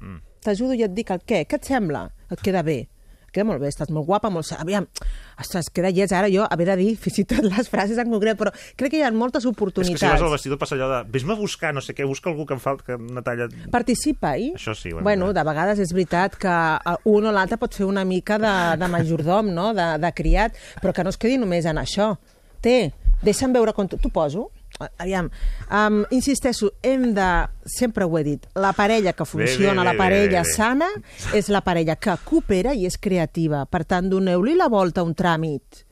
Mm. 0.02 0.20
T'ajudo 0.46 0.76
i 0.78 0.84
et 0.86 0.94
dic 0.94 1.10
el 1.16 1.24
què. 1.26 1.46
Què 1.50 1.58
et 1.58 1.66
sembla? 1.72 2.08
Et 2.32 2.42
queda 2.46 2.62
bé. 2.66 2.84
Queda 3.36 3.44
molt 3.50 3.60
bé, 3.60 3.68
estàs 3.74 3.90
molt 3.92 4.08
guapa, 4.08 4.30
molt... 4.32 4.48
Aviam, 4.56 4.86
ostres, 5.42 5.68
queda 5.76 5.90
lleig 5.92 6.14
ara 6.16 6.30
jo 6.32 6.46
haver 6.48 6.70
de 6.70 6.76
dir 6.80 6.92
fins 6.96 7.18
i 7.20 7.26
tot 7.28 7.44
les 7.44 7.68
frases 7.68 8.00
en 8.00 8.08
concret, 8.14 8.38
però 8.40 8.54
crec 8.80 8.94
que 8.94 9.02
hi 9.02 9.04
ha 9.04 9.12
moltes 9.12 9.44
És 9.44 9.50
oportunitats. 9.52 10.00
que 10.00 10.08
si 10.08 10.14
vas 10.14 10.24
al 10.24 10.32
vestidor 10.32 10.60
passa 10.62 10.78
allò 10.78 10.88
de... 10.94 11.02
Ves-me 11.12 11.36
a 11.36 11.40
buscar, 11.40 11.74
no 11.76 11.84
sé 11.84 11.94
què, 11.98 12.08
busca 12.08 12.32
algú 12.32 12.46
que 12.48 12.56
em 12.56 12.62
falta 12.64 12.88
que 12.88 12.96
una 12.96 13.22
talla... 13.26 13.50
Participa-hi. 13.74 14.54
Això 14.56 14.74
sí, 14.80 14.94
hem 14.96 15.04
Bueno, 15.04 15.28
de- 15.34 15.36
de 15.42 15.44
vegades 15.52 15.80
és 15.84 15.92
veritat 15.94 16.38
que 16.40 16.48
eh, 16.56 16.96
un 17.12 17.28
o 17.28 17.34
l'altre 17.36 17.60
pot 17.60 17.76
fer 17.76 17.86
una 17.86 18.06
mica 18.08 18.40
de, 18.40 18.54
de 18.80 18.88
majordom, 18.96 19.52
no? 19.54 19.74
de, 19.76 19.90
de 20.00 20.12
criat, 20.16 20.56
però 20.82 20.94
que 20.96 21.04
no 21.04 21.12
es 21.12 21.20
quedi 21.20 21.36
només 21.42 21.68
en 21.68 21.78
això. 21.82 22.14
Té, 22.64 22.94
deixa'm 23.22 23.52
veure 23.54 23.74
com 23.76 23.88
tu... 23.92 24.00
T'ho 24.00 24.10
poso? 24.16 24.48
Eh, 24.80 24.90
Aviam, 24.98 25.30
um, 25.72 26.04
insisteixo, 26.12 26.74
hem 26.84 27.14
de, 27.16 27.30
sempre 27.66 28.04
ho 28.04 28.18
he 28.20 28.24
dit, 28.28 28.46
la 28.60 28.74
parella 28.76 29.14
que 29.14 29.26
funciona, 29.26 29.82
bé, 29.82 29.86
la 29.86 29.92
bé, 29.94 29.98
parella 29.98 30.42
bé, 30.42 30.48
bé. 30.48 30.54
sana, 30.54 30.90
és 31.34 31.50
la 31.50 31.62
parella 31.64 31.96
que 31.96 32.18
coopera 32.26 32.74
i 32.76 32.86
és 32.86 32.98
creativa. 33.00 33.66
Per 33.66 33.86
tant, 33.88 34.10
doneu-li 34.12 34.56
la 34.56 34.68
volta 34.72 35.02
a 35.02 35.08
un 35.08 35.16
tràmit. 35.16 35.86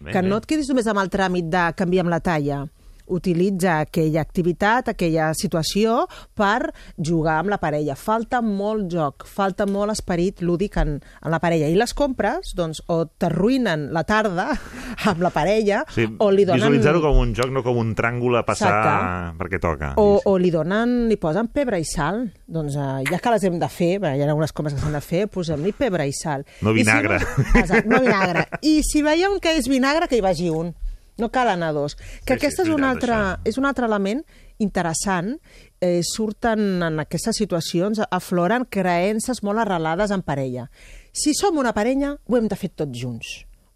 Bé, 0.00 0.12
que 0.12 0.22
bé. 0.22 0.28
no 0.28 0.40
et 0.40 0.46
quedis 0.48 0.70
només 0.72 0.88
amb 0.88 1.02
el 1.02 1.10
tràmit 1.12 1.50
de 1.52 1.66
canviar 1.76 2.06
la 2.08 2.20
talla. 2.24 2.62
Utilitza 3.10 3.80
aquella 3.84 4.22
activitat, 4.22 4.92
aquella 4.92 5.30
situació 5.36 6.04
per 6.38 6.70
jugar 6.96 7.40
amb 7.40 7.52
la 7.52 7.58
parella. 7.62 7.96
Falta 7.98 8.40
molt 8.44 8.88
joc, 8.92 9.26
falta 9.28 9.66
molt 9.66 9.92
esperit 9.94 10.42
lúdic 10.46 10.78
en, 10.80 10.96
en 11.00 11.34
la 11.34 11.40
parella. 11.42 11.68
I 11.68 11.78
les 11.78 11.94
compres, 11.96 12.54
doncs, 12.56 12.82
o 12.88 13.02
t'arruïnen 13.20 13.88
la 13.94 14.04
tarda 14.08 14.48
amb 15.10 15.22
la 15.24 15.32
parella, 15.34 15.84
Sí, 15.90 16.06
o 16.18 16.30
li 16.30 16.44
donen... 16.46 16.60
Visualitzar-ho 16.60 17.00
com 17.02 17.18
un 17.22 17.34
joc, 17.36 17.50
no 17.54 17.64
com 17.66 17.78
un 17.80 17.94
tràngol 17.98 18.38
a 18.40 18.44
passar 18.46 18.70
Exacte. 18.70 19.36
perquè 19.40 19.60
toca. 19.62 19.92
O, 20.00 20.20
o 20.24 20.36
li 20.38 20.52
donen, 20.54 21.08
li 21.10 21.18
posen 21.20 21.50
pebre 21.54 21.80
i 21.80 21.86
sal. 21.88 22.22
Doncs 22.50 22.76
eh, 22.78 22.90
ja 23.10 23.18
que 23.22 23.34
les 23.34 23.46
hem 23.48 23.58
de 23.60 23.70
fer, 23.72 23.94
bé, 24.02 24.14
hi 24.16 24.22
ha 24.24 24.28
algunes 24.30 24.54
coses 24.54 24.76
que 24.76 24.82
s'han 24.84 24.96
de 24.96 25.02
fer, 25.04 25.24
posem-li 25.32 25.74
pebre 25.76 26.06
i 26.08 26.14
sal. 26.16 26.46
No 26.62 26.74
I 26.74 26.80
vinagre. 26.80 27.18
Si 27.20 27.40
no, 27.40 27.64
exacte, 27.64 27.88
no 27.90 28.02
vinagre. 28.04 28.46
I 28.62 28.80
si 28.86 29.02
veiem 29.06 29.38
que 29.42 29.56
és 29.58 29.68
vinagre, 29.70 30.08
que 30.10 30.18
hi 30.20 30.24
vagi 30.24 30.50
un. 30.54 30.72
No 31.20 31.28
cal 31.30 31.48
anar 31.52 31.72
dos. 31.76 31.96
Que 32.24 32.34
Sí, 32.34 32.38
aquest 32.40 32.56
sí, 32.56 32.62
és 32.64 32.70
un 32.72 32.84
altre, 32.88 33.16
és 33.44 33.58
un 33.60 33.66
altre 33.68 33.86
element 33.86 34.22
interessant. 34.58 35.34
Eh, 35.80 36.00
surten 36.04 36.82
en 36.84 36.98
aquestes 37.00 37.36
situacions, 37.40 38.00
afloren 38.10 38.66
creences 38.68 39.42
molt 39.46 39.62
arrelades 39.62 40.10
en 40.12 40.22
parella. 40.26 40.66
Si 41.12 41.32
som 41.34 41.56
una 41.58 41.72
parella, 41.76 42.14
ho 42.26 42.36
hem 42.36 42.48
de 42.48 42.56
fer 42.56 42.70
tots 42.76 42.98
junts. 43.00 43.30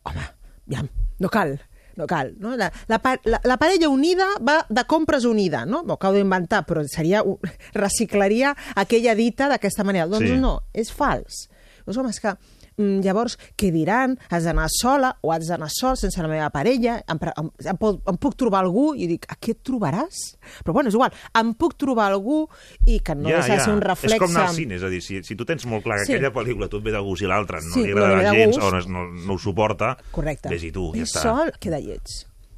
Home, 0.04 0.26
ja, 0.70 0.82
no 1.20 1.28
cal. 1.32 1.56
No 1.96 2.08
cal. 2.10 2.32
No? 2.42 2.56
La, 2.58 2.72
la, 2.90 2.98
la, 3.24 3.38
la 3.46 3.56
parella 3.56 3.88
unida 3.88 4.26
va 4.42 4.64
de 4.68 4.82
compres 4.90 5.24
unida, 5.24 5.64
no? 5.64 5.84
M'ho 5.86 5.94
acabo 5.94 6.16
d'inventar, 6.18 6.64
però 6.66 6.82
seria, 6.90 7.22
reciclaria 7.74 8.54
aquella 8.74 9.14
dita 9.14 9.48
d'aquesta 9.52 9.84
manera. 9.86 10.08
Doncs 10.10 10.28
Sí. 10.32 10.38
no, 10.40 10.56
és 10.74 10.90
fals. 10.92 11.44
Doncs, 11.86 11.98
home, 12.00 12.10
és 12.10 12.20
que 12.20 12.32
llavors, 12.78 13.36
què 13.56 13.70
diran? 13.72 14.16
Has 14.30 14.44
d'anar 14.44 14.66
sola 14.72 15.12
o 15.22 15.30
has 15.32 15.46
d'anar 15.46 15.68
sol 15.70 15.96
sense 15.96 16.20
la 16.22 16.28
meva 16.28 16.50
parella? 16.50 16.96
Em, 17.08 17.18
em, 17.36 17.50
em, 17.70 17.76
pot- 17.78 18.00
em 18.10 18.16
puc 18.18 18.34
trobar 18.36 18.64
algú? 18.64 18.94
I 18.96 19.06
dic, 19.06 19.26
a 19.30 19.36
què 19.36 19.52
et 19.54 19.62
trobaràs? 19.62 20.22
Però 20.64 20.72
bueno, 20.74 20.88
és 20.90 20.94
igual, 20.98 21.12
em 21.38 21.52
puc 21.54 21.76
trobar 21.78 22.10
algú 22.12 22.48
i 22.86 22.98
que 23.00 23.14
no 23.14 23.28
deixa 23.28 23.54
de 23.56 23.60
ser 23.60 23.72
un 23.74 23.80
reflex... 23.80 24.14
És 24.14 24.20
com 24.20 24.30
anar 24.34 24.48
al 24.48 24.54
cine, 24.54 24.74
és 24.76 24.82
a 24.82 24.88
dir, 24.90 25.00
si, 25.02 25.22
si 25.22 25.36
tu 25.36 25.44
tens 25.44 25.64
molt 25.66 25.84
clar 25.84 25.98
que 26.00 26.06
Sí. 26.06 26.14
aquella 26.14 26.32
pel·lícula 26.34 26.68
tu 26.68 26.78
et 26.78 26.84
ve 26.84 26.92
de 26.92 27.00
gust 27.04 27.22
i 27.22 27.26
l'altra 27.30 27.60
no 27.62 27.72
Sí, 27.74 27.84
li 27.86 27.94
no 27.94 28.02
agradarà 28.04 28.32
ve 28.32 28.38
de 28.38 28.44
gens 28.52 28.58
o 28.58 28.70
no, 28.70 28.80
no, 28.88 29.06
no 29.26 29.34
ho 29.34 29.38
suporta, 29.38 29.96
Correcte. 30.10 30.48
vés-hi 30.50 30.72
tu, 30.72 30.90
ja 30.94 31.00
I 31.00 31.06
està. 31.06 31.22
sol 31.22 31.52
queda 31.60 31.78
lleig. 31.80 32.02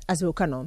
Es 0.08 0.22
veu 0.22 0.32
que 0.32 0.46
no. 0.46 0.64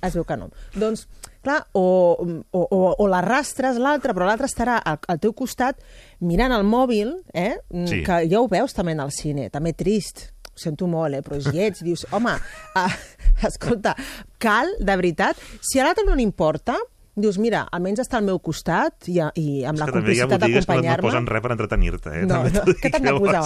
Es 0.00 0.14
veu 0.16 0.24
que 0.24 0.36
no. 0.40 0.46
Doncs, 0.72 1.02
clar, 1.44 1.66
o, 1.76 2.16
o, 2.56 2.60
o, 2.72 2.78
o 2.96 3.06
l'arrastres 3.12 3.76
l'altre, 3.76 4.14
però 4.16 4.24
l'altre 4.24 4.46
estarà 4.48 4.78
al, 4.80 4.96
al 5.12 5.18
teu 5.20 5.34
costat 5.36 5.76
mirant 6.20 6.52
el 6.52 6.64
mòbil, 6.68 7.14
eh? 7.34 7.56
Mm, 7.72 7.86
Sí. 7.88 8.02
que 8.04 8.20
ja 8.30 8.40
ho 8.40 8.48
veus 8.48 8.72
també 8.76 8.92
en 8.92 9.00
el 9.00 9.10
cine, 9.12 9.48
també 9.50 9.72
trist. 9.72 10.30
Ho 10.50 10.58
sento 10.60 10.86
molt, 10.90 11.14
eh? 11.14 11.22
però 11.22 11.36
és 11.38 11.46
lleig. 11.54 11.78
Dius, 11.82 12.06
home, 12.12 12.32
uh, 12.76 12.88
escolta, 13.48 13.94
cal, 14.38 14.68
de 14.80 14.96
veritat, 14.96 15.36
si 15.60 15.78
a 15.80 15.84
l'altre 15.86 16.04
no 16.04 16.14
li 16.18 16.22
importa, 16.26 16.76
dius, 17.16 17.36
mira, 17.42 17.64
almenys 17.72 18.00
està 18.04 18.16
al 18.20 18.24
meu 18.24 18.38
costat 18.38 19.08
i, 19.10 19.18
i 19.34 19.64
amb 19.68 19.76
És 19.76 19.82
la 19.82 19.88
complicitat 19.92 20.28
que 20.30 20.38
no 20.38 20.54
d'acompanyar-me. 20.54 21.02
posen 21.08 21.26
res 21.26 21.42
per 21.42 21.50
entretenir-te, 21.52 22.10
eh? 22.20 22.26
No, 22.26 22.42
També 22.44 22.52
no, 22.54 22.74
què 22.80 22.90
t'han 22.94 23.02
de 23.08 23.14
posar? 23.18 23.42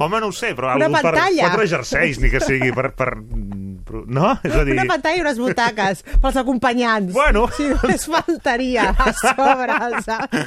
Home, 0.00 0.20
no 0.20 0.30
ho 0.30 0.32
sé, 0.32 0.54
però 0.58 0.74
Una 0.74 0.86
algú 0.88 0.96
per 0.96 1.02
pantalla. 1.12 1.44
quatre 1.50 1.66
jerseis, 1.68 2.18
ni 2.20 2.30
que 2.32 2.40
sigui 2.40 2.72
per... 2.72 2.90
per... 2.94 3.10
per- 3.20 4.04
No? 4.06 4.32
És 4.46 4.54
a 4.54 4.64
dir... 4.66 4.74
Una 4.78 4.84
pantalla 4.88 5.16
i 5.18 5.22
unes 5.24 5.38
butaques 5.42 6.02
pels 6.22 6.36
acompanyants. 6.40 7.12
Bueno. 7.12 7.46
Si 7.56 7.68
només 7.70 8.04
faltaria 8.06 8.90
a 9.06 9.12
sobre, 9.18 9.78
saps? 10.06 10.44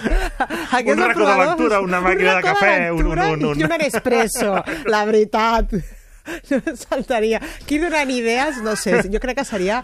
Un 0.84 1.02
racó 1.04 1.26
de 1.28 1.38
lectura, 1.46 1.82
una 1.84 2.00
màquina 2.02 2.38
de 2.38 2.42
racó 2.42 2.54
cafè, 2.60 2.76
un- 2.92 3.04
lectura 3.04 3.28
un- 3.34 3.46
un- 3.52 3.60
I 3.60 3.64
un 3.68 3.76
Nespresso, 3.84 4.56
la 4.88 5.04
veritat. 5.06 5.74
Només 6.50 6.86
faltaria. 6.88 7.40
Aquí 7.64 7.80
donant 7.82 8.10
idees, 8.14 8.62
no 8.64 8.76
sé, 8.80 9.02
jo 9.12 9.20
crec 9.24 9.38
que 9.42 9.46
seria... 9.48 9.82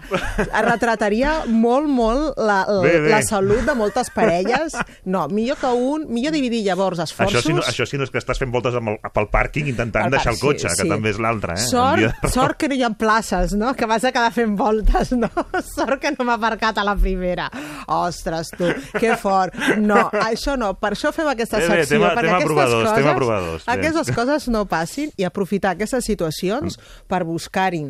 retrataria 0.64 1.44
molt, 1.48 1.88
molt 1.88 2.38
la, 2.38 2.64
la, 2.68 2.80
Bé, 2.84 2.94
bé. 3.00 3.10
la 3.12 3.20
salut 3.26 3.62
de 3.66 3.74
moltes 3.76 4.10
parelles. 4.14 4.74
No, 5.04 5.26
millor 5.28 5.58
que 5.60 5.66
un... 5.74 6.06
Millor 6.10 6.32
dividir 6.34 6.62
llavors 6.64 6.98
esforços. 7.02 7.40
Això 7.40 7.46
si, 7.46 7.54
no, 7.56 7.62
això 7.66 7.86
si 7.88 7.98
no 8.00 8.06
és 8.06 8.12
que 8.12 8.20
estàs 8.20 8.40
fent 8.40 8.52
voltes 8.52 8.74
amb 8.78 8.92
el, 8.94 8.98
pel 9.14 9.28
pàrquing 9.32 9.68
intentant 9.70 10.08
Al 10.08 10.14
deixar 10.16 10.32
el 10.34 10.38
parc, 10.38 10.40
sí, 10.40 10.46
cotxe, 10.64 10.72
sí. 10.74 10.82
que 10.82 10.88
també 10.90 11.12
és 11.14 11.20
l'altre, 11.22 11.56
eh? 11.56 11.66
Sort, 11.70 12.00
dia 12.02 12.30
sort 12.34 12.58
que 12.60 12.70
no 12.70 12.78
hi 12.78 12.84
ha 12.86 12.90
places, 13.00 13.54
no? 13.58 13.72
Que 13.78 13.88
vas 13.90 14.04
a 14.04 14.12
quedar 14.14 14.32
fent 14.34 14.56
voltes, 14.58 15.12
no? 15.16 15.30
Sort 15.74 16.00
que 16.02 16.12
no 16.16 16.26
m'ha 16.28 16.36
aparcat 16.40 16.80
a 16.80 16.84
la 16.86 16.96
primera. 16.98 17.48
Ostres, 17.90 18.50
tu, 18.56 18.70
que 18.98 19.14
fort. 19.20 19.54
No, 19.80 20.06
això 20.24 20.56
no, 20.60 20.72
per 20.80 20.92
això 20.96 21.12
fem 21.16 21.28
aquesta 21.32 21.60
Bé, 21.60 21.68
bé, 21.68 21.80
secció, 21.84 21.98
tema- 21.98 22.12
perquè 22.16 22.26
tema 22.30 22.38
aquestes 22.38 22.50
provadors, 22.50 22.88
coses, 22.88 22.98
tema 23.04 23.14
provadors, 23.18 23.64
bé. 23.66 23.76
aquestes 23.78 24.12
coses 24.16 24.48
no 24.52 24.64
passin 24.70 25.10
i 25.20 25.26
aprofitar 25.28 25.74
aquestes 25.76 26.06
situacions 26.30 26.78
per 27.08 27.24
buscar-hi 27.24 27.84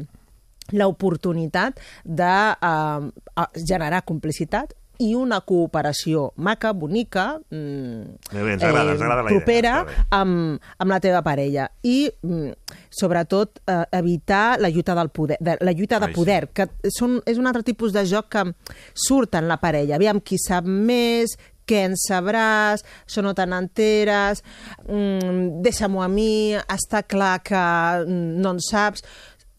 l'oportunitat 0.72 1.80
de 2.05 2.34
eh, 2.55 3.09
eh, 3.11 3.64
generar 3.66 4.05
complicitat 4.07 4.76
i 5.01 5.14
una 5.16 5.38
cooperació 5.41 6.26
maca, 6.36 6.74
bonica, 6.76 7.41
mm, 7.49 8.18
Bé, 8.34 8.43
bé, 8.43 8.53
ens 8.53 8.62
agrada, 8.62 8.93
ens 8.93 9.01
agrada 9.01 9.22
la 9.22 9.30
idea, 9.30 9.38
propera 9.38 9.84
bé. 9.84 9.95
amb, 10.11 10.61
amb 10.76 10.93
la 10.93 10.99
teva 11.01 11.22
parella 11.24 11.70
i 11.82 12.11
mm, 12.22 12.74
sobretot 12.93 13.62
eh, 13.64 13.84
evitar 13.97 14.61
la 14.61 14.68
lluita 14.68 14.95
del 14.95 15.09
poder, 15.09 15.38
de, 15.41 15.57
la 15.61 15.72
lluita 15.72 15.99
de 15.99 16.11
Ai, 16.11 16.12
sí. 16.12 16.18
poder 16.20 16.51
que 16.53 16.68
són, 16.93 17.22
és 17.24 17.41
un 17.41 17.49
altre 17.49 17.64
tipus 17.64 17.97
de 17.97 18.05
joc 18.05 18.28
que 18.28 18.45
surt 18.93 19.41
en 19.41 19.49
la 19.49 19.57
parella, 19.57 19.97
aviam 19.97 20.20
qui 20.20 20.36
sap 20.38 20.68
més 20.68 21.38
què 21.71 21.85
en 21.89 21.97
sabràs, 21.99 22.85
això 23.07 23.25
no 23.25 23.35
te 23.39 23.47
n'enteres, 23.47 24.43
mm, 24.89 25.62
deixa-m'ho 25.64 26.03
a 26.03 26.11
mi, 26.11 26.57
està 26.66 27.05
clar 27.07 27.37
que 27.47 27.62
mm, 28.07 28.41
no 28.43 28.57
en 28.57 28.64
saps. 28.66 29.07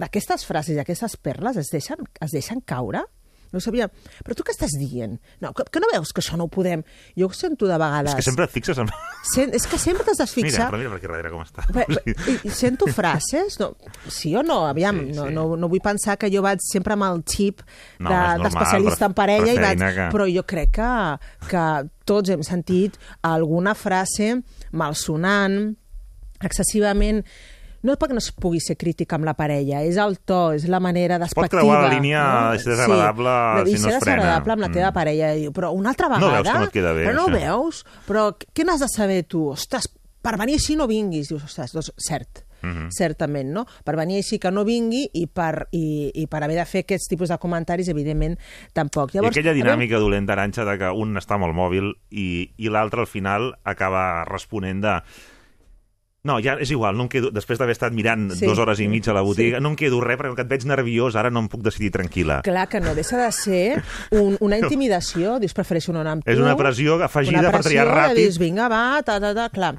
Aquestes 0.01 0.43
frases 0.47 0.75
i 0.75 0.81
aquestes 0.81 1.15
perles 1.21 1.59
es 1.61 1.69
deixen, 1.71 2.05
es 2.25 2.33
deixen 2.33 2.63
caure? 2.65 3.05
No 3.51 3.59
sabia. 3.59 3.89
Però 4.23 4.35
tu 4.37 4.45
què 4.47 4.53
estàs 4.55 4.71
dient? 4.79 5.17
No, 5.43 5.51
que, 5.53 5.65
que 5.67 5.81
no 5.83 5.89
veus 5.91 6.13
que 6.15 6.21
això 6.23 6.37
no 6.39 6.45
ho 6.47 6.51
podem? 6.51 6.83
Jo 7.19 7.27
ho 7.27 7.33
sento 7.35 7.67
de 7.67 7.75
vegades. 7.77 8.13
És 8.13 8.21
que 8.21 8.27
sempre 8.29 8.45
et 8.47 8.53
fixes 8.53 8.77
en... 8.79 8.87
Sent, 9.33 9.53
és 9.57 9.65
que 9.67 9.77
sempre 9.77 10.05
t'has 10.07 10.17
de 10.21 10.27
Mira, 10.29 10.47
fixar... 10.47 10.69
però 10.71 10.79
mira 10.79 10.89
per 10.93 10.99
aquí 11.01 11.09
darrere 11.11 11.31
com 11.33 11.41
està. 11.43 11.65
I, 12.31 12.37
i 12.47 12.53
sento 12.55 12.87
frases, 12.87 13.59
no, 13.59 13.73
sí 14.07 14.31
o 14.39 14.43
no, 14.43 14.61
aviam, 14.69 15.01
Sí, 15.03 15.17
no, 15.17 15.27
sí. 15.27 15.33
no, 15.35 15.43
no 15.59 15.69
vull 15.71 15.83
pensar 15.83 16.15
que 16.21 16.31
jo 16.33 16.41
vaig 16.45 16.63
sempre 16.63 16.95
amb 16.95 17.03
el 17.09 17.21
xip 17.27 17.61
No, 17.99 18.09
de- 18.09 18.43
d'especialista 18.45 19.05
per- 19.05 19.11
en 19.11 19.17
parella, 19.19 19.51
per 19.51 19.59
i 19.59 19.65
vaig, 19.67 19.83
que- 19.99 20.07
però 20.15 20.29
jo 20.31 20.45
crec 20.47 20.71
que, 20.79 20.89
que 21.51 21.65
tots 22.07 22.29
hem 22.33 22.41
sentit 22.47 22.95
alguna 23.27 23.75
frase 23.75 24.37
malsonant, 24.71 25.75
excessivament 26.41 27.21
no 27.83 27.95
perquè 27.97 28.13
no 28.13 28.21
es 28.21 28.31
pugui 28.31 28.59
ser 28.61 28.75
crític 28.77 29.11
amb 29.13 29.25
la 29.25 29.33
parella, 29.33 29.81
és 29.83 29.97
el 29.97 30.19
to, 30.19 30.51
és 30.53 30.67
la 30.69 30.79
manera 30.79 31.17
despectiva. 31.19 31.61
creuar 31.61 31.81
la 31.83 31.93
línia 31.93 32.23
de 32.53 32.59
ser 32.59 32.73
desagradable 32.75 33.65
sí, 33.71 33.77
si 33.77 33.83
no 33.83 33.89
es 33.89 33.99
frena. 34.03 34.15
desagradable 34.21 34.53
amb 34.53 34.61
la 34.61 34.69
teva 34.71 34.89
Mm. 34.91 34.93
parella. 34.93 35.31
Diu, 35.33 35.51
Però 35.51 35.71
una 35.73 35.89
altra 35.89 36.09
No 36.09 36.15
vegada... 36.19 36.41
veus 36.41 36.51
que 36.53 36.59
no 36.59 36.65
et 36.65 36.71
queda 36.71 36.93
bé, 36.93 37.05
Però 37.07 37.13
no 37.15 37.27
això? 37.27 37.39
veus? 37.39 37.85
Però 38.07 38.37
què 38.53 38.63
n'has 38.65 38.79
de 38.79 38.87
saber 38.87 39.23
tu? 39.25 39.47
Ostres, 39.49 39.89
per 40.21 40.37
venir 40.37 40.53
així 40.55 40.75
no 40.75 40.87
vinguis. 40.87 41.29
Dius, 41.29 41.43
ostres, 41.43 41.71
doncs, 41.73 41.91
cert, 41.97 42.45
Mhm. 42.61 42.91
certament, 42.91 43.49
no? 43.51 43.65
Per 43.83 43.95
venir 43.95 44.17
així 44.17 44.37
que 44.37 44.51
no 44.51 44.63
vingui 44.63 45.09
i 45.13 45.25
per, 45.25 45.67
i, 45.71 46.11
i 46.13 46.27
per 46.27 46.43
haver 46.43 46.57
de 46.57 46.65
fer 46.65 46.83
aquests 46.83 47.07
tipus 47.09 47.29
de 47.29 47.37
comentaris, 47.39 47.87
evidentment, 47.89 48.37
tampoc. 48.71 49.15
I 49.15 49.17
aquella 49.25 49.51
dinàmica 49.53 49.97
dolenta, 49.97 50.33
Aranxa, 50.33 50.63
de 50.63 50.77
que 50.77 50.91
un 50.91 51.15
està 51.15 51.33
amb 51.39 51.45
el 51.45 51.53
mòbil 51.57 51.95
i, 52.11 52.51
i 52.57 52.69
l'altre 52.69 53.01
al 53.01 53.07
final 53.07 53.55
acaba 53.63 54.23
responent 54.25 54.79
de 54.83 55.01
no, 56.23 56.39
ja 56.39 56.53
és 56.61 56.69
igual, 56.69 56.95
no 56.97 57.03
em 57.07 57.09
quedo, 57.09 57.31
després 57.33 57.57
d'haver 57.57 57.73
estat 57.73 57.93
mirant 57.93 58.29
Sí. 58.35 58.45
dues 58.45 58.59
hores 58.61 58.79
i 58.79 58.87
mitja 58.87 59.11
a 59.11 59.15
la 59.15 59.21
botiga, 59.25 59.57
Sí. 59.57 59.63
no 59.63 59.69
em 59.69 59.75
quedo 59.75 60.01
res 60.01 60.17
perquè 60.19 60.35
que 60.35 60.41
et 60.41 60.47
veig 60.49 60.65
nerviós, 60.65 61.15
ara 61.15 61.29
no 61.31 61.39
em 61.39 61.47
puc 61.49 61.61
decidir 61.63 61.91
tranquil·la. 61.91 62.41
Clar 62.43 62.67
que 62.69 62.79
no, 62.79 62.93
deixa 62.93 63.17
de 63.17 63.31
ser 63.31 63.83
un, 64.11 64.37
una 64.39 64.57
intimidació. 64.61 65.39
Dius, 65.39 65.53
prefereixo 65.53 65.91
no 65.93 66.01
anar 66.01 66.11
amb 66.19 66.23
tu. 66.25 66.31
És 66.31 66.37
una 66.37 66.55
pressió 66.55 67.01
afegida 67.03 67.39
una 67.39 67.51
per 67.51 67.63
triar 67.63 67.85
pressió 67.87 67.97
ràpid. 68.13 68.15
Dius, 68.21 68.37
vinga, 68.37 68.67
va, 68.69 69.01
ta, 69.03 69.19
ta, 69.19 69.33
ta, 69.33 69.49
clar. 69.49 69.75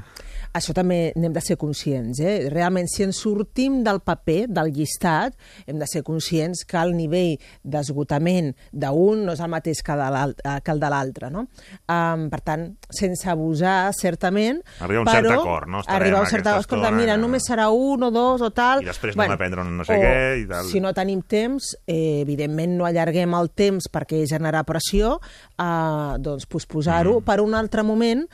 Això 0.53 0.75
també 0.77 1.13
n'hem 1.17 1.33
de 1.33 1.41
ser 1.41 1.57
conscients, 1.61 2.21
eh? 2.21 2.49
Realment, 2.53 2.89
si 2.93 3.07
ens 3.07 3.17
sortim 3.25 3.81
del 3.87 4.03
paper, 4.05 4.47
del 4.53 4.73
llistat, 4.77 5.37
hem 5.67 5.79
de 5.81 5.89
ser 5.89 6.03
conscients 6.05 6.65
que 6.69 6.77
el 6.81 6.93
nivell 6.97 7.39
d'esgotament 7.65 8.53
d'un 8.73 9.25
no 9.27 9.33
és 9.33 9.41
el 9.41 9.51
mateix 9.53 9.81
que, 9.85 9.97
de 9.97 10.11
eh, 10.45 10.59
que 10.65 10.75
el 10.75 10.83
de 10.83 10.91
l'altre, 10.93 11.31
no? 11.33 11.47
Um, 11.89 12.27
per 12.33 12.43
tant, 12.45 12.67
sense 12.93 13.31
abusar, 13.33 13.93
certament, 13.97 14.61
Arribar 14.85 15.01
a 15.01 15.07
un 15.07 15.11
però 15.11 15.23
cert 15.23 15.39
acord, 15.39 15.73
no? 15.73 15.81
Estarem 15.81 16.01
Arribar 16.03 16.21
a 16.21 16.27
un 16.27 16.33
cert 16.35 16.47
acord, 16.47 16.67
escolta, 16.67 16.89
estona, 16.91 17.01
mira, 17.01 17.17
només 17.21 17.49
serà 17.49 17.71
un 17.73 18.09
o 18.09 18.13
dos 18.13 18.45
o 18.45 18.53
tal... 18.53 18.85
I 18.85 18.91
després 18.93 19.17
anem 19.17 19.37
a 19.37 19.41
prendre 19.41 19.65
un 19.65 19.77
no 19.81 19.89
sé 19.89 19.97
o, 19.97 20.05
què 20.05 20.23
i 20.43 20.49
tal. 20.53 20.69
Si 20.69 20.85
no 20.85 20.93
tenim 20.97 21.25
temps, 21.25 21.73
eh, 21.87 22.21
evidentment 22.23 22.77
no 22.77 22.89
allarguem 22.89 23.39
el 23.41 23.53
temps 23.57 23.89
perquè 23.93 24.25
generar 24.29 24.67
pressió, 24.69 25.17
eh, 25.57 26.17
doncs 26.21 26.49
posposar-ho 26.51 27.21
mm. 27.21 27.29
per 27.29 27.41
un 27.41 27.57
altre 27.57 27.87
moment, 27.87 28.27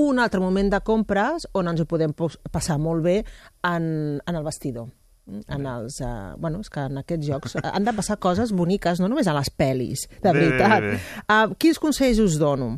un 0.00 0.18
altre 0.22 0.40
moment 0.42 0.70
de 0.72 0.80
compres 0.86 1.46
on 1.54 1.68
ens 1.70 1.82
ho 1.82 1.86
podem 1.90 2.14
passar 2.52 2.78
molt 2.80 3.04
bé 3.04 3.20
en, 3.20 3.84
en 4.24 4.34
el 4.40 4.46
vestidor 4.46 4.88
en 5.30 5.66
els, 5.66 6.00
uh, 6.02 6.34
bueno, 6.42 6.58
és 6.64 6.70
que 6.72 6.82
en 6.88 6.98
aquests 6.98 7.26
jocs 7.28 7.56
eh, 7.60 7.64
han 7.70 7.84
de 7.86 7.92
passar 7.94 8.16
coses 8.18 8.50
boniques, 8.56 8.98
no 8.98 9.06
només 9.06 9.28
a 9.30 9.34
les 9.36 9.50
pel·lis, 9.54 10.06
de 10.22 10.32
Bé, 10.32 10.32
bé, 10.32 10.46
veritat. 10.48 10.86
bé. 10.86 10.96
Uh, 11.22 11.52
quins 11.60 11.78
consells 11.78 12.18
us 12.22 12.38
dono? 12.40 12.72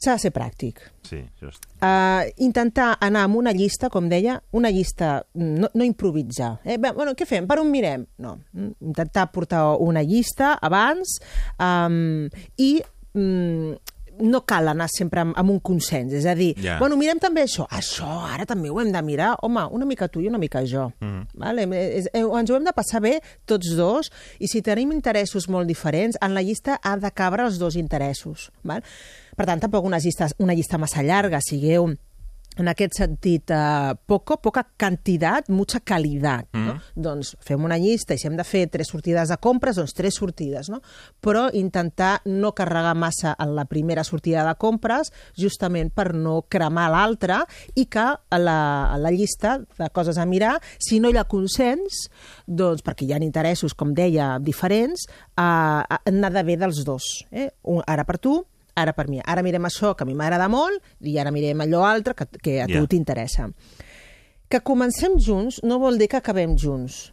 S'ha 0.00 0.14
de 0.16 0.22
ser 0.22 0.30
pràctic. 0.32 0.78
Sí, 1.04 1.18
just. 1.42 1.66
Uh, 1.82 2.24
intentar 2.40 2.94
anar 3.04 3.26
amb 3.26 3.36
una 3.36 3.52
llista, 3.52 3.90
com 3.92 4.06
deia, 4.08 4.38
una 4.56 4.70
llista, 4.72 5.18
no, 5.34 5.68
no 5.74 5.84
improvisar. 5.84 6.54
Eh? 6.64 6.78
Bé, 6.80 6.94
bueno, 6.96 7.12
què 7.18 7.26
fem? 7.28 7.48
Per 7.50 7.58
on 7.60 7.68
mirem? 7.72 8.06
No. 8.22 8.38
Mm, 8.54 8.72
Intentar 8.92 9.26
portar 9.34 9.66
una 9.82 10.00
llista 10.06 10.54
abans 10.56 11.18
um, 11.58 12.30
i 12.56 12.70
mm, 13.12 13.74
no 14.20 14.42
cal 14.46 14.68
anar 14.68 14.88
sempre 14.92 15.20
amb, 15.24 15.34
amb 15.38 15.50
un 15.50 15.60
consens, 15.60 16.12
és 16.12 16.26
a 16.26 16.34
dir, 16.34 16.54
Ja. 16.60 16.78
bueno, 16.78 16.96
mirem 16.96 17.18
també 17.18 17.42
això, 17.42 17.66
això, 17.68 18.08
ara 18.32 18.46
també 18.46 18.70
ho 18.70 18.80
hem 18.80 18.92
de 18.92 19.02
mirar, 19.02 19.36
home, 19.42 19.64
una 19.70 19.86
mica 19.86 20.08
tu 20.08 20.20
i 20.20 20.28
una 20.28 20.38
mica 20.38 20.62
jo. 20.64 20.92
Mm. 21.00 21.26
Vale? 21.34 21.62
És, 21.96 22.08
eh, 22.12 22.20
ens 22.22 22.50
ho 22.50 22.56
hem 22.56 22.64
de 22.64 22.72
passar 22.72 23.00
bé 23.00 23.20
tots 23.46 23.74
dos 23.76 24.10
i 24.38 24.48
si 24.48 24.62
tenim 24.62 24.92
interessos 24.92 25.48
molt 25.48 25.66
diferents, 25.66 26.16
en 26.20 26.34
la 26.34 26.42
llista 26.42 26.78
ha 26.82 26.96
de 26.96 27.10
cabre 27.10 27.44
els 27.44 27.58
dos 27.58 27.76
interessos. 27.76 28.50
Val? 28.62 28.82
Per 29.36 29.46
tant, 29.46 29.60
tampoc 29.60 29.84
una 29.84 29.98
llista, 29.98 30.28
una 30.38 30.54
llista 30.54 30.76
massa 30.78 31.02
llarga, 31.02 31.40
sigueu 31.40 31.94
en 32.58 32.68
aquest 32.68 32.96
sentit, 32.98 33.50
eh, 33.50 33.94
poco, 34.06 34.36
poca 34.42 34.66
quantitat, 34.78 35.48
mucha 35.48 35.80
calidad. 35.80 36.46
No? 36.52 36.74
Doncs 36.94 37.36
fem 37.40 37.62
una 37.64 37.78
llista 37.78 38.14
i 38.14 38.18
si 38.18 38.26
hem 38.26 38.36
de 38.36 38.44
fer 38.44 38.66
tres 38.68 38.90
sortides 38.90 39.30
de 39.30 39.38
compres, 39.38 39.78
doncs 39.78 39.94
tres 39.94 40.18
sortides, 40.18 40.68
no? 40.72 40.80
Però 41.22 41.48
intentar 41.54 42.20
no 42.26 42.52
carregar 42.52 42.96
massa 42.98 43.36
en 43.38 43.54
la 43.54 43.64
primera 43.70 44.04
sortida 44.04 44.44
de 44.46 44.54
compres, 44.58 45.12
justament 45.38 45.92
per 45.94 46.10
no 46.14 46.42
cremar 46.48 46.90
l'altra 46.90 47.44
i 47.74 47.86
que 47.86 48.06
a 48.18 48.38
la, 48.38 48.58
a 48.90 48.98
la 48.98 49.14
llista 49.14 49.58
de 49.78 49.90
coses 49.94 50.18
a 50.18 50.26
mirar, 50.26 50.58
si 50.78 51.00
no 51.00 51.10
hi 51.10 51.16
ha 51.16 51.28
consens, 51.30 52.08
doncs 52.46 52.82
perquè 52.82 53.06
hi 53.06 53.14
ha 53.14 53.22
interessos, 53.22 53.74
com 53.74 53.94
deia, 53.94 54.38
diferents, 54.42 55.06
eh, 55.38 56.00
n'ha 56.10 56.30
d'haver 56.34 56.58
dels 56.60 56.84
dos. 56.84 57.12
Eh? 57.30 57.50
Un, 57.62 57.84
ara 57.86 58.04
per 58.04 58.18
tu, 58.18 58.40
ara 58.74 58.92
per 58.92 59.08
mi. 59.08 59.20
Ara 59.24 59.42
mirem 59.42 59.64
això, 59.64 59.94
que 59.96 60.04
a 60.04 60.06
mi 60.06 60.14
m'agrada 60.14 60.48
molt, 60.48 60.82
i 61.00 61.18
ara 61.18 61.30
mirem 61.30 61.60
allò 61.60 61.84
altre 61.86 62.14
que, 62.14 62.26
que 62.42 62.60
a 62.62 62.66
tu 62.66 62.72
Ja. 62.82 62.86
t'interessa. 62.86 63.50
Que 64.48 64.60
comencem 64.66 65.18
junts 65.18 65.60
no 65.62 65.78
vol 65.78 65.98
dir 65.98 66.08
que 66.08 66.16
acabem 66.18 66.56
junts. 66.58 67.12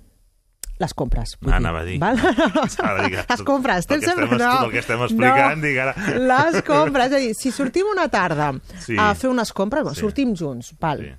Les 0.79 0.93
compres. 0.93 1.37
vull 1.41 1.51
Ah, 1.53 1.57
dir, 1.57 1.65
anava 1.65 1.79
a 1.79 1.83
dir. 1.85 1.99
Val? 1.99 2.17
Dir 3.09 3.23
Les 3.29 3.41
compres. 3.43 3.85
el 3.89 3.99
que 3.99 4.05
estem- 4.05 4.29
tot 4.29 4.63
el 4.65 4.71
que 4.71 4.79
estem 4.79 5.01
explicant, 5.01 5.61
dic 5.63 5.77
ara. 5.81 5.93
Les 6.19 6.61
compres. 6.67 7.07
És 7.07 7.13
a 7.13 7.17
dir, 7.17 7.33
si 7.35 7.51
sortim 7.51 7.87
una 7.91 8.07
tarda 8.09 8.51
Sí. 8.85 8.95
a 8.97 9.13
fer 9.15 9.29
unes 9.31 9.51
compres, 9.53 9.81
bueno, 9.83 9.95
Sí. 9.95 10.01
sortim 10.01 10.35
junts, 10.35 10.73
val. 10.79 10.99
Sí. 11.01 11.13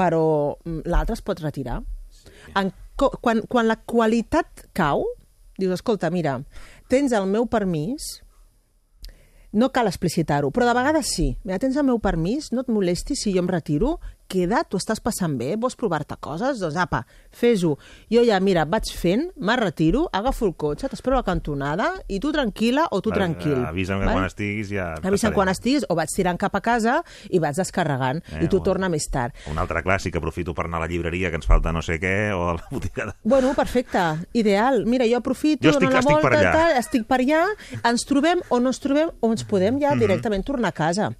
però 0.00 0.56
mm, 0.64 0.80
l'altre 0.86 1.12
es 1.12 1.20
pot 1.20 1.38
retirar. 1.40 1.82
En, 2.56 2.72
co- 2.96 3.10
quan, 3.20 3.42
quan 3.46 3.66
la 3.68 3.76
qualitat 3.76 4.46
cau, 4.72 5.04
dius, 5.58 5.74
escolta, 5.74 6.08
mira, 6.08 6.38
tens 6.88 7.12
el 7.12 7.26
meu 7.26 7.44
permís, 7.46 8.22
no 9.52 9.70
cal 9.74 9.90
explicitar-ho, 9.90 10.50
però 10.54 10.68
de 10.68 10.74
vegades 10.76 11.10
sí. 11.14 11.34
Mira, 11.44 11.58
tens 11.62 11.76
el 11.76 11.86
meu 11.88 11.98
permís, 12.02 12.50
no 12.54 12.64
et 12.64 12.70
molestis 12.72 13.24
si 13.24 13.34
jo 13.34 13.42
em 13.42 13.50
retiro, 13.50 13.98
queda, 14.30 14.62
tu 14.64 14.78
estàs 14.78 15.00
passant 15.02 15.34
bé, 15.40 15.56
vols 15.58 15.74
provar-te 15.78 16.14
coses? 16.22 16.60
Doncs 16.62 16.76
apa, 16.78 17.02
fes-ho. 17.34 17.72
Jo 18.12 18.22
ja, 18.26 18.38
mira, 18.40 18.62
vaig 18.70 18.86
fent, 18.94 19.26
me 19.42 19.56
retiro, 19.58 20.04
agafo 20.14 20.46
el 20.46 20.54
cotxe, 20.54 20.88
t'espero 20.92 21.18
a 21.18 21.24
la 21.24 21.26
cantonada 21.26 21.88
i 22.08 22.20
tu 22.22 22.30
tranquil·la 22.34 22.86
o 22.94 23.00
tu 23.02 23.10
tranquil. 23.14 23.58
Avisa'm 23.66 24.04
que 24.04 24.12
quan 24.14 24.28
estiguis 24.28 24.70
ja... 24.70 24.92
Avisa'm 25.02 25.34
quan 25.34 25.50
estiguis 25.52 25.84
o 25.90 25.96
vaig 25.98 26.14
tirant 26.14 26.38
cap 26.38 26.54
a 26.54 26.62
casa 26.62 27.00
i 27.28 27.42
vaig 27.42 27.58
descarregant 27.58 28.22
Eh, 28.30 28.44
i 28.44 28.48
tu 28.48 28.58
bueno. 28.60 28.64
torna 28.64 28.88
més 28.92 29.08
tard. 29.10 29.34
Un 29.50 29.58
altre 29.58 29.82
clàssic, 29.82 30.14
aprofito 30.16 30.54
per 30.54 30.66
anar 30.68 30.78
a 30.78 30.84
la 30.86 30.90
llibreria, 30.92 31.30
que 31.30 31.36
ens 31.40 31.46
falta 31.50 31.72
no 31.74 31.82
sé 31.82 31.98
què, 31.98 32.30
o 32.36 32.44
a 32.50 32.54
la 32.60 32.64
botiga 32.70 33.06
de... 33.10 33.14
Bueno, 33.24 33.52
perfecte, 33.58 33.98
ideal. 34.32 34.84
Mira, 34.86 35.06
jo 35.10 35.18
aprofito, 35.18 35.64
Jo 35.66 35.74
estic- 35.74 35.88
dono 35.88 35.98
la 35.98 36.04
estic 36.04 36.20
per 36.22 36.32
allà. 36.38 36.52
tal, 36.54 36.76
estic 36.78 37.06
per 37.10 37.18
allà, 37.24 37.42
ens 37.90 38.06
trobem 38.06 38.40
o 38.48 38.60
no 38.60 38.70
ens 38.70 38.78
trobem 38.80 39.10
o 39.20 39.32
ens 39.32 39.42
podem 39.44 39.80
ja 39.82 39.90
Mhm. 39.94 40.00
directament 40.06 40.44
tornar 40.46 40.68
a 40.70 40.72
casa. 40.76 41.10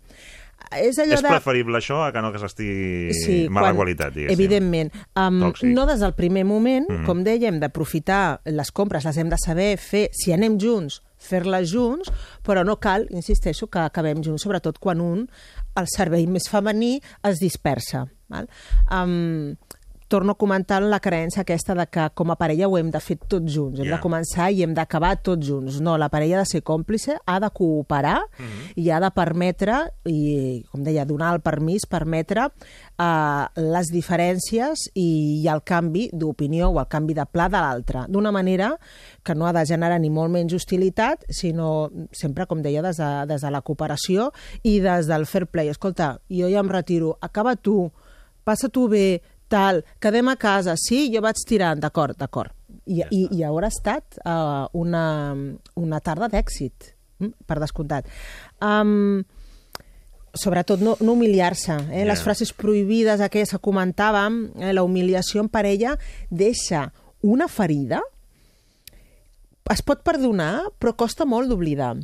És 0.70 0.98
allò 1.02 1.16
És 1.16 1.22
de... 1.22 1.28
preferible 1.28 1.78
això 1.80 1.96
a 2.06 2.12
que 2.14 2.20
no 2.22 2.30
que 2.32 2.38
s'estigui 2.38 3.12
Sí, 3.24 3.48
mala 3.50 3.68
quan- 3.72 3.76
qualitat, 3.76 4.14
diguéssim. 4.14 4.34
Evidentment. 4.38 4.92
Um, 5.16 5.40
Tòxic. 5.42 5.72
no 5.74 5.86
des 5.86 5.98
del 6.00 6.14
primer 6.14 6.44
moment, 6.44 6.86
Mhm. 6.88 7.04
com 7.06 7.24
dèiem, 7.24 7.58
d'aprofitar 7.58 8.40
les 8.44 8.70
compres, 8.70 9.04
les 9.04 9.16
hem 9.16 9.28
de 9.28 9.36
saber 9.44 9.76
fer, 9.78 10.10
si 10.12 10.32
anem 10.32 10.58
junts, 10.60 11.02
fer-les 11.18 11.68
junts, 11.70 12.10
però 12.46 12.64
no 12.64 12.78
cal, 12.78 13.06
insisteixo, 13.10 13.66
que 13.68 13.78
acabem 13.80 14.22
junts, 14.22 14.42
sobretot 14.42 14.78
quan 14.78 15.00
un, 15.00 15.28
el 15.76 15.86
servei 15.88 16.26
més 16.26 16.48
femení, 16.48 17.00
es 17.24 17.38
dispersa. 17.40 18.06
Val? 18.28 18.48
Um, 18.90 19.56
torno 20.10 20.32
a 20.34 20.38
comentar 20.38 20.80
la 20.82 20.98
creença 20.98 21.44
aquesta 21.44 21.74
de 21.78 21.84
que 21.86 22.08
com 22.18 22.32
a 22.32 22.36
parella 22.36 22.66
ho 22.66 22.74
hem 22.80 22.88
de 22.90 22.98
fer 23.00 23.14
tots 23.30 23.46
junts, 23.54 23.78
hem 23.78 23.86
Ja. 23.86 23.96
de 23.96 24.02
començar 24.02 24.48
i 24.50 24.64
hem 24.64 24.74
d'acabar 24.74 25.14
tots 25.22 25.46
junts. 25.46 25.78
No, 25.80 25.94
la 25.96 26.08
parella 26.10 26.40
ha 26.40 26.42
de 26.42 26.50
ser 26.50 26.60
còmplice, 26.66 27.14
ha 27.24 27.38
de 27.40 27.50
cooperar 27.54 28.18
i 28.74 28.90
ha 28.90 28.98
de 29.00 29.10
permetre, 29.14 29.76
i 30.10 30.64
com 30.72 30.82
deia, 30.82 31.04
donar 31.06 31.32
el 31.36 31.40
permís, 31.40 31.86
permetre 31.88 32.48
uh, 32.50 33.46
les 33.54 33.86
diferències 33.94 34.88
i, 34.94 35.40
i 35.44 35.48
el 35.48 35.62
canvi 35.62 36.08
d'opinió 36.12 36.70
o 36.74 36.80
el 36.82 36.88
canvi 36.90 37.14
de 37.14 37.24
pla 37.30 37.46
de 37.48 37.60
l'altre, 37.62 38.04
d'una 38.08 38.32
manera 38.34 38.72
que 39.22 39.34
no 39.34 39.46
ha 39.46 39.52
de 39.54 39.64
generar 39.64 40.00
ni 40.00 40.10
molt 40.10 40.32
menys 40.34 40.52
hostilitat, 40.58 41.24
sinó 41.30 41.88
sempre, 42.12 42.46
com 42.50 42.62
deia, 42.62 42.82
des 42.82 42.98
de, 42.98 43.10
des 43.30 43.40
de 43.46 43.50
la 43.54 43.62
cooperació 43.62 44.32
i 44.66 44.80
des 44.82 45.06
del 45.06 45.26
fair 45.26 45.46
play. 45.46 45.68
Escolta, 45.70 46.16
jo 46.28 46.50
ja 46.50 46.58
em 46.60 46.68
retiro, 46.68 47.16
acaba 47.20 47.54
tu, 47.56 47.92
passa 48.44 48.68
tu 48.68 48.88
bé, 48.88 49.20
tal, 49.50 49.82
quedem 50.02 50.30
a 50.30 50.36
casa, 50.40 50.76
sí, 50.78 51.08
jo 51.12 51.22
vaig 51.24 51.42
tirant, 51.48 51.82
d'acord, 51.82 52.16
d'acord. 52.18 52.54
I, 52.86 53.02
i, 53.10 53.26
I 53.36 53.44
haurà 53.46 53.68
estat 53.70 54.18
uh, 54.22 54.70
una, 54.78 55.04
una 55.78 56.00
tarda 56.00 56.30
d'èxit, 56.32 56.94
mm, 57.20 57.44
per 57.46 57.58
descomptat. 57.62 58.08
Um, 58.64 59.20
sobretot 60.34 60.82
no, 60.82 60.96
no 61.00 61.16
humiliar-se. 61.16 61.76
Eh? 61.90 62.02
Ja. 62.02 62.06
Les 62.12 62.22
frases 62.22 62.54
prohibides 62.56 63.20
aquelles 63.20 63.52
que 63.54 63.62
comentàvem, 63.62 64.40
eh, 64.60 64.72
la 64.76 64.86
humiliació 64.86 65.42
en 65.44 65.50
parella 65.52 65.96
deixa 66.30 66.88
una 67.26 67.50
ferida, 67.50 68.00
es 69.70 69.82
pot 69.86 70.02
perdonar, 70.06 70.70
però 70.82 70.96
costa 70.98 71.26
molt 71.28 71.50
d'oblidar. 71.50 71.94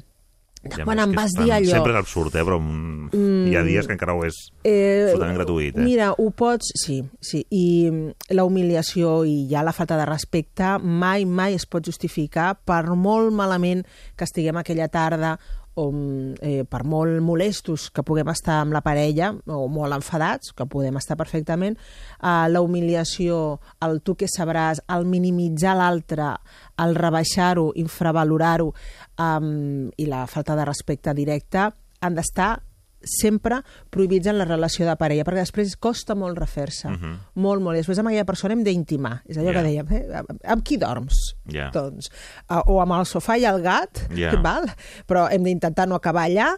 Ja, 0.75 0.85
quan 0.85 0.99
em 1.03 1.13
vas 1.17 1.35
dir 1.37 1.51
allò... 1.53 1.71
Sempre 1.71 1.93
és 1.95 1.99
absurd, 1.99 2.35
eh? 2.35 2.45
però 2.45 2.59
mm, 2.61 2.95
Mm. 3.13 3.47
hi 3.47 3.57
ha 3.57 3.63
dies 3.63 3.87
que 3.87 3.95
encara 3.95 4.15
ho 4.17 4.25
és 4.27 4.35
Eh, 4.67 5.05
absolutament 5.07 5.39
gratuït. 5.39 5.77
Eh? 5.77 5.85
Mira, 5.85 6.13
ho 6.19 6.31
pots... 6.35 6.73
Sí, 6.75 7.05
sí. 7.21 7.45
I 7.51 7.91
mm, 7.91 8.33
la 8.35 8.45
humiliació 8.45 9.21
i 9.25 9.47
ja 9.51 9.63
la 9.63 9.73
falta 9.77 9.97
de 9.97 10.07
respecte 10.09 10.77
mai, 10.83 11.25
mai 11.25 11.55
es 11.55 11.67
pot 11.67 11.87
justificar 11.87 12.57
per 12.65 12.83
molt 12.97 13.33
malament 13.33 13.87
que 14.17 14.27
estiguem 14.27 14.59
aquella 14.59 14.89
tarda 14.89 15.37
o 15.77 15.91
mm, 15.93 16.35
eh, 16.41 16.65
per 16.65 16.85
molt 16.89 17.21
molestos 17.21 17.91
que 17.93 18.03
puguem 18.03 18.31
estar 18.33 18.63
amb 18.63 18.73
la 18.73 18.81
parella 18.81 19.35
o 19.53 19.67
molt 19.69 19.93
enfadats, 19.93 20.55
que 20.57 20.65
podem 20.65 20.97
estar 20.97 21.19
perfectament, 21.21 21.77
eh, 21.77 22.47
la 22.49 22.63
humiliació, 22.65 23.61
el 23.85 24.01
tu 24.01 24.17
que 24.17 24.27
sabràs, 24.27 24.81
el 24.89 25.05
minimitzar 25.05 25.77
l'altre, 25.77 26.33
el 26.81 26.97
rebaixar-ho, 26.97 27.71
infravalorar-ho 27.77 28.73
um, 29.19 29.91
i 29.97 30.07
la 30.07 30.27
falta 30.27 30.57
de 30.57 30.65
respecte 30.65 31.15
directe 31.15 31.69
han 32.01 32.15
d'estar 32.15 32.63
sempre 33.07 33.61
prohibits 33.93 34.27
en 34.27 34.39
la 34.39 34.45
relació 34.49 34.87
de 34.89 34.97
parella, 34.99 35.23
perquè 35.23 35.45
després 35.45 35.77
costa 35.79 36.17
molt 36.19 36.39
refer-se, 36.41 36.89
Mhm. 36.89 37.13
molt, 37.35 37.63
molt. 37.63 37.77
I 37.77 37.81
després 37.85 37.99
amb 38.01 38.09
aquella 38.09 38.25
persona 38.25 38.55
hem 38.55 38.65
d'intimar. 38.65 39.23
És 39.29 39.37
allò 39.37 39.53
Ja. 39.53 39.61
que 39.63 39.69
dèiem, 39.69 39.93
eh? 39.93 40.17
amb, 40.17 40.41
amb 40.43 40.65
qui 40.65 40.77
dorms? 40.77 41.37
Ja. 41.47 41.71
Doncs, 41.71 42.11
uh, 42.51 42.63
o 42.67 42.81
amb 42.81 42.93
el 42.93 43.05
sofà 43.07 43.39
i 43.39 43.45
el 43.45 43.63
gat, 43.63 44.09
Ja. 44.17 44.33
val? 44.43 44.67
però 45.07 45.29
hem 45.31 45.45
d'intentar 45.45 45.87
no 45.87 45.95
acabar 45.95 46.25
allà, 46.27 46.57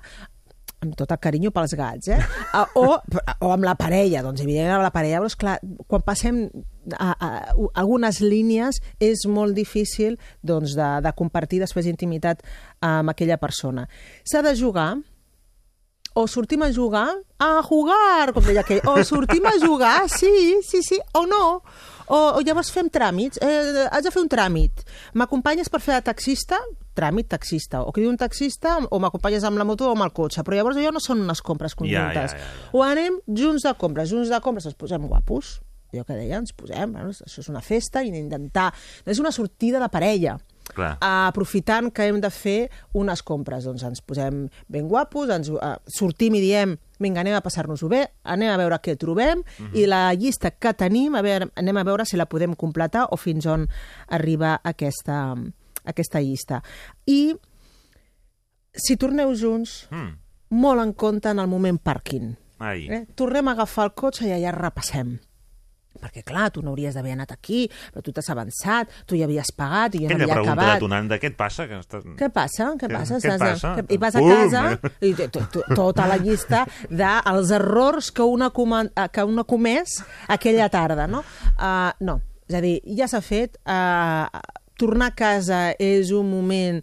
amb 0.81 0.95
tot 0.95 1.11
el 1.11 1.19
carinyo 1.19 1.51
pels 1.51 1.75
gats, 1.75 2.09
eh? 2.09 2.21
Uh, 2.55 2.65
o, 2.77 3.03
o 3.41 3.53
amb 3.53 3.65
la 3.65 3.75
parella, 3.75 4.23
doncs 4.23 4.41
evidentment 4.41 4.77
amb 4.77 4.85
la 4.85 4.93
parella, 4.93 5.19
però 5.19 5.27
esclar, 5.27 5.61
quan 5.89 6.03
passem 6.03 6.49
a, 6.97 7.12
a, 7.12 7.28
algunes 7.74 8.20
línies 8.24 8.80
és 9.01 9.26
molt 9.28 9.55
difícil 9.57 10.18
doncs, 10.43 10.76
de, 10.78 10.89
de 11.05 11.12
compartir 11.18 11.61
després 11.61 11.86
intimitat 11.91 12.43
amb 12.80 13.11
aquella 13.11 13.39
persona. 13.39 13.89
S'ha 14.24 14.43
de 14.43 14.55
jugar 14.57 14.95
o 16.18 16.26
sortim 16.26 16.62
a 16.62 16.72
jugar, 16.72 17.14
a 17.39 17.62
jugar, 17.62 18.32
com 18.34 18.43
deia 18.43 18.64
aquell, 18.64 18.80
o 18.91 19.05
sortim 19.07 19.45
a 19.47 19.55
jugar, 19.62 20.09
sí, 20.11 20.59
sí, 20.66 20.82
sí, 20.82 20.99
o 21.14 21.26
no, 21.30 21.62
o, 22.09 22.18
o 22.34 22.41
llavors 22.43 22.72
fem 22.74 22.89
tràmits, 22.91 23.39
eh, 23.39 23.84
has 23.86 24.03
de 24.03 24.11
fer 24.11 24.24
un 24.24 24.30
tràmit, 24.32 24.82
m'acompanyes 25.14 25.70
per 25.70 25.78
fer 25.84 26.01
de 26.01 26.09
taxista? 26.09 26.59
Tràmit 26.99 27.28
taxista, 27.30 27.84
o 27.86 27.93
que 27.95 28.03
diu 28.03 28.11
un 28.11 28.18
taxista, 28.18 28.80
o 28.91 28.99
m'acompanyes 28.99 29.47
amb 29.47 29.61
la 29.61 29.68
moto 29.68 29.86
o 29.86 29.95
amb 29.95 30.09
el 30.09 30.14
cotxe, 30.16 30.43
però 30.43 30.59
llavors 30.59 30.80
allò 30.80 30.91
no 30.97 31.05
són 31.05 31.22
unes 31.22 31.45
compres 31.45 31.76
Ja, 31.76 31.78
ja, 31.78 31.84
conjuntes. 31.84 32.34
ja, 32.34 32.43
ja. 32.43 32.70
O 32.74 32.82
anem 32.82 33.20
junts 33.28 33.68
de 33.68 33.74
compres, 33.78 34.11
junts 34.11 34.32
de 34.32 34.41
compres, 34.43 34.66
ens 34.66 34.74
posem 34.74 35.07
guapos, 35.07 35.61
allò 35.93 36.05
que 36.05 36.14
deia, 36.18 36.36
ens 36.39 36.53
posem, 36.53 36.93
bueno, 36.93 37.11
això 37.11 37.41
és 37.41 37.49
una 37.49 37.61
festa, 37.64 38.03
i 38.05 38.09
intentar... 38.12 38.72
És 39.07 39.18
una 39.18 39.32
sortida 39.32 39.80
de 39.80 39.89
parella, 39.89 40.39
Clar. 40.74 40.99
aprofitant 41.01 41.89
que 41.97 42.05
hem 42.11 42.18
de 42.20 42.28
fer 42.30 42.70
unes 42.93 43.22
compres. 43.24 43.64
Doncs 43.64 43.82
ens 43.89 44.03
posem 44.05 44.49
ben 44.68 44.86
guapos, 44.89 45.30
ens 45.32 45.49
uh, 45.49 45.76
sortim 45.89 46.34
i 46.36 46.43
diem 46.45 46.76
vinga, 47.01 47.20
anem 47.22 47.36
a 47.39 47.41
passar-nos-ho 47.41 47.89
bé, 47.89 48.03
anem 48.24 48.51
a 48.53 48.57
veure 48.59 48.76
què 48.82 48.97
trobem 48.99 49.41
Mhm. 49.59 49.70
i 49.78 49.86
la 49.86 50.12
llista 50.14 50.51
que 50.51 50.74
tenim, 50.74 51.14
a 51.14 51.22
veure, 51.22 51.49
anem 51.57 51.76
a 51.76 51.84
veure 51.84 52.05
si 52.05 52.16
la 52.18 52.26
podem 52.26 52.55
completar 52.55 53.07
o 53.11 53.16
fins 53.16 53.47
on 53.47 53.68
arriba 54.09 54.61
aquesta, 54.64 55.34
aquesta 55.84 56.20
llista. 56.20 56.62
I 57.07 57.34
si 58.74 58.97
torneu 58.97 59.32
junts, 59.34 59.86
Mm. 59.91 60.18
molt 60.51 60.80
en 60.82 60.93
compte 60.93 61.28
en 61.30 61.39
el 61.39 61.47
moment 61.47 61.80
pàrquing. 61.82 62.36
Ai. 62.59 62.89
Eh? 62.91 63.07
Tornem 63.14 63.49
a 63.49 63.53
agafar 63.53 63.84
el 63.86 63.95
cotxe 63.95 64.26
i 64.26 64.32
allà 64.32 64.51
repassem. 64.53 65.18
Perquè, 65.99 66.22
clar, 66.22 66.53
tu 66.55 66.62
no 66.62 66.70
hauries 66.70 66.95
d'haver 66.95 67.11
anat 67.16 67.32
aquí, 67.34 67.64
però 67.93 68.03
tu 68.07 68.12
t'has 68.14 68.28
avançat, 68.30 68.86
tu 69.05 69.16
ja 69.18 69.24
havies 69.26 69.49
pagat 69.57 69.97
i 69.97 70.05
no 70.05 70.07
Aquella 70.07 70.24
havia 70.28 70.34
pregunta 70.36 70.53
acabat. 70.53 70.74
detonant 70.78 71.09
de 71.11 71.18
què 71.18 71.26
et 71.32 71.36
passa? 71.36 71.66
Que 71.66 71.78
estàs... 71.80 72.05
Què 72.20 72.28
passa? 72.30 72.68
Què 72.78 72.86
Què- 72.86 72.93
passa? 72.95 73.14
què 73.18 73.32
Estàs- 73.32 73.43
passa? 73.43 73.72
que- 73.82 73.95
I 73.95 73.99
vas 73.99 74.14
a 74.14 74.22
casa 74.22 74.62
i 75.03 75.11
tota 75.74 76.07
la 76.07 76.16
llista 76.22 76.62
dels 76.89 77.51
errors 77.51 78.12
que 78.12 78.22
una, 78.22 78.51
coman- 78.55 78.93
que 79.11 79.24
una 79.26 79.43
ha 79.43 79.45
comès 79.45 79.97
aquella 80.28 80.68
tarda, 80.68 81.09
no? 81.11 81.24
Uh, 81.59 81.91
no, 82.07 82.20
és 82.47 82.55
a 82.55 82.61
dir, 82.62 82.76
ja 82.97 83.09
s'ha 83.11 83.20
fet. 83.20 83.59
Uh, 83.66 84.28
tornar 84.78 85.11
a 85.11 85.14
casa 85.18 85.72
és 85.82 86.12
un 86.14 86.30
moment 86.30 86.78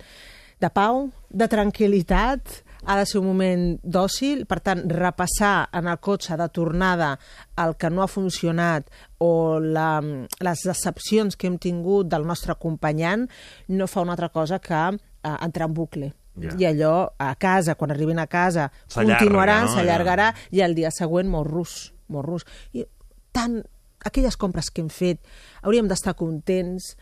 de 0.60 0.70
pau, 0.76 1.06
de 1.32 1.48
tranquil·litat, 1.48 2.65
ha 2.86 2.98
de 3.00 3.06
ser 3.10 3.20
un 3.20 3.28
moment 3.28 3.64
dòcil, 3.82 4.46
per 4.50 4.60
tant, 4.66 4.84
repassar 4.90 5.70
en 5.76 5.90
el 5.90 5.98
cotxe 6.04 6.38
de 6.38 6.48
tornada 6.54 7.16
el 7.62 7.76
que 7.80 7.90
no 7.90 8.04
ha 8.04 8.10
funcionat 8.12 8.92
o 9.24 9.60
la, 9.60 10.00
les 10.46 10.66
decepcions 10.70 11.36
que 11.36 11.50
hem 11.50 11.58
tingut 11.62 12.12
del 12.12 12.28
nostre 12.28 12.54
acompanyant 12.54 13.26
no 13.74 13.88
fa 13.90 14.06
una 14.06 14.14
altra 14.14 14.30
cosa 14.30 14.60
que 14.60 14.84
eh, 14.86 15.36
entrar 15.42 15.70
en 15.70 15.74
bucle. 15.74 16.14
Ja. 16.36 16.52
I 16.60 16.66
allò, 16.68 16.96
a 17.18 17.32
casa, 17.40 17.78
quan 17.80 17.94
arribin 17.96 18.20
a 18.20 18.28
casa, 18.28 18.68
continuaran, 18.92 19.70
no? 19.70 19.76
s'allargarà, 19.76 20.34
i 20.52 20.62
el 20.66 20.76
dia 20.76 20.92
següent 20.92 21.32
morrus, 21.32 21.94
morrus. 22.12 22.44
I 22.76 22.84
tant, 23.36 23.62
aquelles 24.06 24.36
compres 24.38 24.70
que 24.70 24.84
hem 24.84 24.92
fet, 24.92 25.22
hauríem 25.64 25.88
d'estar 25.88 26.16
contents, 26.20 26.94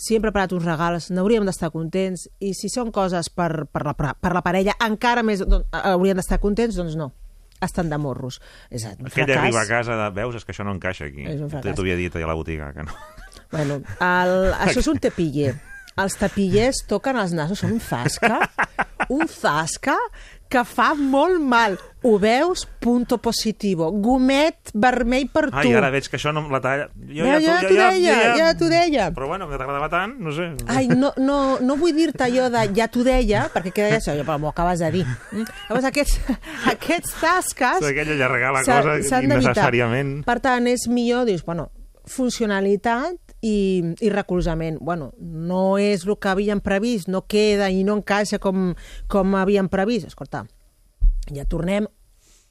si 0.00 0.16
hem 0.16 0.24
preparat 0.24 0.54
uns 0.56 0.64
regals, 0.64 1.10
n'hauríem 1.12 1.44
d'estar 1.48 1.70
contents, 1.74 2.26
i 2.40 2.54
si 2.56 2.70
són 2.72 2.92
coses 2.94 3.28
per, 3.28 3.66
per, 3.68 3.84
la, 3.86 3.94
per 3.94 4.32
la 4.36 4.42
parella, 4.44 4.76
encara 4.86 5.24
més 5.26 5.44
doncs, 5.44 5.68
hauríem 5.76 6.20
d'estar 6.20 6.40
contents, 6.42 6.78
doncs 6.80 6.96
no 6.98 7.12
estan 7.60 7.90
de 7.92 7.98
morros. 8.00 8.40
És 8.72 8.86
un 8.88 9.04
Aquell 9.04 9.26
fracàs. 9.26 9.36
arriba 9.36 9.60
a 9.60 9.68
casa 9.68 9.96
de... 9.98 10.06
Veus, 10.16 10.38
és 10.38 10.46
que 10.48 10.54
això 10.54 10.64
no 10.64 10.72
encaixa 10.72 11.04
aquí. 11.10 11.26
És 11.28 11.42
un 11.44 11.50
fracàs. 11.52 11.68
Ja 11.68 11.76
t'ho 11.76 11.84
havia 11.84 11.98
dit 11.98 12.16
a 12.16 12.22
la 12.24 12.36
botiga, 12.38 12.70
que 12.72 12.86
no. 12.86 12.94
Bueno, 13.52 13.80
el, 14.00 14.32
això 14.56 14.80
és 14.80 14.88
un 14.88 15.00
tepiller. 15.02 15.52
Els 16.00 16.14
tepillers 16.16 16.84
toquen 16.88 17.18
els 17.20 17.34
nassos, 17.36 17.60
són 17.60 17.74
un 17.76 17.80
fasca. 17.84 18.38
un 19.12 19.26
zasca 19.28 19.96
que 20.50 20.64
fa 20.66 20.92
molt 20.98 21.40
mal. 21.40 21.78
Ho 22.02 22.14
veus? 22.18 22.64
Punto 22.80 23.18
positivo. 23.20 23.90
Gomet 23.92 24.72
vermell 24.72 25.28
per 25.30 25.44
tu. 25.50 25.58
Ai, 25.60 25.72
ara 25.76 25.90
veig 25.92 26.08
que 26.08 26.16
això 26.16 26.32
no 26.32 26.42
la 26.50 26.60
talla... 26.64 26.88
Jo 27.10 27.28
Ja, 27.28 27.36
ja 27.44 27.56
t'ho 27.60 27.76
deia, 27.76 28.14
ja 28.38 28.50
t'ho 28.56 28.70
deia. 28.72 29.08
Però 29.14 29.28
bueno, 29.30 29.46
que 29.50 29.58
t'agradava 29.60 29.90
tant, 29.92 30.16
no 30.18 30.32
sé. 30.34 30.48
Ai, 30.72 30.88
no, 30.88 31.12
no, 31.20 31.38
no 31.60 31.76
vull 31.80 31.94
dir-te 31.96 32.26
allò 32.26 32.48
de 32.52 32.64
ja 32.76 32.88
t'ho 32.90 33.04
deia, 33.06 33.46
perquè 33.52 33.74
queda 33.76 34.00
això, 34.00 34.16
però 34.24 34.38
m'ho 34.40 34.50
acabes 34.50 34.82
de 34.82 34.90
dir. 34.96 35.04
Mm? 35.06 35.44
Llavors, 35.68 35.90
aquests, 35.92 36.38
aquests 36.74 37.18
tasques... 37.20 37.90
Aquella 37.92 38.16
allargar 38.16 38.54
la 38.56 38.64
cosa 38.64 39.20
innecessàriament. 39.20 40.16
Per 40.26 40.38
tant, 40.42 40.70
és 40.72 40.88
millor, 40.88 41.28
dius, 41.28 41.44
bueno, 41.44 41.68
funcionalitat 42.08 43.29
i, 43.42 43.82
i 44.00 44.10
recolzament. 44.12 44.78
Bueno, 44.80 45.12
no 45.20 45.78
és 45.80 46.04
el 46.06 46.16
que 46.18 46.28
havíem 46.34 46.60
previst, 46.64 47.08
no 47.08 47.22
queda 47.26 47.70
i 47.70 47.84
no 47.84 47.96
encaixa 48.00 48.38
com, 48.38 48.74
com 49.08 49.34
havíem 49.40 49.68
previst. 49.72 50.06
Escolta, 50.12 50.44
ja 51.32 51.44
tornem... 51.48 51.88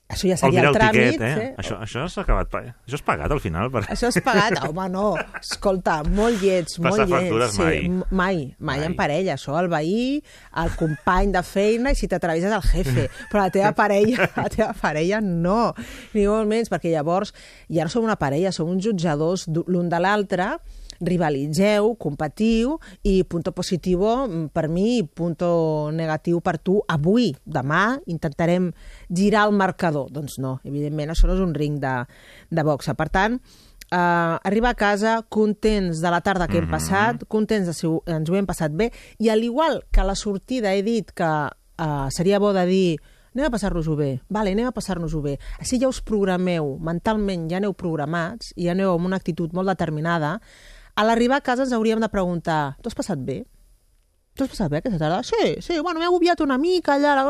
Això 0.09 0.25
ja 0.25 0.33
seria 0.41 0.63
el, 0.63 0.71
el 0.71 0.73
tràmit. 0.73 1.11
tiquet, 1.19 1.21
eh? 1.21 1.49
Això, 1.61 1.75
això 1.85 2.07
s'ha 2.09 2.23
acabat... 2.23 2.49
Això 2.57 2.97
és 2.97 3.03
pagat 3.05 3.29
al 3.29 3.37
final? 3.43 3.67
Per... 3.69 3.83
Això 3.93 4.07
és 4.09 4.15
pagat? 4.25 4.55
Home, 4.65 4.87
no. 4.89 5.11
Escolta, 5.37 5.99
molt 6.01 6.41
llets, 6.41 6.79
molt 6.81 6.95
Passar 6.97 7.05
llets. 7.05 7.27
factures 7.27 7.59
mai. 7.61 7.83
m- 7.91 8.07
mai, 8.17 8.39
mai, 8.57 8.81
en 8.87 8.95
parella. 8.97 9.35
Això, 9.37 9.53
el 9.61 9.69
veí, 9.69 10.17
el 10.63 10.73
company 10.79 11.29
de 11.37 11.43
feina 11.45 11.93
i 11.93 11.99
si 12.01 12.09
t'atrevises 12.09 12.57
el 12.57 12.65
jefe. 12.71 13.05
Però 13.29 13.43
la 13.43 13.53
teva 13.53 13.69
parella, 13.77 14.25
la 14.41 14.49
teva 14.49 14.71
parella 14.81 15.21
no. 15.21 15.75
Ni 16.17 16.25
molt 16.25 16.49
menys, 16.49 16.73
perquè 16.73 16.89
llavors 16.95 17.29
ja 17.69 17.85
no 17.85 17.93
som 17.93 18.09
una 18.09 18.17
parella, 18.17 18.49
som 18.49 18.65
uns 18.73 18.81
jutjadors 18.89 19.45
l'un 19.69 19.93
de 19.93 20.01
l'altre, 20.01 20.55
rivalitzeu, 20.99 21.95
competiu 21.97 22.77
i 23.03 23.23
punto 23.23 23.51
positivo 23.51 24.27
mm, 24.27 24.45
per 24.53 24.67
mi 24.69 24.97
i 24.99 25.03
punto 25.03 25.89
negatiu 25.91 26.41
per 26.41 26.57
tu 26.59 26.79
avui. 26.87 27.31
Demà 27.45 27.99
intentarem 28.07 28.71
girar 29.09 29.47
el 29.49 29.55
marcador. 29.55 30.09
Doncs 30.11 30.39
no, 30.39 30.59
evidentment 30.63 31.11
això 31.13 31.27
no 31.27 31.35
és 31.37 31.43
un 31.43 31.53
ring 31.55 31.79
de, 31.79 31.95
de 32.49 32.63
boxa. 32.63 32.95
Per 32.99 33.09
tant, 33.09 33.39
eh, 33.91 33.97
arribar 33.97 34.71
a 34.71 34.79
casa 34.79 35.19
contents 35.29 36.01
de 36.01 36.09
la 36.11 36.21
tarda 36.21 36.47
que 36.47 36.57
hem 36.59 36.65
Mhm. 36.65 36.71
passat, 36.71 37.23
contents 37.27 37.67
de 37.67 37.73
si 37.73 37.87
ho- 37.87 38.03
ens 38.05 38.29
ho 38.29 38.35
hem 38.35 38.45
passat 38.45 38.71
bé, 38.71 38.91
i 39.17 39.29
al 39.29 39.43
igual 39.43 39.83
que 39.91 40.01
a 40.01 40.03
la 40.03 40.15
sortida 40.15 40.73
he 40.73 40.83
dit 40.83 41.11
que 41.11 41.49
eh, 41.79 42.07
seria 42.11 42.39
bo 42.39 42.51
de 42.53 42.65
dir 42.65 42.97
anem 43.35 43.45
a 43.45 43.51
passar-nos-ho 43.53 43.95
bé, 43.95 44.21
vale, 44.27 44.51
anem 44.51 44.65
a 44.67 44.71
passar-nos-ho 44.73 45.21
bé. 45.21 45.37
Així 45.59 45.77
ja 45.79 45.87
us 45.87 46.01
programeu, 46.01 46.77
mentalment 46.81 47.47
ja 47.49 47.57
aneu 47.57 47.71
programats 47.73 48.51
i 48.57 48.67
aneu 48.67 48.91
amb 48.95 49.05
una 49.05 49.15
actitud 49.15 49.53
molt 49.53 49.69
determinada. 49.69 50.41
A 50.99 51.05
l'arribar 51.07 51.39
a 51.39 51.45
casa 51.45 51.63
ens 51.63 51.71
hauríem 51.75 52.01
de 52.03 52.09
preguntar, 52.11 52.75
t'ho 52.83 52.91
has 52.91 52.97
passat 52.97 53.21
bé? 53.23 53.37
T'ho 54.35 54.45
has 54.45 54.51
passat 54.51 54.71
bé 54.71 54.81
aquesta 54.81 54.99
tarda? 54.99 55.21
Sí, 55.23 55.53
sí, 55.63 55.77
bueno, 55.79 55.99
m'he 56.01 56.07
agobiat 56.09 56.41
una 56.43 56.57
mica 56.59 56.97
allà... 56.97 57.13
La... 57.15 57.23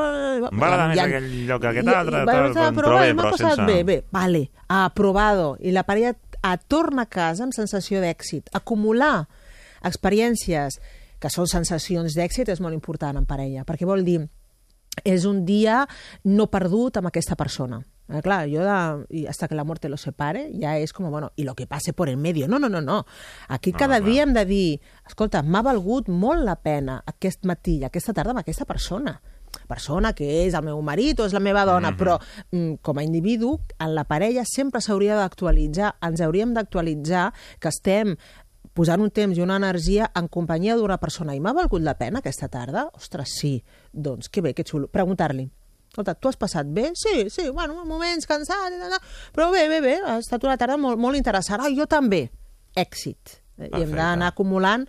Va 0.49 0.49
agradar 0.49 0.88
més 0.89 1.01
aquell 1.03 1.28
lloc 1.49 1.61
que 1.61 1.70
aquest 1.74 1.91
altre, 1.93 2.24
tal, 2.26 2.32
però 2.55 2.72
però 2.80 2.95
bé, 2.97 3.13
m'ha 3.13 3.30
passat 3.30 3.59
sense- 3.59 3.67
bé, 3.70 3.84
bé, 3.86 3.99
vale, 4.13 4.47
aprobado. 4.67 5.51
I 5.61 5.74
la 5.76 5.86
parella 5.86 6.15
a 6.41 6.55
torna 6.57 7.05
a 7.05 7.11
casa 7.11 7.45
amb 7.45 7.53
sensació 7.53 8.01
d'èxit. 8.01 8.49
Acumular 8.57 9.28
experiències 9.86 10.80
que 11.20 11.30
són 11.34 11.47
sensacions 11.51 12.15
d'èxit 12.15 12.49
és 12.49 12.61
molt 12.63 12.74
important 12.78 13.17
en 13.20 13.26
parella, 13.28 13.65
perquè 13.67 13.88
vol 13.88 14.05
dir 14.07 14.22
és 15.05 15.26
un 15.30 15.43
dia 15.47 15.84
no 16.26 16.47
perdut 16.51 16.97
amb 16.99 17.09
aquesta 17.11 17.38
persona. 17.39 17.82
Eh, 18.10 18.22
clar, 18.26 18.47
jo 18.49 18.64
de, 18.66 19.05
i 19.22 19.28
hasta 19.28 19.47
que 19.47 19.53
la 19.55 19.64
muerte 19.64 19.88
lo 19.89 19.97
separe 19.97 20.47
ja 20.60 20.78
és 20.82 20.91
com, 20.93 21.10
bueno, 21.12 21.32
i 21.38 21.43
lo 21.43 21.53
que 21.55 21.68
passe 21.68 21.93
por 21.93 22.10
en 22.10 22.20
medio. 22.22 22.47
No, 22.47 22.57
no, 22.57 22.68
no, 22.70 22.82
no. 22.82 23.05
Aquí 23.47 23.72
cada 23.72 23.99
dia 23.99 24.24
hem 24.24 24.34
de 24.34 24.45
dir, 24.45 24.82
escolta, 25.07 25.43
m'ha 25.43 25.62
valgut 25.62 26.10
molt 26.10 26.41
la 26.43 26.55
pena 26.55 27.03
aquest 27.05 27.45
matí 27.45 27.78
i 27.78 27.84
aquesta 27.86 28.14
tarda 28.14 28.32
amb 28.32 28.39
aquesta 28.39 28.66
persona 28.66 29.22
persona 29.68 30.12
que 30.14 30.45
és 30.45 30.53
el 30.53 30.62
meu 30.64 30.80
marit 30.86 31.20
o 31.20 31.26
és 31.26 31.34
la 31.34 31.39
meva 31.39 31.64
dona, 31.66 31.89
Mhm. 31.91 31.97
però 31.97 32.20
mm, 32.51 32.74
com 32.82 32.97
a 32.97 33.03
individu, 33.03 33.60
en 33.80 33.95
la 33.95 34.03
parella 34.05 34.43
sempre 34.45 34.80
s'hauria 34.82 35.16
d'actualitzar, 35.16 35.95
ens 36.01 36.22
hauríem 36.22 36.53
d'actualitzar 36.53 37.34
que 37.60 37.68
estem 37.70 38.16
posant 38.74 39.01
un 39.01 39.10
temps 39.10 39.36
i 39.38 39.41
una 39.41 39.55
energia 39.57 40.12
en 40.16 40.28
companyia 40.28 40.76
d'una 40.76 40.97
persona. 40.99 41.34
I 41.36 41.39
m'ha 41.39 41.53
valgut 41.53 41.82
la 41.82 41.97
pena 41.97 42.20
aquesta 42.20 42.47
tarda? 42.47 42.89
Ostres, 42.93 43.30
sí. 43.39 43.64
Doncs 43.91 44.30
que 44.30 44.41
bé, 44.41 44.53
que 44.53 44.64
xulo. 44.64 44.88
Preguntar-li. 44.88 45.49
Escolta, 45.90 46.14
tu 46.14 46.30
has 46.30 46.38
passat 46.38 46.70
bé? 46.70 46.92
Sí, 46.98 47.30
sí, 47.34 47.50
bueno, 47.50 47.84
moments 47.86 48.30
cansat, 48.30 48.76
però 49.34 49.50
bé, 49.52 49.66
bé, 49.72 49.82
bé, 49.82 49.96
ha 50.06 50.20
estat 50.22 50.46
una 50.46 50.58
tarda 50.62 50.78
molt, 50.78 51.02
molt 51.02 51.18
interessant. 51.18 51.64
Ah, 51.66 51.72
jo 51.74 51.88
també. 51.90 52.28
Èxit. 52.78 53.40
I 53.58 53.66
hem 53.66 53.72
Perfecte. 53.74 53.96
d'anar 53.98 54.30
acumulant 54.32 54.86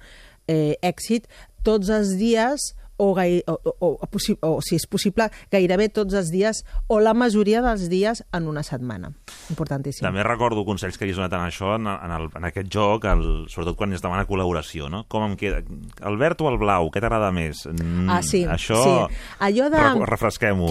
eh, 0.46 0.76
èxit 0.86 1.26
tots 1.66 1.90
els 1.90 2.14
dies 2.20 2.70
o, 3.00 3.10
gai, 3.16 3.40
o, 3.48 3.56
o, 3.56 3.74
o, 3.96 4.10
o, 4.46 4.52
si 4.64 4.76
és 4.76 4.86
possible, 4.90 5.30
gairebé 5.52 5.88
tots 5.96 6.14
els 6.18 6.28
dies 6.32 6.62
o 6.92 7.00
la 7.00 7.14
majoria 7.16 7.62
dels 7.64 7.88
dies 7.90 8.22
en 8.36 8.48
una 8.50 8.62
setmana. 8.66 9.12
Importantíssim. 9.50 10.04
També 10.04 10.24
recordo 10.26 10.64
consells 10.68 10.98
que 11.00 11.06
havies 11.08 11.18
donat 11.18 11.34
en 11.38 11.46
això, 11.48 11.74
en, 11.78 11.88
en, 11.90 12.14
el, 12.18 12.28
en 12.36 12.48
aquest 12.50 12.68
joc, 12.72 13.08
el, 13.10 13.24
sobretot 13.52 13.78
quan 13.80 13.96
es 13.96 14.04
demana 14.04 14.26
col·laboració, 14.28 14.90
no? 14.92 15.04
Com 15.10 15.24
em 15.30 15.36
queda? 15.40 15.62
El 16.06 16.20
verd 16.20 16.44
o 16.44 16.50
el 16.52 16.60
blau? 16.60 16.90
Què 16.92 17.00
t'agrada 17.02 17.32
més? 17.34 17.64
Mm, 17.70 18.08
Ah, 18.10 18.20
sí, 18.26 18.42
Això... 18.44 18.80
sí. 18.82 19.18
Allò 19.46 19.68
de... 19.72 19.80
Re 19.80 20.06
refresquem-ho. 20.10 20.68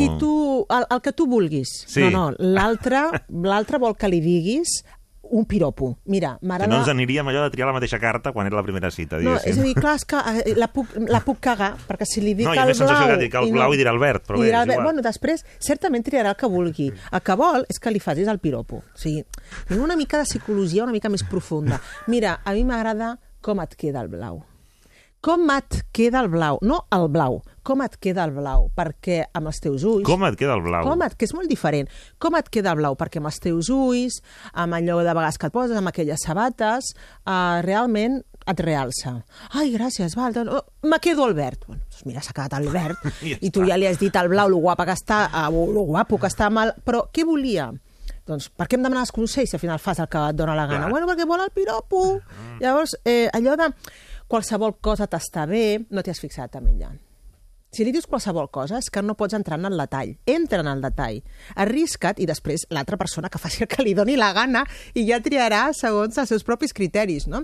El, 0.70 0.86
el 0.92 1.02
que 1.02 1.14
tu 1.16 1.26
vulguis. 1.30 1.72
Sí. 1.88 2.04
No, 2.10 2.30
no, 2.32 2.50
l'altre 3.48 3.80
vol 3.82 3.96
que 3.98 4.10
li 4.12 4.20
diguis 4.24 4.82
un 5.32 5.46
piropo. 5.46 5.98
Mira, 6.06 6.38
Que 6.40 6.48
m'agrada... 6.48 6.70
no 6.74 6.80
ens 6.82 6.90
aniríem 6.90 7.28
allò 7.30 7.44
de 7.46 7.52
triar 7.54 7.68
la 7.70 7.74
mateixa 7.76 8.00
carta 8.00 8.32
quan 8.34 8.48
era 8.48 8.56
la 8.58 8.64
primera 8.64 8.90
cita, 8.92 9.18
No, 9.18 9.36
diguéssim. 9.38 9.52
és 9.52 9.58
a 9.60 9.62
dir, 9.64 9.74
clar, 9.76 9.96
és 9.96 10.06
que 10.06 10.18
eh, 10.44 10.56
la 10.58 10.68
puc, 10.74 10.96
la 11.10 11.22
puc 11.22 11.40
cagar, 11.40 11.76
perquè 11.88 12.06
si 12.10 12.22
li 12.22 12.34
dic 12.34 12.48
No, 12.48 12.54
el 12.54 12.74
blau... 12.74 13.08
que 13.08 13.18
dic 13.22 13.36
el 13.40 13.48
i 13.48 13.52
blau 13.54 13.74
i 13.74 13.78
dirà 13.78 13.94
el 13.94 14.00
verd, 14.02 14.26
però 14.28 14.38
i 14.38 14.42
bé, 14.42 14.48
és 14.50 14.54
el 14.54 14.60
verd. 14.60 14.72
igual. 14.74 14.86
Bueno, 14.90 15.02
després, 15.06 15.46
certament 15.60 16.04
triarà 16.04 16.34
el 16.34 16.40
que 16.40 16.48
vulgui. 16.50 16.90
El 17.12 17.22
que 17.22 17.36
vol 17.40 17.66
és 17.70 17.80
que 17.80 17.92
li 17.92 18.00
facis 18.00 18.28
el 18.28 18.40
piropo. 18.40 18.84
O 18.84 18.98
sigui, 19.00 19.24
una 19.78 19.96
mica 19.96 20.18
de 20.18 20.26
psicologia 20.26 20.84
una 20.84 20.92
mica 20.96 21.10
més 21.10 21.24
profunda. 21.24 21.80
Mira, 22.08 22.40
a 22.44 22.54
mi 22.54 22.64
m'agrada 22.64 23.18
com 23.42 23.60
et 23.62 23.76
queda 23.80 24.02
el 24.02 24.10
blau. 24.10 24.42
Com 25.22 25.50
et 25.52 25.82
queda 25.92 26.22
el 26.24 26.30
blau? 26.32 26.58
No 26.64 26.86
el 26.96 27.10
blau, 27.12 27.42
com 27.70 27.84
et 27.86 27.98
queda 28.02 28.26
el 28.26 28.34
blau? 28.34 28.70
Perquè 28.78 29.20
amb 29.38 29.52
els 29.52 29.62
teus 29.62 29.86
ulls... 29.86 30.06
Com 30.08 30.26
et 30.26 30.38
queda 30.40 30.56
el 30.58 30.64
blau? 30.66 30.88
Com 30.88 31.04
et, 31.06 31.14
que 31.20 31.28
és 31.30 31.36
molt 31.38 31.52
diferent. 31.52 31.90
Com 32.22 32.38
et 32.40 32.50
queda 32.50 32.74
el 32.74 32.82
blau? 32.82 32.98
Perquè 32.98 33.22
amb 33.22 33.30
els 33.30 33.38
teus 33.44 33.70
ulls, 33.74 34.18
amb 34.58 34.80
allò 34.80 34.98
de 35.06 35.14
vegades 35.14 35.38
que 35.38 35.50
et 35.50 35.56
poses, 35.56 35.78
amb 35.78 35.92
aquelles 35.92 36.26
sabates, 36.26 36.94
uh, 37.26 37.60
realment 37.66 38.22
et 38.50 38.64
realça. 38.66 39.20
Ai, 39.60 39.70
gràcies, 39.76 40.16
val, 40.18 40.34
doncs, 40.34 40.56
oh, 40.56 40.88
me 40.90 40.98
quedo 41.04 41.28
al 41.28 41.36
verd. 41.38 41.68
Bueno, 41.68 41.84
doncs 41.86 42.08
mira, 42.10 42.24
s'ha 42.26 42.34
quedat 42.34 42.58
el 42.58 42.72
verd. 42.74 43.06
Ja 43.30 43.38
I 43.46 43.52
tu 43.54 43.68
ja 43.68 43.78
li 43.78 43.86
has 43.86 44.00
dit 44.02 44.16
al 44.18 44.32
blau 44.32 44.50
lo 44.50 44.64
guapa 44.64 44.88
que 44.90 44.96
està, 44.98 45.28
uh, 45.30 45.66
lo 45.70 45.86
guapo 45.92 46.18
que 46.18 46.32
està 46.32 46.50
mal... 46.54 46.74
Però 46.86 47.06
què 47.14 47.28
volia? 47.28 47.70
Doncs 48.30 48.50
per 48.54 48.66
què 48.70 48.78
em 48.78 48.86
demanes 48.86 49.14
consells 49.14 49.54
si 49.54 49.58
al 49.58 49.62
final 49.62 49.82
fas 49.82 50.02
el 50.02 50.10
que 50.10 50.22
et 50.32 50.38
dóna 50.38 50.58
la 50.58 50.66
gana? 50.70 50.88
Clar. 50.88 50.94
Bueno, 50.96 51.10
perquè 51.10 51.30
vol 51.30 51.46
el 51.46 51.54
piropo. 51.54 52.02
Llavors, 52.62 52.98
eh, 53.06 53.28
allò 53.34 53.58
de 53.60 53.70
qualsevol 54.30 54.80
cosa 54.82 55.10
t'està 55.10 55.46
bé, 55.50 55.64
no 55.90 56.02
t'hi 56.06 56.14
has 56.14 56.22
fixat 56.22 56.58
amb 56.58 56.74
ella. 56.74 56.92
Si 57.70 57.86
li 57.86 57.92
dius 57.94 58.08
qualsevol 58.10 58.50
cosa 58.50 58.80
és 58.82 58.90
que 58.90 59.04
no 59.06 59.16
pots 59.18 59.36
entrar 59.38 59.60
en 59.60 59.68
el 59.70 59.78
detall. 59.78 60.16
Entra 60.26 60.64
en 60.64 60.70
el 60.72 60.82
detall. 60.82 61.20
Arrisca't 61.62 62.22
i 62.22 62.28
després 62.30 62.66
l'altra 62.74 62.98
persona 62.98 63.30
que 63.30 63.42
faci 63.42 63.66
el 63.66 63.70
que 63.70 63.86
li 63.86 63.94
doni 63.98 64.18
la 64.18 64.32
gana 64.34 64.64
i 64.98 65.06
ja 65.10 65.22
triarà 65.22 65.68
segons 65.78 66.18
els 66.18 66.34
seus 66.34 66.46
propis 66.48 66.74
criteris, 66.74 67.28
no? 67.30 67.44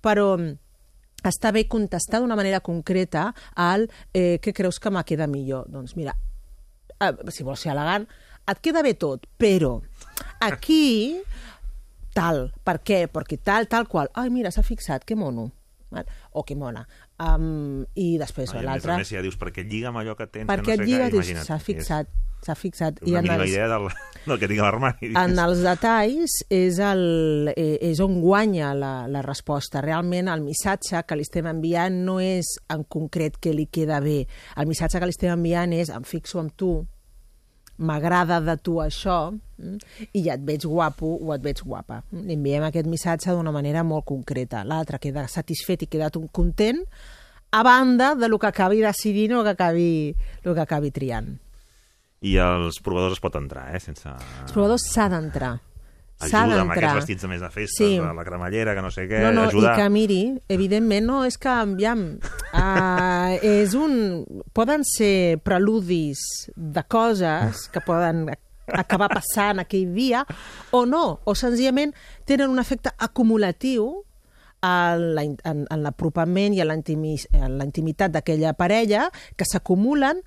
Però 0.00 0.30
mm, 0.38 0.54
està 1.28 1.52
bé 1.52 1.66
contestar 1.68 2.22
d'una 2.22 2.38
manera 2.38 2.62
concreta 2.64 3.28
al 3.54 3.88
eh, 4.14 4.38
què 4.40 4.54
creus 4.56 4.80
que 4.80 4.92
me 4.92 5.04
queda 5.04 5.28
millor. 5.28 5.68
Doncs 5.68 5.96
mira, 6.00 6.16
eh, 6.96 7.12
si 7.28 7.44
vols 7.44 7.66
ser 7.66 7.74
elegant, 7.74 8.08
et 8.48 8.62
queda 8.62 8.84
bé 8.86 8.94
tot, 8.96 9.26
però 9.36 9.76
aquí 10.40 11.20
tal. 12.16 12.46
Per 12.64 12.80
què? 12.80 13.04
Perquè 13.12 13.38
tal, 13.44 13.68
tal 13.68 13.86
qual. 13.92 14.08
Ai, 14.16 14.30
mira, 14.32 14.50
s'ha 14.50 14.64
fixat, 14.64 15.04
que 15.04 15.16
mono. 15.18 15.50
O 16.32 16.42
que 16.44 16.56
mona. 16.56 16.82
Um, 17.18 17.86
I 17.96 18.18
després 18.20 18.50
No, 18.52 18.58
i 18.58 18.58
a 18.58 18.60
més 18.60 18.66
l'altre... 18.68 18.92
a 18.92 18.96
més, 19.00 19.08
ja 19.14 19.22
dius, 19.24 19.38
perquè 19.40 19.62
lliga 19.64 19.88
amb 19.88 20.02
allò 20.02 20.12
que 20.18 20.26
tens, 20.28 20.44
Perquè 20.50 20.74
que 20.74 20.76
no 20.76 20.84
sé 20.84 20.88
lliga, 20.90 21.06
què, 21.06 21.12
dius, 21.14 21.46
s'ha 21.46 21.56
fixat, 21.58 22.10
s'ha 22.44 22.54
fixat. 22.54 22.98
Una 23.06 23.22
en 23.22 23.24
mínima 23.24 23.42
els- 23.46 23.54
idea 23.54 23.68
del, 23.72 23.86
del 24.26 24.38
que 24.42 24.48
tinc 24.50 24.60
a 24.60 24.66
l'armari. 24.66 25.12
en 25.16 25.38
els 25.40 25.62
detalls 25.64 26.34
és, 26.52 26.78
el, 26.78 27.52
eh, 27.56 27.78
és 27.88 28.02
on 28.04 28.18
guanya 28.20 28.74
la, 28.76 28.92
la 29.08 29.22
resposta. 29.24 29.80
Realment 29.80 30.28
el 30.28 30.44
missatge 30.44 31.00
que 31.08 31.16
li 31.16 31.24
estem 31.24 31.48
enviant 31.48 31.96
no 32.04 32.18
és 32.20 32.52
en 32.68 32.84
concret 32.84 33.40
que 33.40 33.54
li 33.56 33.64
queda 33.72 34.00
bé. 34.04 34.26
El 34.60 34.68
missatge 34.68 35.00
que 35.00 35.08
li 35.08 35.16
estem 35.16 35.32
enviant 35.38 35.72
és 35.72 35.88
em 35.96 36.04
fixo 36.04 36.38
amb 36.44 36.52
tu, 36.54 36.82
m'agrada 37.78 38.40
de 38.40 38.56
tu 38.56 38.78
això, 38.80 39.32
mm, 39.32 39.76
i 40.12 40.24
ja 40.24 40.34
et 40.34 40.44
veig 40.46 40.64
guapo 40.64 41.18
o 41.20 41.34
et 41.34 41.42
veig 41.42 41.62
guapa. 41.62 42.02
Li 42.12 42.34
enviem 42.34 42.64
aquest 42.64 42.86
missatge 42.86 43.30
d'una 43.30 43.52
manera 43.52 43.84
molt 43.84 44.04
concreta. 44.04 44.64
L'altre 44.64 44.98
queda 44.98 45.26
satisfet 45.28 45.82
i 45.82 45.86
queda 45.86 46.10
content 46.32 46.82
a 47.50 47.62
banda 47.62 48.14
de 48.14 48.28
lo 48.28 48.38
que 48.38 48.46
acabi 48.46 48.80
decidint 48.80 49.34
o 49.34 49.42
que 49.44 49.50
acabi, 49.50 50.16
lo 50.42 50.54
que 50.54 50.60
acabi 50.60 50.90
triant. 50.90 51.38
I 52.20 52.36
els 52.40 52.80
provadors 52.82 53.18
es 53.18 53.22
pot 53.22 53.36
entrar, 53.36 53.68
eh? 53.74 53.80
Sense... 53.80 54.08
Els 54.08 54.52
provadors 54.52 54.88
s'ha 54.90 55.08
d'entrar. 55.12 55.56
Ajuda 56.20 56.60
amb 56.62 56.72
aquests 56.72 56.94
vestits 56.96 57.22
de 57.22 57.28
més 57.28 57.40
de 57.44 57.50
festes, 57.52 57.76
Sí. 57.76 57.98
la, 58.00 58.12
la 58.16 58.24
cremallera, 58.24 58.74
que 58.74 58.80
no 58.82 58.90
sé 58.90 59.04
què, 59.10 59.20
No, 59.20 59.32
no, 59.36 59.42
ajuda... 59.50 59.74
i 59.74 59.76
que 59.82 59.88
miri, 59.92 60.20
evidentment, 60.48 61.04
no, 61.06 61.24
és 61.28 61.36
que, 61.36 61.48
aviam, 61.52 62.06
uh, 62.54 63.36
és 63.60 63.74
un... 63.76 64.24
Poden 64.56 64.84
ser 64.88 65.38
preludis 65.44 66.18
de 66.56 66.82
coses 66.88 67.66
que 67.68 67.82
poden 67.84 68.30
acabar 68.66 69.10
passant 69.12 69.60
aquell 69.62 69.92
dia, 69.94 70.24
o 70.72 70.86
no, 70.88 71.20
o 71.24 71.34
senzillament 71.38 71.92
tenen 72.24 72.48
un 72.50 72.58
efecte 72.58 72.90
acumulatiu 72.98 74.02
en 74.66 75.02
la- 75.14 75.22
en 75.22 75.66
en 75.70 75.82
l'apropament 75.84 76.54
i 76.56 76.62
en 76.64 76.68
la 76.72 77.64
intimitat 77.68 78.10
d'aquella 78.10 78.54
parella 78.56 79.10
que 79.36 79.44
s'acumulen 79.44 80.22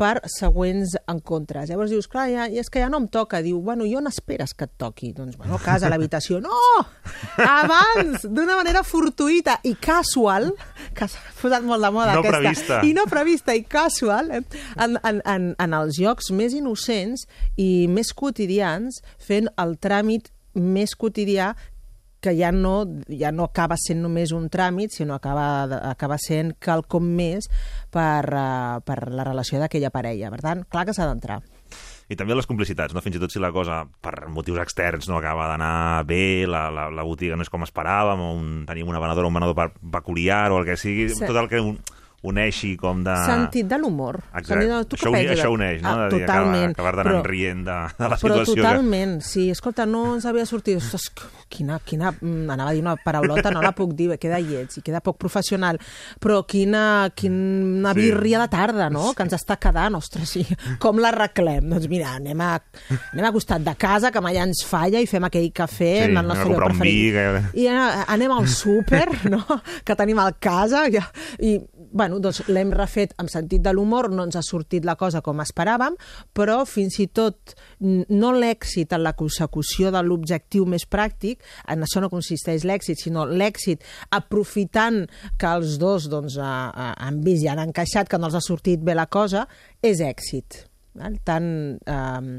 per 0.00 0.18
següents 0.26 0.96
encontres. 1.10 1.68
Llavors 1.70 1.92
dius, 1.92 2.08
clar, 2.10 2.26
ja, 2.32 2.46
és 2.50 2.70
que 2.72 2.80
ja 2.82 2.88
no 2.90 2.98
em 3.02 3.06
toca. 3.08 3.38
Diu, 3.44 3.60
bueno, 3.62 3.86
i 3.86 3.94
on 3.94 4.08
esperes 4.10 4.54
que 4.54 4.66
et 4.66 4.72
toqui? 4.80 5.12
Doncs, 5.14 5.36
bueno, 5.38 5.54
a 5.56 5.62
casa, 5.62 5.86
a 5.86 5.92
l'habitació. 5.92 6.40
No! 6.42 6.50
Abans, 7.38 8.26
d'una 8.26 8.58
manera 8.58 8.82
fortuïta 8.86 9.58
i 9.66 9.74
casual, 9.78 10.50
que 10.98 11.08
s'ha 11.10 11.22
posat 11.40 11.66
molt 11.66 11.84
de 11.84 11.92
moda 11.94 12.16
No 12.16 12.24
aquesta. 12.24 12.40
prevista. 12.40 12.80
I 12.86 12.94
no 12.96 13.06
prevista 13.10 13.54
i 13.54 13.62
casual, 13.62 14.30
eh? 14.34 14.42
en, 14.76 14.98
en, 15.02 15.20
en, 15.24 15.50
en 15.62 15.76
els 15.78 15.98
jocs 16.00 16.32
més 16.34 16.54
innocents 16.58 17.26
i 17.56 17.86
més 17.90 18.10
quotidians, 18.16 19.02
fent 19.22 19.50
el 19.62 19.76
tràmit 19.78 20.32
més 20.54 20.94
quotidià 20.94 21.52
que 22.24 22.32
ja 22.38 22.50
no, 22.56 22.78
ja 23.12 23.30
no 23.34 23.44
acaba 23.50 23.76
sent 23.80 24.00
només 24.02 24.32
un 24.32 24.48
tràmit, 24.52 24.94
sinó 24.96 25.18
acaba, 25.18 25.64
acaba 25.90 26.16
sent 26.20 26.54
quelcom 26.64 27.04
més 27.18 27.50
per, 27.92 28.24
uh, 28.32 28.78
per 28.84 29.02
la 29.12 29.26
relació 29.28 29.60
d'aquella 29.60 29.92
parella. 29.94 30.32
Per 30.32 30.40
tant, 30.44 30.64
clar 30.72 30.86
que 30.88 30.96
s'ha 30.96 31.06
d'entrar. 31.10 31.42
I 32.12 32.16
també 32.20 32.34
les 32.36 32.44
complicitats, 32.44 32.92
no? 32.92 33.00
fins 33.00 33.16
i 33.16 33.20
tot 33.22 33.32
si 33.32 33.40
la 33.40 33.48
cosa 33.52 33.78
per 34.04 34.26
motius 34.28 34.58
externs 34.60 35.06
no 35.08 35.16
acaba 35.16 35.46
d'anar 35.48 36.02
bé, 36.04 36.44
la, 36.46 36.66
la, 36.70 36.90
la 36.92 37.04
botiga 37.06 37.36
no 37.36 37.42
és 37.46 37.48
com 37.52 37.64
esperàvem, 37.64 38.20
o 38.20 38.32
un, 38.36 38.50
tenim 38.68 38.90
una 38.92 39.00
venedora 39.00 39.24
o 39.24 39.32
un 39.32 39.38
venedor 39.38 39.56
per- 39.56 39.72
peculiar 39.94 40.50
o 40.52 40.58
el 40.60 40.66
que 40.68 40.76
sigui, 40.76 41.08
Sí. 41.08 41.24
tot 41.24 41.36
el 41.40 41.48
que 41.48 41.62
un, 41.64 41.78
uneixi 42.24 42.72
com 42.80 43.02
de... 43.04 43.14
Sentit 43.28 43.68
de 43.68 43.78
l'humor. 43.78 44.18
Exacte. 44.34 44.64
De- 44.66 44.84
tu 44.88 44.96
Això, 44.96 45.12
penses? 45.12 45.38
això 45.38 45.50
uneix, 45.52 45.82
no? 45.84 45.90
Ah, 45.92 46.08
de 46.08 46.18
totalment. 46.20 46.72
Acabar, 46.72 46.94
acabar 46.94 47.04
d'anar 47.04 47.26
rient 47.28 47.64
de, 47.66 47.78
de 47.98 48.08
la 48.08 48.18
Però 48.18 48.38
situació. 48.40 48.54
totalment, 48.62 49.16
sí. 49.22 49.50
Escolta, 49.52 49.84
no 49.86 50.04
ens 50.14 50.24
havia 50.26 50.46
sortit... 50.48 50.78
Ostres, 50.80 51.10
quina, 51.52 51.78
quina... 51.84 52.10
mm, 52.16 52.48
Anava 52.54 52.70
a 52.70 52.74
dir 52.74 52.80
una 52.82 52.96
paraulota, 52.96 53.50
no 53.54 53.60
la 53.62 53.72
puc 53.76 53.92
dir, 53.98 54.08
queda 54.18 54.40
lleig 54.42 54.72
i 54.78 54.82
queda 54.84 55.02
poc 55.04 55.18
professional. 55.20 55.78
Però 56.20 56.40
quina, 56.48 57.10
quina 57.14 57.92
Sí. 57.94 58.00
birria 58.00 58.40
de 58.40 58.48
tarda, 58.48 58.88
no?, 58.90 59.12
que 59.14 59.22
ens 59.26 59.36
està 59.36 59.58
quedant. 59.60 59.94
Ostres, 60.00 60.30
sí. 60.34 60.46
Com 60.82 60.98
la 61.02 61.12
arreglem? 61.12 61.68
Doncs 61.74 61.86
mira, 61.92 62.14
anem 62.16 62.40
a, 62.40 62.54
anem 63.12 63.28
a 63.28 63.32
costat 63.36 63.62
de 63.66 63.74
casa, 63.78 64.10
que 64.14 64.22
mai 64.24 64.38
ens 64.40 64.64
falla, 64.66 64.98
i 65.02 65.06
fem 65.10 65.28
aquell 65.28 65.50
cafè 65.54 65.92
Sí, 65.94 66.08
en 66.08 66.16
el 66.16 66.26
nostre 66.32 66.48
lloc 66.48 66.64
un 66.72 66.80
vi, 66.80 67.10
preferit. 67.12 67.52
que- 67.52 67.60
I 67.62 67.68
a- 67.68 68.04
anem 68.16 68.32
al 68.32 68.48
súper, 68.48 69.04
no?, 69.30 69.44
que 69.84 69.94
tenim 69.98 70.18
a 70.24 70.30
casa, 70.32 70.86
i, 70.88 70.98
i 71.44 71.54
bueno, 71.94 72.18
doncs 72.18 72.42
l'hem 72.50 72.72
refet 72.74 73.14
amb 73.22 73.30
sentit 73.30 73.62
de 73.62 73.72
l'humor, 73.72 74.10
no 74.10 74.26
ens 74.26 74.36
ha 74.36 74.42
sortit 74.42 74.84
la 74.84 74.96
cosa 75.00 75.22
com 75.24 75.40
esperàvem, 75.44 75.94
però 76.34 76.64
fins 76.68 76.98
i 77.00 77.06
tot 77.06 77.54
no 77.80 78.32
l'èxit 78.34 78.92
en 78.96 79.04
la 79.06 79.14
consecució 79.14 79.92
de 79.94 80.02
l'objectiu 80.02 80.66
més 80.66 80.88
pràctic, 80.90 81.40
en 81.70 81.86
això 81.86 82.02
no 82.02 82.10
consisteix 82.12 82.66
l'èxit, 82.66 82.98
sinó 83.00 83.24
l'èxit 83.30 83.86
aprofitant 84.10 85.04
que 85.38 85.54
els 85.54 85.78
dos 85.78 86.10
doncs, 86.10 86.40
ha, 86.42 86.92
han 86.98 87.22
vist 87.24 87.46
i 87.46 87.52
han 87.52 87.62
encaixat, 87.68 88.10
que 88.10 88.18
no 88.18 88.28
els 88.28 88.38
ha 88.38 88.44
sortit 88.44 88.82
bé 88.82 88.98
la 88.98 89.06
cosa, 89.06 89.46
és 89.82 90.02
èxit. 90.02 90.64
Val? 90.98 91.16
Tant, 91.26 91.46
eh, 91.86 92.34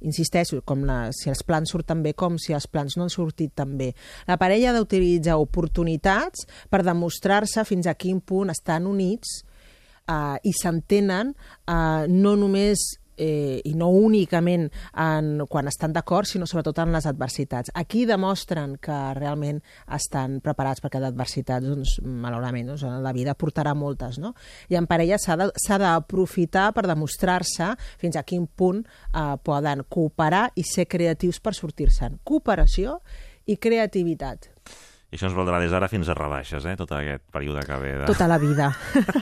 insisteixo, 0.00 0.60
com 0.66 0.84
la, 0.86 0.98
si 1.16 1.30
els 1.32 1.42
plans 1.46 1.72
surten 1.74 2.02
bé 2.04 2.14
com 2.18 2.38
si 2.38 2.54
els 2.56 2.68
plans 2.70 2.96
no 2.96 3.06
han 3.06 3.12
sortit 3.12 3.54
tan 3.58 3.76
bé. 3.78 3.92
La 4.28 4.38
parella 4.40 4.72
ha 4.72 4.76
d'utilitzar 4.78 5.38
oportunitats 5.40 6.46
per 6.70 6.84
demostrar-se 6.86 7.64
fins 7.68 7.88
a 7.88 7.96
quin 7.98 8.20
punt 8.20 8.52
estan 8.54 8.86
units 8.90 9.40
eh, 10.08 10.36
i 10.42 10.54
s'entenen 10.54 11.34
eh, 11.34 12.06
no 12.08 12.36
només 12.38 12.88
eh, 13.18 13.60
i 13.64 13.74
no 13.76 13.90
únicament 13.92 14.68
en, 14.94 15.44
quan 15.50 15.68
estan 15.68 15.92
d'acord, 15.92 16.28
sinó 16.28 16.46
sobretot 16.48 16.78
en 16.84 16.94
les 16.94 17.06
adversitats. 17.10 17.72
Aquí 17.74 18.04
demostren 18.08 18.76
que 18.80 18.98
realment 19.18 19.60
estan 19.94 20.38
preparats 20.44 20.82
perquè 20.84 21.02
d'adversitats, 21.02 21.66
doncs, 21.66 21.98
malauradament, 22.02 22.72
doncs, 22.72 22.86
la 23.04 23.14
vida 23.16 23.36
portarà 23.38 23.74
moltes, 23.76 24.20
no? 24.22 24.34
I 24.70 24.78
en 24.80 24.88
parella 24.88 25.18
s'ha 25.18 25.78
d'aprofitar 25.82 26.70
per 26.76 26.86
demostrar-se 26.88 27.74
fins 28.00 28.16
a 28.16 28.24
quin 28.24 28.46
punt 28.48 28.84
eh, 28.84 29.34
poden 29.44 29.84
cooperar 29.88 30.48
i 30.56 30.64
ser 30.66 30.88
creatius 30.88 31.42
per 31.42 31.56
sortir-se'n. 31.58 32.20
Cooperació 32.24 33.00
i 33.48 33.56
creativitat. 33.56 34.50
I 35.08 35.16
això 35.16 35.30
ens 35.30 35.36
valdrà 35.38 35.56
des 35.56 35.72
d'ara 35.72 35.88
fins 35.88 36.08
a 36.12 36.14
rebaixes, 36.16 36.66
eh? 36.68 36.74
Tot 36.76 36.90
aquest 36.92 37.22
període 37.32 37.62
que 37.64 37.76
ve 37.80 37.92
de... 37.96 38.06
Tota 38.10 38.26
la 38.28 38.36
vida. 38.36 38.66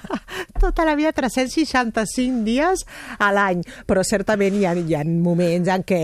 tota 0.64 0.82
la 0.82 0.96
vida, 0.98 1.12
365 1.14 2.40
dies 2.42 2.82
a 3.22 3.28
l'any. 3.30 3.60
Però 3.86 4.02
certament 4.02 4.56
hi 4.58 4.64
ha, 4.66 4.72
hi 4.74 4.96
ha 4.98 5.04
moments 5.06 5.70
en 5.70 5.84
què 5.86 6.00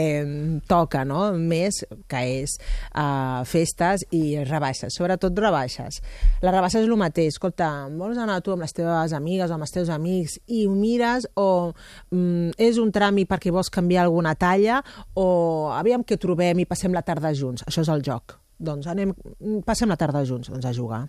toca, 0.70 1.03
no?, 1.09 1.24
més, 1.35 1.80
que 2.07 2.20
és 2.45 2.55
uh, 2.95 3.43
festes 3.49 4.05
i 4.14 4.45
rebaixes, 4.47 4.95
sobretot 4.95 5.41
rebaixes. 5.43 5.99
La 6.47 6.53
rebaixa 6.55 6.78
és 6.78 6.87
el 6.87 6.95
mateix. 7.01 7.33
Escolta, 7.35 7.72
vols 7.91 8.20
anar 8.22 8.39
tu 8.47 8.55
amb 8.55 8.62
les 8.62 8.76
teves 8.76 9.16
amigues 9.18 9.51
o 9.51 9.57
amb 9.57 9.66
els 9.66 9.74
teus 9.74 9.91
amics 9.91 10.37
i 10.47 10.62
ho 10.68 10.76
mires 10.76 11.26
o 11.35 11.72
mm, 12.12 12.55
és 12.70 12.78
un 12.78 12.95
tràmit 12.95 13.26
perquè 13.26 13.51
vols 13.51 13.72
canviar 13.72 14.07
alguna 14.07 14.37
talla 14.39 14.78
o 15.18 15.26
aviam 15.74 16.07
que 16.07 16.20
trobem 16.22 16.62
i 16.62 16.68
passem 16.70 16.95
la 16.95 17.03
tarda 17.03 17.35
junts. 17.35 17.66
Això 17.66 17.83
és 17.83 17.91
el 17.91 18.07
joc. 18.07 18.39
Doncs 18.63 18.87
anem, 18.91 19.15
passem 19.67 19.91
la 19.91 19.99
tarda 19.99 20.25
junts, 20.29 20.53
doncs 20.53 20.69
a 20.69 20.75
jugar. 20.77 21.07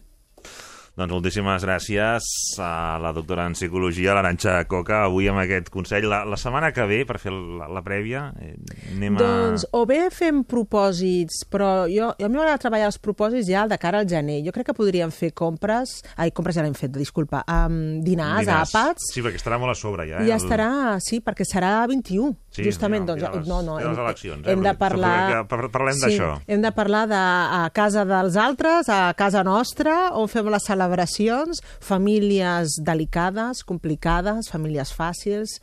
Doncs 0.94 1.10
moltíssimes 1.10 1.64
gràcies 1.66 2.26
a 2.62 3.00
la 3.02 3.10
doctora 3.18 3.48
en 3.50 3.56
Psicologia, 3.58 4.14
l'Aranxa 4.14 4.60
Coca, 4.70 5.00
avui 5.08 5.26
amb 5.26 5.42
aquest 5.42 5.72
consell. 5.74 6.06
La, 6.06 6.20
la 6.30 6.38
setmana 6.38 6.70
que 6.70 6.86
ve, 6.86 7.00
per 7.10 7.18
fer 7.18 7.34
la, 7.34 7.66
la 7.74 7.82
prèvia, 7.82 8.28
eh, 8.38 8.52
anem 8.92 9.18
a... 9.18 9.24
Doncs 9.24 9.66
o 9.74 9.82
bé 9.90 10.04
fem 10.14 10.44
propòsits, 10.46 11.48
però 11.50 11.88
jo, 11.90 12.12
a 12.14 12.30
mi 12.30 12.38
m'agrada 12.38 12.62
treballar 12.62 12.92
els 12.92 13.02
propòsits 13.02 13.50
ja 13.50 13.66
de 13.66 13.80
cara 13.82 14.04
al 14.04 14.10
gener. 14.12 14.44
Jo 14.46 14.54
crec 14.54 14.70
que 14.70 14.78
podríem 14.78 15.10
fer 15.10 15.32
compres... 15.34 15.96
Ai, 16.14 16.30
compres 16.30 16.62
ja 16.62 16.68
l'hem 16.68 16.78
fet, 16.78 16.94
disculpa. 16.94 17.42
Um, 17.50 18.04
dinars, 18.06 18.46
Dinars. 18.46 18.78
àpats... 18.78 19.10
Sí, 19.16 19.26
perquè 19.26 19.42
estarà 19.42 19.58
molt 19.58 19.74
a 19.74 19.80
sobre 19.80 20.06
ja. 20.12 20.22
Eh? 20.22 20.30
ja 20.30 20.38
estarà, 20.38 20.70
sí, 21.02 21.24
perquè 21.26 21.50
serà 21.50 21.80
21, 21.90 22.36
Sí, 22.54 22.64
justament. 22.68 23.08
ja, 23.10 23.16
doncs, 23.16 23.38
les- 23.40 23.48
no, 23.50 23.62
no, 23.66 23.80
hem, 23.82 23.96
eleccions, 23.98 24.46
eh? 24.46 24.52
hem 24.54 24.62
de 24.62 24.70
Suposo 24.70 24.80
parlar... 24.80 25.14
que 25.32 25.44
par- 25.50 25.70
parlem 25.74 25.96
sí, 25.98 26.02
d'això. 26.06 26.28
Hem 26.48 26.62
de 26.62 26.72
parlar 26.72 27.08
de 27.10 27.18
a 27.18 27.64
casa 27.74 28.04
dels 28.06 28.36
altres, 28.38 28.90
a 28.94 29.14
casa 29.18 29.42
nostra, 29.44 30.12
on 30.14 30.28
fem 30.30 30.46
les 30.54 30.64
celebracions, 30.70 31.64
famílies 31.82 32.78
delicades, 32.86 33.64
complicades, 33.66 34.52
famílies 34.54 34.94
fàcils, 34.94 35.58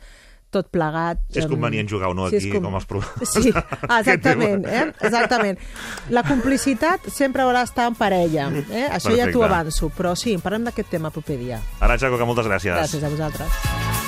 tot 0.51 0.67
plegat. 0.67 1.21
Si 1.31 1.39
és 1.39 1.47
convenient 1.47 1.87
jugar 1.87 2.09
o 2.11 2.13
no 2.13 2.25
si 2.27 2.35
aquí, 2.41 2.51
com 2.59 2.75
els 2.75 2.83
pro- 2.89 2.99
Sí, 3.23 3.53
exactament, 4.01 4.65
eh? 4.67 4.91
exactament. 4.99 5.57
La 6.11 6.25
complicitat 6.27 7.07
sempre 7.07 7.45
haurà 7.45 7.63
d'estar 7.63 7.87
en 7.87 7.95
parella, 7.95 8.49
eh? 8.67 8.89
això 8.91 9.15
ja 9.15 9.31
t'ho 9.31 9.39
Perfecte. 9.39 9.47
avanço, 9.47 9.91
però 9.95 10.11
sí, 10.19 10.35
parlem 10.43 10.67
d'aquest 10.67 10.91
tema 10.91 11.09
proper 11.09 11.39
dia. 11.39 11.61
Aranxa 11.79 12.11
Coca, 12.11 12.27
moltes 12.27 12.51
gràcies. 12.51 12.75
Gràcies 12.75 12.99
a 13.07 13.15
vosaltres. 13.15 14.00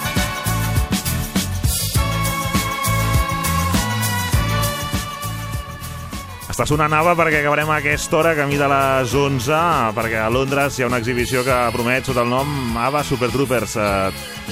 Està 6.54 6.68
sonant 6.70 6.94
Ava 6.94 7.16
perquè 7.18 7.40
acabarem 7.40 7.72
a 7.74 7.80
aquesta 7.82 8.20
hora, 8.20 8.36
camí 8.38 8.60
de 8.62 8.68
les 8.70 9.14
11, 9.18 9.62
perquè 9.98 10.20
a 10.22 10.30
Londres 10.30 10.76
hi 10.78 10.84
ha 10.84 10.90
una 10.92 11.00
exhibició 11.02 11.42
que 11.42 11.56
promet 11.74 12.06
sota 12.06 12.22
el 12.22 12.30
nom 12.30 12.78
Ava 12.78 13.02
Super 13.02 13.32
Troopers, 13.34 13.74
eh, 13.82 14.12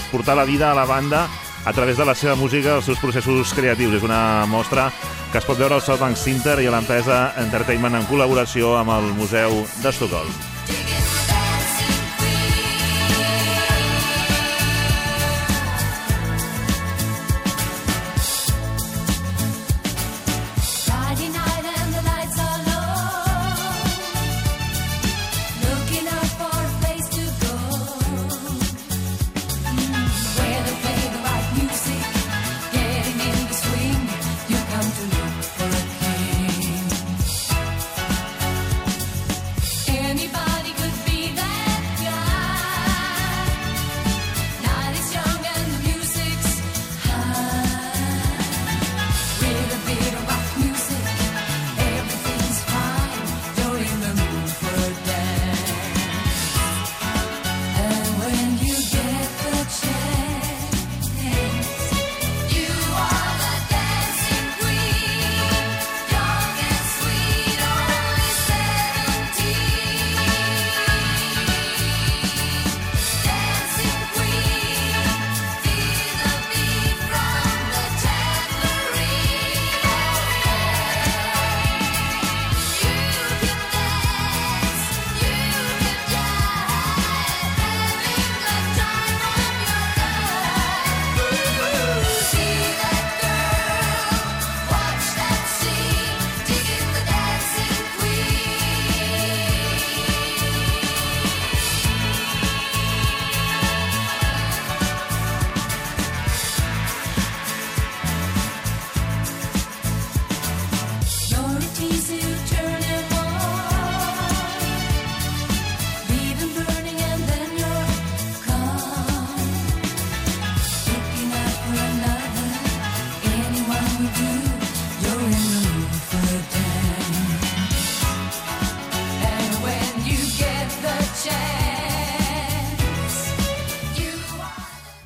portar 0.10 0.34
la 0.40 0.48
vida 0.50 0.72
a 0.72 0.74
la 0.74 0.88
banda 0.90 1.28
a 1.62 1.74
través 1.78 2.02
de 2.02 2.08
la 2.10 2.16
seva 2.18 2.34
música, 2.34 2.80
els 2.80 2.90
seus 2.90 2.98
processos 2.98 3.54
creatius. 3.54 4.00
És 4.00 4.08
una 4.08 4.48
mostra 4.50 4.88
que 5.30 5.38
es 5.38 5.46
pot 5.46 5.62
veure 5.62 5.78
al 5.78 5.86
South 5.86 6.02
Bank 6.02 6.18
Center 6.18 6.58
i 6.58 6.72
a 6.72 6.74
l'empresa 6.74 7.36
Entertainment 7.38 8.02
en 8.02 8.10
col·laboració 8.10 8.80
amb 8.80 8.98
el 8.98 9.14
Museu 9.22 9.62
d'Estocolm. 9.86 11.31